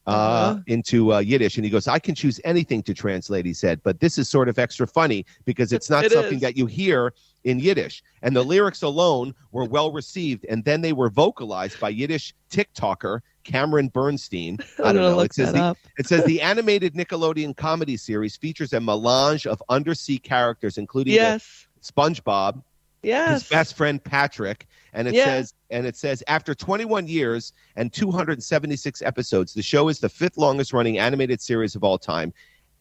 uh, 0.07 0.11
Uh-huh. 0.11 0.61
into 0.67 1.15
uh, 1.15 1.19
Yiddish, 1.21 1.57
and 1.57 1.65
he 1.65 1.71
goes, 1.71 1.89
"I 1.89 1.99
can 1.99 2.15
choose 2.15 2.39
anything 2.45 2.83
to 2.83 2.93
translate," 2.93 3.47
he 3.47 3.55
said, 3.55 3.81
"but 3.83 4.01
this 4.01 4.19
is 4.19 4.29
sort 4.29 4.51
of 4.51 4.59
extra 4.59 4.87
funny 4.87 5.25
because 5.47 5.73
it's 5.73 5.89
not 5.89 6.05
It 6.05 6.13
something 6.13 6.35
is. 6.35 6.41
that 6.43 6.59
you 6.59 6.67
hear 6.67 7.15
in 7.45 7.61
Yiddish." 7.61 8.03
And 8.23 8.35
the 8.35 8.43
lyrics 8.43 8.83
alone 8.83 9.35
were 9.53 9.65
well 9.65 9.93
received, 9.93 10.45
and 10.49 10.65
then 10.65 10.81
they 10.81 10.93
were 10.93 11.11
vocalized 11.11 11.79
by 11.81 11.91
Yiddish 11.91 12.35
TikToker 12.51 13.21
Cameron 13.45 13.89
Bernstein. 13.89 14.59
I 14.83 14.93
don't 14.93 15.05
know. 15.05 15.21
It 15.21 15.35
says 15.35 15.53
the, 15.53 15.77
it 15.99 16.07
says 16.07 16.25
the 16.25 16.41
animated 16.41 16.95
Nickelodeon 16.95 17.57
comedy 17.57 17.97
series 17.97 18.37
features 18.37 18.73
a 18.73 18.81
melange 18.81 19.47
of 19.47 19.63
undersea 19.69 20.19
characters, 20.19 20.79
including 20.79 21.15
Yes. 21.15 21.67
SpongeBob, 21.83 22.63
Yes. 23.03 23.31
his 23.31 23.49
best 23.51 23.77
friend 23.77 24.03
Patrick, 24.03 24.67
and 24.95 25.07
it 25.07 25.15
Yeah. 25.15 25.25
says 25.25 25.55
and 25.71 25.87
it 25.87 25.97
says 25.97 26.23
after 26.29 26.55
21 26.55 27.07
years 27.07 27.53
and 27.77 27.93
276 27.93 29.03
episodes, 29.03 29.53
the 29.53 29.63
show 29.63 29.89
is 29.89 29.99
the 29.99 30.09
fifth 30.09 30.39
longest 30.39 30.73
running 30.73 30.99
animated 30.99 31.41
series 31.41 31.75
of 31.75 31.85
all 31.85 31.99
time. 31.99 32.33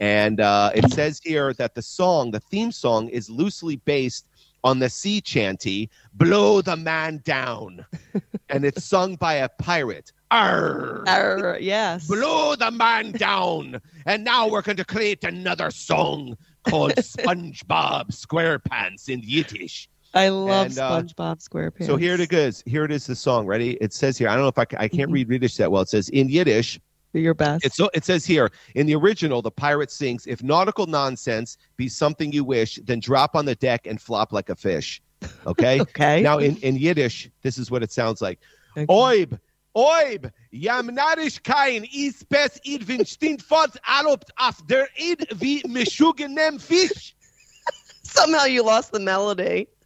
And 0.04 0.42
uh, 0.42 0.72
it 0.76 0.92
says 0.92 1.22
here 1.24 1.54
that 1.54 1.76
the 1.76 1.82
song, 1.82 2.32
the 2.32 2.42
theme 2.42 2.74
song, 2.74 3.08
is 3.08 3.30
loosely 3.30 3.78
based 3.78 4.28
on 4.62 4.80
the 4.80 4.90
sea 4.90 5.22
chanty 5.22 5.90
"Blow 6.14 6.62
the 6.62 6.76
Man 6.76 7.22
Down," 7.24 7.86
and 8.50 8.66
it's 8.66 8.84
sung 8.84 9.16
by 9.16 9.36
a 9.36 9.48
pirate. 9.48 10.12
Arr! 10.30 11.06
Arr, 11.08 11.58
yes. 11.62 12.06
blow 12.08 12.54
the 12.58 12.70
man 12.72 13.14
down. 13.14 13.80
And 14.06 14.26
now 14.26 14.50
we're 14.50 14.62
going 14.62 14.76
to 14.76 14.84
create 14.84 15.24
another 15.24 15.72
song 15.72 16.36
called 16.68 16.96
SpongeBob 16.98 18.10
SquarePants 18.12 19.08
in 19.08 19.22
Yiddish. 19.24 19.88
I 20.14 20.28
love 20.28 20.66
And, 20.66 20.80
uh, 20.80 21.02
SpongeBob 21.02 21.48
SquarePants. 21.48 21.86
So 21.86 21.96
here 21.96 22.16
it 22.16 22.34
is. 22.34 22.62
Here 22.66 22.84
it 22.84 22.92
is. 22.92 23.06
The 23.06 23.16
song. 23.16 23.46
Ready? 23.46 23.78
It 23.80 23.94
says 23.94 24.18
here. 24.18 24.28
I 24.28 24.36
don't 24.36 24.44
know 24.44 24.50
if 24.50 24.60
I, 24.60 24.84
I 24.84 24.88
can't 24.90 25.12
Mhm. 25.12 25.14
read 25.14 25.30
Yiddish 25.30 25.56
that 25.58 25.72
well. 25.72 25.84
It 25.84 25.88
says 25.90 26.10
in 26.10 26.28
Yiddish. 26.28 26.78
Your 27.14 27.36
best. 27.36 27.64
It's. 27.64 27.80
It 27.94 28.04
says 28.04 28.26
here 28.26 28.52
in 28.74 28.88
the 28.88 28.96
original, 28.96 29.44
the 29.44 29.52
pirate 29.52 29.92
sings, 29.92 30.26
"If 30.26 30.42
nautical 30.42 30.88
nonsense 30.88 31.58
be 31.78 31.88
something 31.88 32.32
you 32.32 32.44
wish, 32.44 32.80
then 32.84 33.00
drop 33.00 33.36
on 33.36 33.46
the 33.46 33.54
deck 33.56 33.86
and 33.86 34.02
flop 34.02 34.34
like 34.34 34.50
a 34.50 34.56
fish." 34.56 35.02
Okay. 35.46 35.80
okay. 35.80 36.22
now 36.22 36.40
in 36.40 36.58
in 36.58 36.76
Yiddish, 36.76 37.30
this 37.44 37.58
is 37.58 37.72
what 37.72 37.82
it 37.82 37.94
sounds 37.94 38.22
like. 38.22 38.40
Okay. 38.76 38.86
Oib, 38.88 39.40
oib, 39.78 40.32
jam 40.52 40.90
narisch 40.90 41.42
kein, 41.44 41.88
is 41.94 42.24
bes 42.24 42.60
id 42.66 42.84
vin 42.84 43.06
stint 43.06 43.42
fort 43.42 43.78
alopt 43.88 44.32
af 44.38 44.62
der 44.68 44.90
id 44.98 45.26
wie 45.40 45.62
mischugenem 45.64 46.60
fish. 46.60 47.16
Somehow 48.04 48.46
you 48.46 48.64
lost 48.64 48.92
the 48.92 49.00
melody. 49.00 49.68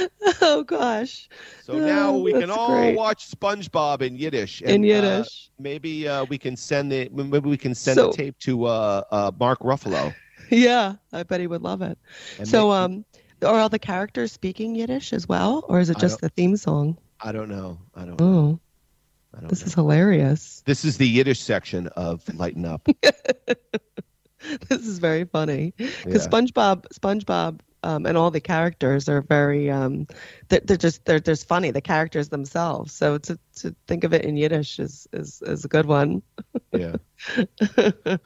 oh 0.42 0.62
gosh. 0.64 1.28
So 1.64 1.78
now 1.78 2.16
we 2.16 2.32
can 2.32 2.50
all 2.50 2.68
great. 2.68 2.96
watch 2.96 3.30
SpongeBob 3.30 4.02
in 4.02 4.16
Yiddish. 4.16 4.62
In 4.62 4.82
uh, 4.82 4.86
Yiddish. 4.86 5.50
maybe 5.58 6.06
uh, 6.08 6.24
we 6.24 6.38
can 6.38 6.56
send 6.56 6.90
the 6.92 7.08
maybe 7.12 7.48
we 7.48 7.56
can 7.56 7.74
send 7.74 7.96
So- 7.96 8.10
the 8.10 8.16
tape 8.16 8.38
to 8.40 8.64
uh, 8.66 9.02
uh, 9.10 9.32
Mark 9.38 9.60
Ruffalo. 9.60 10.14
yeah, 10.50 10.94
I 11.12 11.22
bet 11.24 11.40
he 11.40 11.46
would 11.46 11.62
love 11.62 11.82
it. 11.82 11.98
And 12.38 12.48
So 12.48 12.68
make- 12.68 12.74
um 12.76 13.04
are 13.42 13.54
all 13.60 13.68
the 13.68 13.78
characters 13.78 14.32
speaking 14.32 14.74
Yiddish 14.74 15.12
as 15.12 15.28
well? 15.28 15.64
Or 15.68 15.78
is 15.78 15.90
it 15.90 15.98
just 15.98 16.20
the 16.20 16.28
theme 16.28 16.56
song? 16.56 16.98
I 17.20 17.30
don't 17.32 17.48
know. 17.48 17.78
I 17.94 18.04
don't. 18.04 18.20
Know. 18.20 18.26
Oh, 18.26 18.60
I 19.36 19.40
don't 19.40 19.48
this 19.50 19.60
know. 19.60 19.66
is 19.66 19.74
hilarious. 19.74 20.62
This 20.66 20.84
is 20.84 20.96
the 20.98 21.06
Yiddish 21.06 21.40
section 21.40 21.86
of 21.88 22.22
Lighten 22.34 22.64
Up. 22.64 22.88
this 24.68 24.86
is 24.86 24.98
very 24.98 25.24
funny 25.24 25.72
because 25.76 26.24
Yeah. 26.24 26.30
SpongeBob, 26.30 26.86
SpongeBob, 26.94 27.60
um, 27.82 28.06
and 28.06 28.16
all 28.16 28.30
the 28.30 28.40
characters 28.40 29.08
are 29.08 29.22
very, 29.22 29.70
um, 29.70 30.06
they're, 30.48 30.60
they're 30.64 30.76
just 30.76 31.04
they're 31.04 31.20
just 31.20 31.46
funny. 31.46 31.70
The 31.70 31.80
characters 31.80 32.28
themselves. 32.28 32.92
So 32.92 33.18
to 33.18 33.38
to 33.56 33.74
think 33.86 34.04
of 34.04 34.12
it 34.12 34.24
in 34.24 34.36
Yiddish 34.36 34.78
is 34.78 35.06
is 35.12 35.42
is 35.42 35.64
a 35.64 35.68
good 35.68 35.86
one. 35.86 36.22
yeah. 36.72 36.96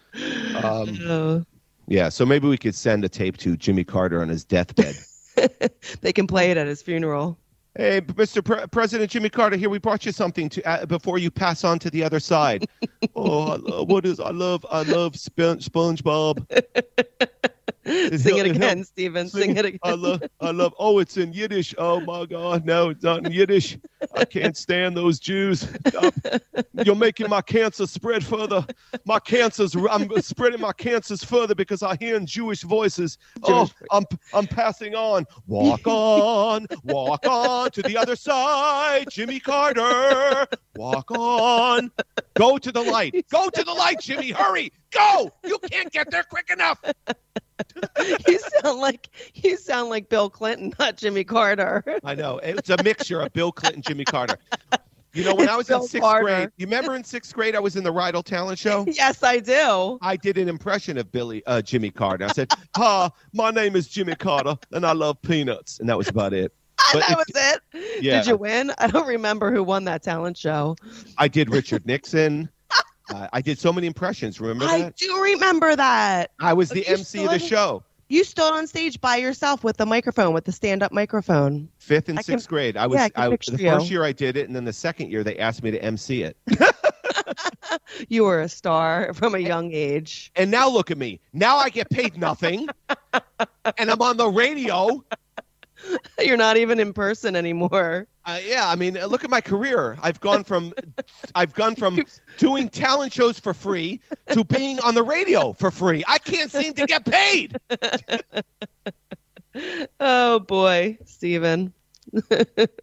Um. 0.62 1.46
Yeah. 1.88 2.09
So 2.09 2.24
maybe 2.24 2.46
we 2.46 2.59
could 2.59 2.74
send 2.74 3.05
a 3.05 3.09
tape 3.09 3.36
to 3.38 3.57
Jimmy 3.57 3.84
Carter 3.84 4.22
on 4.22 4.28
his 4.28 4.44
deathbed. 4.44 4.96
they 6.00 6.12
can 6.12 6.26
play 6.26 6.50
it 6.50 6.57
at 6.57 6.66
his 6.66 6.82
funeral. 6.82 7.38
Hey, 7.74 8.03
Mr. 8.03 8.44
Pre- 8.44 8.66
President 8.66 9.11
Jimmy 9.11 9.30
Carter, 9.30 9.57
here 9.57 9.70
we 9.70 9.78
brought 9.78 10.05
you 10.05 10.12
something 10.12 10.50
to 10.50 10.62
uh, 10.68 10.84
before 10.84 11.18
you 11.18 11.30
pass 11.30 11.64
on 11.64 11.78
to 11.78 11.88
the 11.88 12.05
other 12.05 12.20
side. 12.20 12.66
oh, 13.16 13.53
I 13.53 13.57
love, 13.57 13.88
what 13.88 14.05
is? 14.05 14.20
I 14.20 14.30
love, 14.30 14.66
I 14.70 14.82
love 14.82 15.16
Sponge, 15.16 15.70
SpongeBob. 15.70 16.46
Sing 18.18 18.38
it 18.38 18.47
again, 18.47 18.84
Stephen. 18.84 19.28
Sing 19.28 19.57
it 19.57 19.64
again. 19.64 19.80
I 19.82 19.95
love, 19.95 20.22
I 20.40 20.51
love. 20.51 20.74
Oh, 20.78 20.99
it's 20.99 21.16
in 21.16 21.32
Yiddish. 21.32 21.74
Oh 21.78 22.01
my 22.01 22.26
God, 22.26 22.64
no, 22.64 22.90
it's 22.90 23.03
not 23.03 23.24
in 23.24 23.32
Yiddish. 23.32 23.78
I 24.14 24.24
can't 24.24 24.57
stand 24.57 24.96
those 24.96 25.18
Jews. 25.18 25.68
Stop. 25.88 26.14
You're 26.84 26.94
making 26.94 27.28
my 27.28 27.42
cancer 27.42 27.86
spread 27.86 28.24
further. 28.24 28.66
My 29.05 29.18
cancers, 29.18 29.74
I'm 29.90 30.11
spreading 30.22 30.61
my 30.61 30.72
cancers 30.72 31.24
further 31.24 31.55
because 31.55 31.82
I 31.82 31.96
hear 31.96 32.16
in 32.16 32.26
Jewish 32.26 32.62
voices. 32.62 33.18
Oh, 33.42 33.68
I'm, 33.90 34.05
I'm 34.32 34.46
passing 34.46 34.94
on. 34.94 35.26
Walk 35.46 35.86
on, 35.86 36.66
walk 36.84 37.26
on 37.26 37.70
to 37.72 37.82
the 37.82 37.96
other 37.96 38.16
side, 38.16 39.07
Jimmy 39.11 39.40
Carter. 39.40 40.46
Walk 40.76 41.11
on. 41.11 41.90
Go 42.34 42.59
to 42.59 42.72
the 42.72 42.82
light. 42.82 43.26
Go 43.30 43.48
to 43.50 43.64
the 43.64 43.72
light, 43.72 44.00
Jimmy. 44.00 44.30
Hurry. 44.30 44.72
Go. 44.90 45.30
You 45.44 45.59
can't 45.70 45.90
get 45.90 46.11
there 46.11 46.22
quick 46.22 46.50
enough. 46.50 46.82
you 48.26 48.38
sound 48.61 48.80
like 48.80 49.09
you 49.34 49.57
sound 49.57 49.90
like 49.90 50.09
Bill 50.09 50.28
Clinton, 50.28 50.72
not 50.78 50.96
Jimmy 50.96 51.24
Carter. 51.24 51.84
I 52.05 52.14
know. 52.14 52.38
It's 52.38 52.70
a 52.70 52.82
mixture 52.82 53.20
of 53.20 53.32
Bill 53.32 53.53
Clinton, 53.53 53.82
Jimmy 53.93 54.05
Carter. 54.05 54.38
You 55.14 55.24
know, 55.24 55.34
when 55.34 55.47
I 55.47 55.57
was 55.57 55.68
in 55.68 55.78
sixth 55.82 56.01
Carter. 56.01 56.24
grade, 56.24 56.49
you 56.57 56.64
remember 56.64 56.95
in 56.95 57.05
sixth 57.05 57.34
grade 57.34 57.55
I 57.55 57.61
was 57.61 57.76
in 57.76 57.84
the 57.84 57.93
Rydell 57.93 58.24
Talent 58.24 58.59
Show? 58.59 58.86
yes, 58.88 59.22
I 59.22 59.40
do. 59.40 59.99
I 60.01 60.16
did 60.16 60.38
an 60.38 60.49
impression 60.49 60.97
of 60.97 61.12
Billy, 61.12 61.43
uh, 61.45 61.61
Jimmy 61.61 61.90
Carter. 61.90 62.24
I 62.24 62.28
said, 62.28 62.51
"Hi, 62.76 63.11
my 63.34 63.51
name 63.51 63.76
is 63.76 63.88
Jimmy 63.88 64.14
Carter, 64.14 64.57
and 64.72 64.86
I 64.86 64.93
love 64.93 65.20
peanuts," 65.20 65.80
and 65.80 65.88
that 65.90 65.99
was 65.99 66.09
about 66.09 66.32
it. 66.32 66.55
But 66.95 67.05
that 67.07 67.18
was 67.18 67.26
it. 67.74 68.03
Yeah. 68.03 68.20
Did 68.22 68.28
you 68.28 68.36
win? 68.38 68.72
I 68.78 68.86
don't 68.86 69.07
remember 69.07 69.53
who 69.53 69.62
won 69.62 69.84
that 69.84 70.03
talent 70.03 70.38
show. 70.38 70.76
I 71.18 71.28
did 71.28 71.51
Richard 71.51 71.84
Nixon. 71.84 72.49
Uh, 73.14 73.28
I 73.34 73.43
did 73.43 73.59
so 73.59 73.70
many 73.70 73.86
impressions. 73.86 74.40
Remember 74.40 74.64
That? 74.64 74.80
I 74.80 74.90
do 74.97 75.22
remember 75.22 75.76
that. 75.76 76.30
I 76.40 76.55
was 76.55 76.70
the 76.70 76.86
MC 76.86 77.26
of 77.26 77.32
the 77.32 77.38
show. 77.38 77.82
You 78.12 78.24
stood 78.24 78.52
on 78.52 78.66
stage 78.66 79.00
by 79.00 79.16
yourself 79.16 79.64
with 79.64 79.78
the 79.78 79.86
microphone, 79.86 80.34
with 80.34 80.44
the 80.44 80.52
stand-up 80.52 80.92
microphone. 80.92 81.70
Fifth 81.78 82.10
and 82.10 82.18
I 82.18 82.22
can- 82.22 82.34
sixth 82.34 82.46
grade. 82.46 82.76
I 82.76 82.86
was. 82.86 82.96
yeah, 82.96 83.08
I 83.16 83.28
I, 83.28 83.28
the 83.30 83.56
first 83.56 83.90
year 83.90 84.04
I 84.04 84.12
did 84.12 84.36
it, 84.36 84.46
and 84.46 84.54
then 84.54 84.66
the 84.66 84.72
second 84.74 85.10
year 85.10 85.24
they 85.24 85.38
asked 85.38 85.62
me 85.62 85.70
to 85.70 85.82
MC 85.82 86.22
it. 86.24 86.36
You 88.08 88.24
were 88.24 88.40
a 88.40 88.48
star 88.48 89.14
from 89.14 89.34
a 89.34 89.38
young 89.38 89.72
age. 89.72 90.30
And 90.36 90.50
now 90.50 90.68
look 90.68 90.90
at 90.90 90.98
me. 90.98 91.20
Now 91.32 91.56
I 91.56 91.70
get 91.70 91.88
paid 91.88 92.16
nothing, 92.16 92.68
and 93.78 93.90
I'm 93.90 94.02
on 94.02 94.16
the 94.18 94.28
radio. 94.28 95.02
You're 96.20 96.37
not 96.37 96.57
even 96.57 96.78
in 96.80 96.93
person 96.93 97.37
anymore. 97.37 98.07
Uh, 98.24 98.39
yeah, 98.45 98.68
I 98.68 98.76
mean, 98.76 98.95
look 98.95 99.24
at 99.24 99.30
my 99.30 99.41
career. 99.41 99.99
I've 100.03 100.20
gone 100.20 100.45
from, 100.45 100.72
I've 101.35 101.55
gone 101.55 101.74
from 101.74 102.05
doing 102.39 102.68
talent 102.68 103.12
shows 103.12 103.39
for 103.39 103.53
free 103.53 104.01
to 104.33 104.45
being 104.45 104.78
on 104.80 104.95
the 104.95 105.03
radio 105.03 105.53
for 105.53 105.70
free. 105.70 106.05
I 106.07 106.18
can't 106.18 106.51
seem 106.51 106.74
to 106.74 106.87
get 106.87 107.05
paid. 107.05 107.57
Oh 110.01 110.39
boy, 110.39 110.97
Steven. 111.05 111.74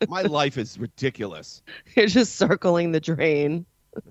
My 0.08 0.22
life 0.22 0.58
is 0.58 0.78
ridiculous. 0.78 1.64
You're 1.96 2.06
just 2.06 2.36
circling 2.36 2.92
the 2.92 3.00
drain. 3.00 3.66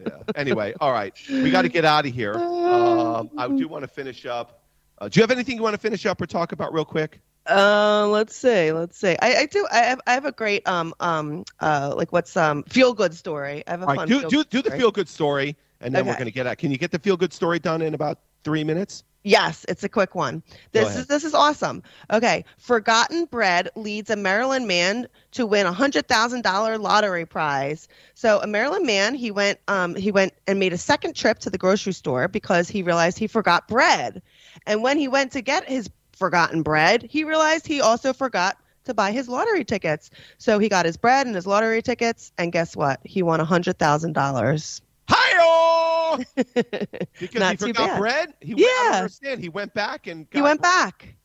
Yeah. 0.05 0.19
Anyway, 0.35 0.75
all 0.81 0.93
right, 0.93 1.15
we 1.31 1.51
got 1.53 1.63
to 1.63 1.69
get 1.69 1.85
out 1.85 2.05
of 2.05 2.13
here. 2.13 2.35
Um, 2.35 3.31
I 3.39 3.47
do 3.49 3.69
want 3.69 3.85
to 3.85 3.89
finish 3.89 4.27
up. 4.27 4.65
Uh, 4.99 5.09
do 5.09 5.21
you 5.21 5.23
have 5.23 5.31
anything 5.31 5.57
you 5.57 5.63
want 5.63 5.75
to 5.75 5.81
finish 5.81 6.05
up 6.05 6.21
or 6.21 6.27
talk 6.27 6.51
about 6.53 6.75
real 6.75 6.85
quick? 6.85 7.21
Uh, 7.49 8.07
let's 8.09 8.37
see, 8.37 8.73
let's 8.73 8.99
see. 8.99 9.17
I, 9.21 9.37
I 9.37 9.47
do. 9.47 9.67
I 9.71 9.79
have, 9.79 10.01
I 10.07 10.15
have 10.15 10.25
a 10.27 10.33
great 10.33 10.67
um 10.69 10.95
um 11.01 11.45
uh 11.61 11.95
like 11.97 12.13
what's 12.13 12.37
um 12.37 12.63
feel 12.65 12.93
good 12.95 13.15
story. 13.15 13.65
I 13.67 13.71
have 13.71 13.83
a 13.83 13.87
All 13.87 13.93
right, 13.93 13.97
fun. 13.97 14.09
do 14.09 14.21
feel 14.21 14.31
do 14.31 14.37
good 14.37 14.49
do 14.51 14.63
the 14.63 14.71
feel 14.71 14.91
good 14.91 15.09
story, 15.09 15.57
and 15.81 15.95
then 15.95 16.07
we're 16.07 16.15
going 16.15 16.27
to 16.27 16.33
get 16.33 16.47
out. 16.47 16.59
Can 16.59 16.71
you 16.71 16.79
get 16.79 16.91
the 16.91 16.99
feel 16.99 17.17
good 17.17 17.33
story 17.33 17.59
done 17.59 17.83
in 17.83 17.95
about 17.95 18.21
three 18.45 18.65
minutes? 18.65 19.05
Yes, 19.25 19.65
it's 19.69 19.83
a 19.85 19.89
quick 19.89 20.15
one. 20.15 20.43
This 20.73 20.97
is 20.97 21.07
this 21.07 21.25
is 21.25 21.35
awesome. 21.35 21.83
Okay, 22.11 22.45
Forgotten 22.59 23.27
Bread 23.27 23.69
leads 23.75 24.11
a 24.11 24.17
Maryland 24.17 24.67
man 24.67 25.09
to 25.33 25.47
win 25.47 25.67
a 25.67 25.73
hundred 25.73 26.09
thousand 26.09 26.43
dollar 26.43 26.79
lottery 26.79 27.27
prize. 27.27 27.89
So 28.15 28.41
a 28.41 28.47
Maryland 28.47 28.87
man, 28.87 29.15
he 29.15 29.31
went 29.31 29.59
um 29.69 29.95
he 29.95 30.13
went 30.13 30.35
and 30.47 30.59
made 30.59 30.73
a 30.73 30.79
second 30.79 31.15
trip 31.17 31.41
to 31.41 31.51
the 31.51 31.59
grocery 31.59 31.93
store 31.93 32.29
because 32.29 32.69
he 32.69 32.83
realized 32.83 33.19
he 33.19 33.27
forgot 33.27 33.69
bread, 33.69 34.23
and 34.67 34.83
when 34.83 34.99
he 34.99 35.09
went 35.09 35.33
to 35.33 35.43
get 35.43 35.69
his 35.69 35.91
forgotten 36.19 36.63
bread, 36.63 37.03
he 37.09 37.25
realized 37.25 37.67
he 37.67 37.81
also 37.81 38.13
forgot 38.13 38.59
to 38.85 38.95
buy 38.95 39.13
his 39.13 39.29
lottery 39.29 39.65
tickets. 39.65 40.11
So 40.39 40.59
he 40.59 40.69
got 40.69 40.87
his 40.87 40.97
bread 40.97 41.27
and 41.27 41.35
his 41.37 41.47
lottery 41.47 41.83
tickets, 41.83 42.33
and 42.39 42.53
guess 42.53 42.77
what? 42.77 43.01
He 43.05 43.23
won 43.23 43.41
a 43.41 43.45
hundred 43.45 43.79
thousand 43.79 44.15
dollars. 44.15 44.81
Hi 45.09 46.25
Because 47.19 47.47
Not 47.47 47.57
he 47.57 47.57
forgot 47.57 47.95
bad. 47.95 47.95
bread. 47.95 48.35
He 48.41 48.55
went, 48.55 48.79
I 48.79 48.89
Yeah. 48.91 48.91
understand. 48.91 49.41
He 49.41 49.49
went 49.49 49.75
back 49.75 50.07
and 50.07 50.29
He 50.33 50.43
went 50.43 50.61
bread. 50.61 50.63
back. 50.63 51.17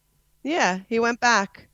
Yeah, 0.43 0.79
he 0.87 0.99
went 0.99 1.19
back. 1.19 1.67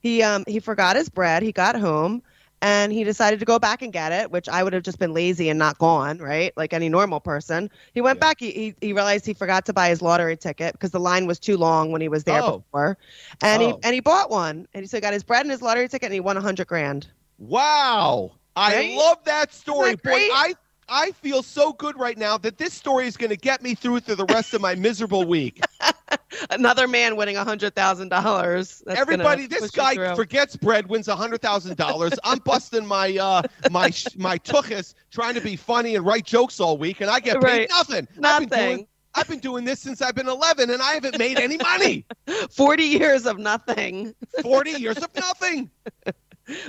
He 0.00 0.22
um 0.22 0.44
he 0.46 0.60
forgot 0.60 0.96
his 0.96 1.08
bread. 1.08 1.42
He 1.42 1.52
got 1.52 1.76
home 1.76 2.22
and 2.62 2.92
he 2.92 3.04
decided 3.04 3.38
to 3.40 3.44
go 3.46 3.58
back 3.58 3.82
and 3.82 3.92
get 3.92 4.12
it, 4.12 4.30
which 4.30 4.48
I 4.48 4.62
would 4.62 4.72
have 4.72 4.82
just 4.82 4.98
been 4.98 5.12
lazy 5.12 5.48
and 5.48 5.58
not 5.58 5.78
gone, 5.78 6.18
right? 6.18 6.52
Like 6.56 6.72
any 6.72 6.88
normal 6.88 7.20
person. 7.20 7.70
He 7.94 8.00
went 8.00 8.18
Yeah. 8.18 8.26
back. 8.28 8.40
He, 8.40 8.50
he 8.50 8.74
he 8.80 8.92
realized 8.92 9.26
he 9.26 9.34
forgot 9.34 9.64
to 9.66 9.72
buy 9.72 9.88
his 9.88 10.02
lottery 10.02 10.36
ticket 10.36 10.72
because 10.72 10.90
the 10.90 11.00
line 11.00 11.26
was 11.26 11.38
too 11.38 11.56
long 11.56 11.92
when 11.92 12.00
he 12.00 12.08
was 12.08 12.24
there 12.24 12.42
Oh. 12.42 12.58
before, 12.58 12.98
and 13.42 13.62
Oh. 13.62 13.66
he 13.66 13.74
and 13.82 13.94
he 13.94 14.00
bought 14.00 14.30
one. 14.30 14.66
And 14.74 14.82
he 14.82 14.88
so 14.88 14.96
he 14.96 15.00
got 15.00 15.12
his 15.12 15.22
bread 15.24 15.42
and 15.42 15.50
his 15.50 15.62
lottery 15.62 15.88
ticket, 15.88 16.06
and 16.06 16.14
he 16.14 16.20
won 16.20 16.36
a 16.36 16.40
hundred 16.40 16.66
grand. 16.66 17.08
Wow. 17.38 18.32
I 18.56 18.74
Right? 18.74 18.96
love 18.96 19.18
that 19.24 19.52
story. 19.52 19.94
That 19.94 20.02
Boy. 20.02 20.10
I 20.12 20.54
I 20.88 21.12
feel 21.12 21.42
so 21.42 21.72
good 21.72 21.98
right 21.98 22.16
now 22.16 22.38
that 22.38 22.58
this 22.58 22.72
story 22.72 23.06
is 23.06 23.16
going 23.16 23.30
to 23.30 23.36
get 23.36 23.62
me 23.62 23.74
through 23.74 24.00
through 24.00 24.14
the 24.16 24.24
rest 24.26 24.54
of 24.54 24.60
my 24.60 24.74
miserable 24.74 25.24
week. 25.24 25.62
Another 26.50 26.88
man 26.88 27.16
winning 27.16 27.36
a 27.36 27.44
hundred 27.44 27.74
thousand 27.74 28.08
dollars. 28.08 28.82
Everybody, 28.86 29.46
this 29.46 29.70
guy 29.70 30.14
forgets 30.14 30.56
bread, 30.56 30.86
wins 30.88 31.08
a 31.08 31.16
hundred 31.16 31.42
thousand 31.42 31.76
dollars. 31.76 32.12
I'm 32.24 32.38
busting 32.38 32.86
my 32.86 33.16
uh 33.18 33.42
my 33.70 33.92
my 34.16 34.38
tuchus 34.38 34.94
trying 35.10 35.34
to 35.34 35.40
be 35.40 35.56
funny 35.56 35.96
and 35.96 36.06
write 36.06 36.24
jokes 36.24 36.60
all 36.60 36.78
week, 36.78 37.00
and 37.00 37.10
I 37.10 37.20
get 37.20 37.34
paid 37.40 37.42
Right. 37.42 37.68
nothing. 37.70 38.08
I've 38.22 38.40
been 38.40 38.48
doing 38.48 38.70
Nothing. 38.70 38.86
I've 39.14 39.28
been 39.28 39.38
doing 39.40 39.64
this 39.64 39.80
since 39.80 40.00
I've 40.00 40.14
been 40.14 40.28
11, 40.28 40.70
and 40.70 40.80
I 40.80 40.92
haven't 40.92 41.18
made 41.18 41.38
any 41.40 41.56
money. 41.56 42.04
Forty 42.50 42.84
years 42.84 43.26
of 43.26 43.38
nothing. 43.38 44.14
40 44.42 44.70
years 44.72 44.98
of 44.98 45.08
nothing. 45.16 45.70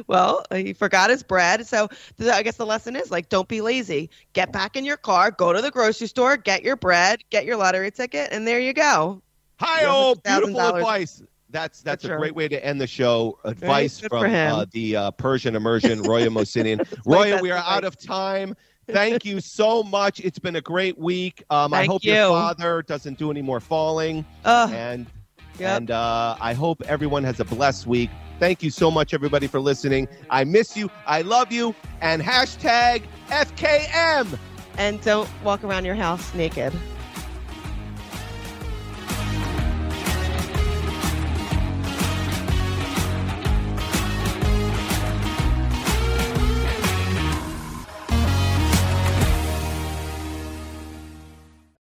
Well, 0.07 0.45
he 0.51 0.73
forgot 0.73 1.09
his 1.09 1.23
bread. 1.23 1.65
So 1.67 1.87
th- 2.17 2.31
I 2.31 2.43
guess 2.43 2.57
the 2.57 2.65
lesson 2.65 2.95
is 2.95 3.11
like, 3.11 3.29
don't 3.29 3.47
be 3.47 3.61
lazy. 3.61 4.09
Get 4.33 4.51
back 4.51 4.75
in 4.75 4.85
your 4.85 4.97
car, 4.97 5.31
go 5.31 5.53
to 5.53 5.61
the 5.61 5.71
grocery 5.71 6.07
store, 6.07 6.37
get 6.37 6.63
your 6.63 6.75
bread, 6.75 7.23
get 7.29 7.45
your 7.45 7.57
lottery 7.57 7.91
ticket, 7.91 8.29
and 8.31 8.47
there 8.47 8.59
you 8.59 8.73
go. 8.73 9.21
Hi, 9.59 9.83
oh, 9.85 10.15
beautiful 10.23 10.59
advice. 10.59 11.21
That's 11.51 11.81
that's 11.81 12.05
sure. 12.05 12.15
a 12.15 12.19
great 12.19 12.35
way 12.35 12.47
to 12.47 12.63
end 12.63 12.79
the 12.79 12.87
show. 12.87 13.39
Advice 13.43 13.99
from 13.99 14.33
uh, 14.33 14.65
the 14.71 14.95
uh, 14.95 15.11
Persian 15.11 15.55
immersion, 15.55 16.01
Roya 16.03 16.29
Mosinian. 16.29 16.85
Roya, 17.05 17.41
we 17.41 17.49
are 17.51 17.57
advice. 17.57 17.73
out 17.77 17.83
of 17.83 17.97
time. 17.99 18.55
Thank 18.87 19.25
you 19.25 19.39
so 19.39 19.83
much. 19.83 20.19
It's 20.19 20.39
been 20.39 20.55
a 20.55 20.61
great 20.61 20.97
week. 20.97 21.43
Um, 21.49 21.73
I 21.73 21.85
hope 21.85 22.03
your 22.03 22.29
father 22.29 22.83
doesn't 22.83 23.17
do 23.17 23.31
any 23.31 23.41
more 23.41 23.59
falling, 23.59 24.25
Ugh, 24.45 24.71
and 24.71 25.07
Yep. 25.59 25.77
and 25.77 25.91
uh, 25.91 26.37
I 26.39 26.53
hope 26.53 26.81
everyone 26.85 27.23
has 27.25 27.39
a 27.39 27.45
blessed 27.45 27.85
week. 27.85 28.09
Thank 28.39 28.63
you 28.63 28.71
so 28.71 28.89
much, 28.89 29.13
everybody, 29.13 29.47
for 29.47 29.59
listening. 29.59 30.07
I 30.29 30.45
miss 30.45 30.77
you. 30.77 30.89
I 31.05 31.21
love 31.21 31.51
you. 31.51 31.75
And 32.01 32.21
hashtag 32.21 33.03
FKM. 33.27 34.39
and 34.77 35.01
don't 35.01 35.29
walk 35.43 35.65
around 35.65 35.83
your 35.83 35.95
house 35.95 36.33
naked. 36.33 36.73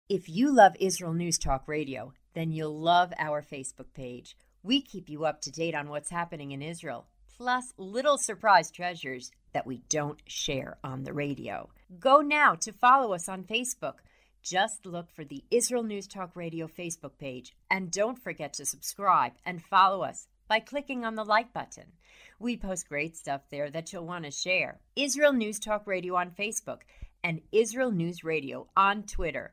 If 0.09 0.31
you 0.31 0.55
love 0.55 0.73
Israel 0.81 1.13
News 1.13 1.37
Talk 1.37 1.69
Radio, 1.69 2.15
then 2.33 2.51
you'll 2.51 2.81
love 2.81 3.13
our 3.19 3.43
Facebook 3.43 3.93
page. 3.93 4.35
We 4.67 4.81
keep 4.83 5.09
you 5.09 5.25
up 5.25 5.43
to 5.43 5.53
date 5.53 5.77
on 5.77 5.89
what's 5.89 6.11
happening 6.11 6.51
in 6.51 6.61
Israel. 6.61 7.07
plus 7.37 7.73
little 7.77 8.19
surprise 8.19 8.71
treasures 8.71 9.31
that 9.53 9.67
we 9.67 9.77
don't 9.89 10.21
share 10.27 10.79
on 10.83 11.05
the 11.05 11.13
radio. 11.13 11.69
Go 12.01 12.21
now 12.21 12.55
to 12.57 12.73
follow 12.73 13.13
us 13.15 13.29
on 13.29 13.45
Facebook. 13.45 13.99
Just 14.43 14.87
look 14.87 15.09
for 15.13 15.23
the 15.25 15.45
Israel 15.51 15.83
News 15.85 16.09
Talk 16.09 16.35
Radio 16.35 16.67
Facebook 16.67 17.17
page 17.19 17.55
and 17.71 17.91
don't 17.93 18.19
forget 18.19 18.55
to 18.55 18.65
subscribe 18.67 19.33
and 19.45 19.63
follow 19.63 20.03
us 20.03 20.27
by 20.49 20.59
clicking 20.61 21.05
on 21.05 21.15
the 21.15 21.25
like 21.25 21.53
button. 21.53 21.93
We 22.41 22.57
post 22.57 22.89
great 22.89 23.17
stuff 23.17 23.43
there 23.51 23.71
that 23.71 23.93
you'll 23.93 24.07
want 24.07 24.25
to 24.25 24.31
share. 24.31 24.81
Israel 24.97 25.33
News 25.35 25.59
Talk 25.61 25.87
Radio 25.87 26.17
on 26.17 26.31
Facebook 26.31 26.81
and 27.23 27.41
Israel 27.53 27.93
News 27.93 28.25
Radio 28.25 28.67
on 28.77 29.03
Twitter. 29.05 29.53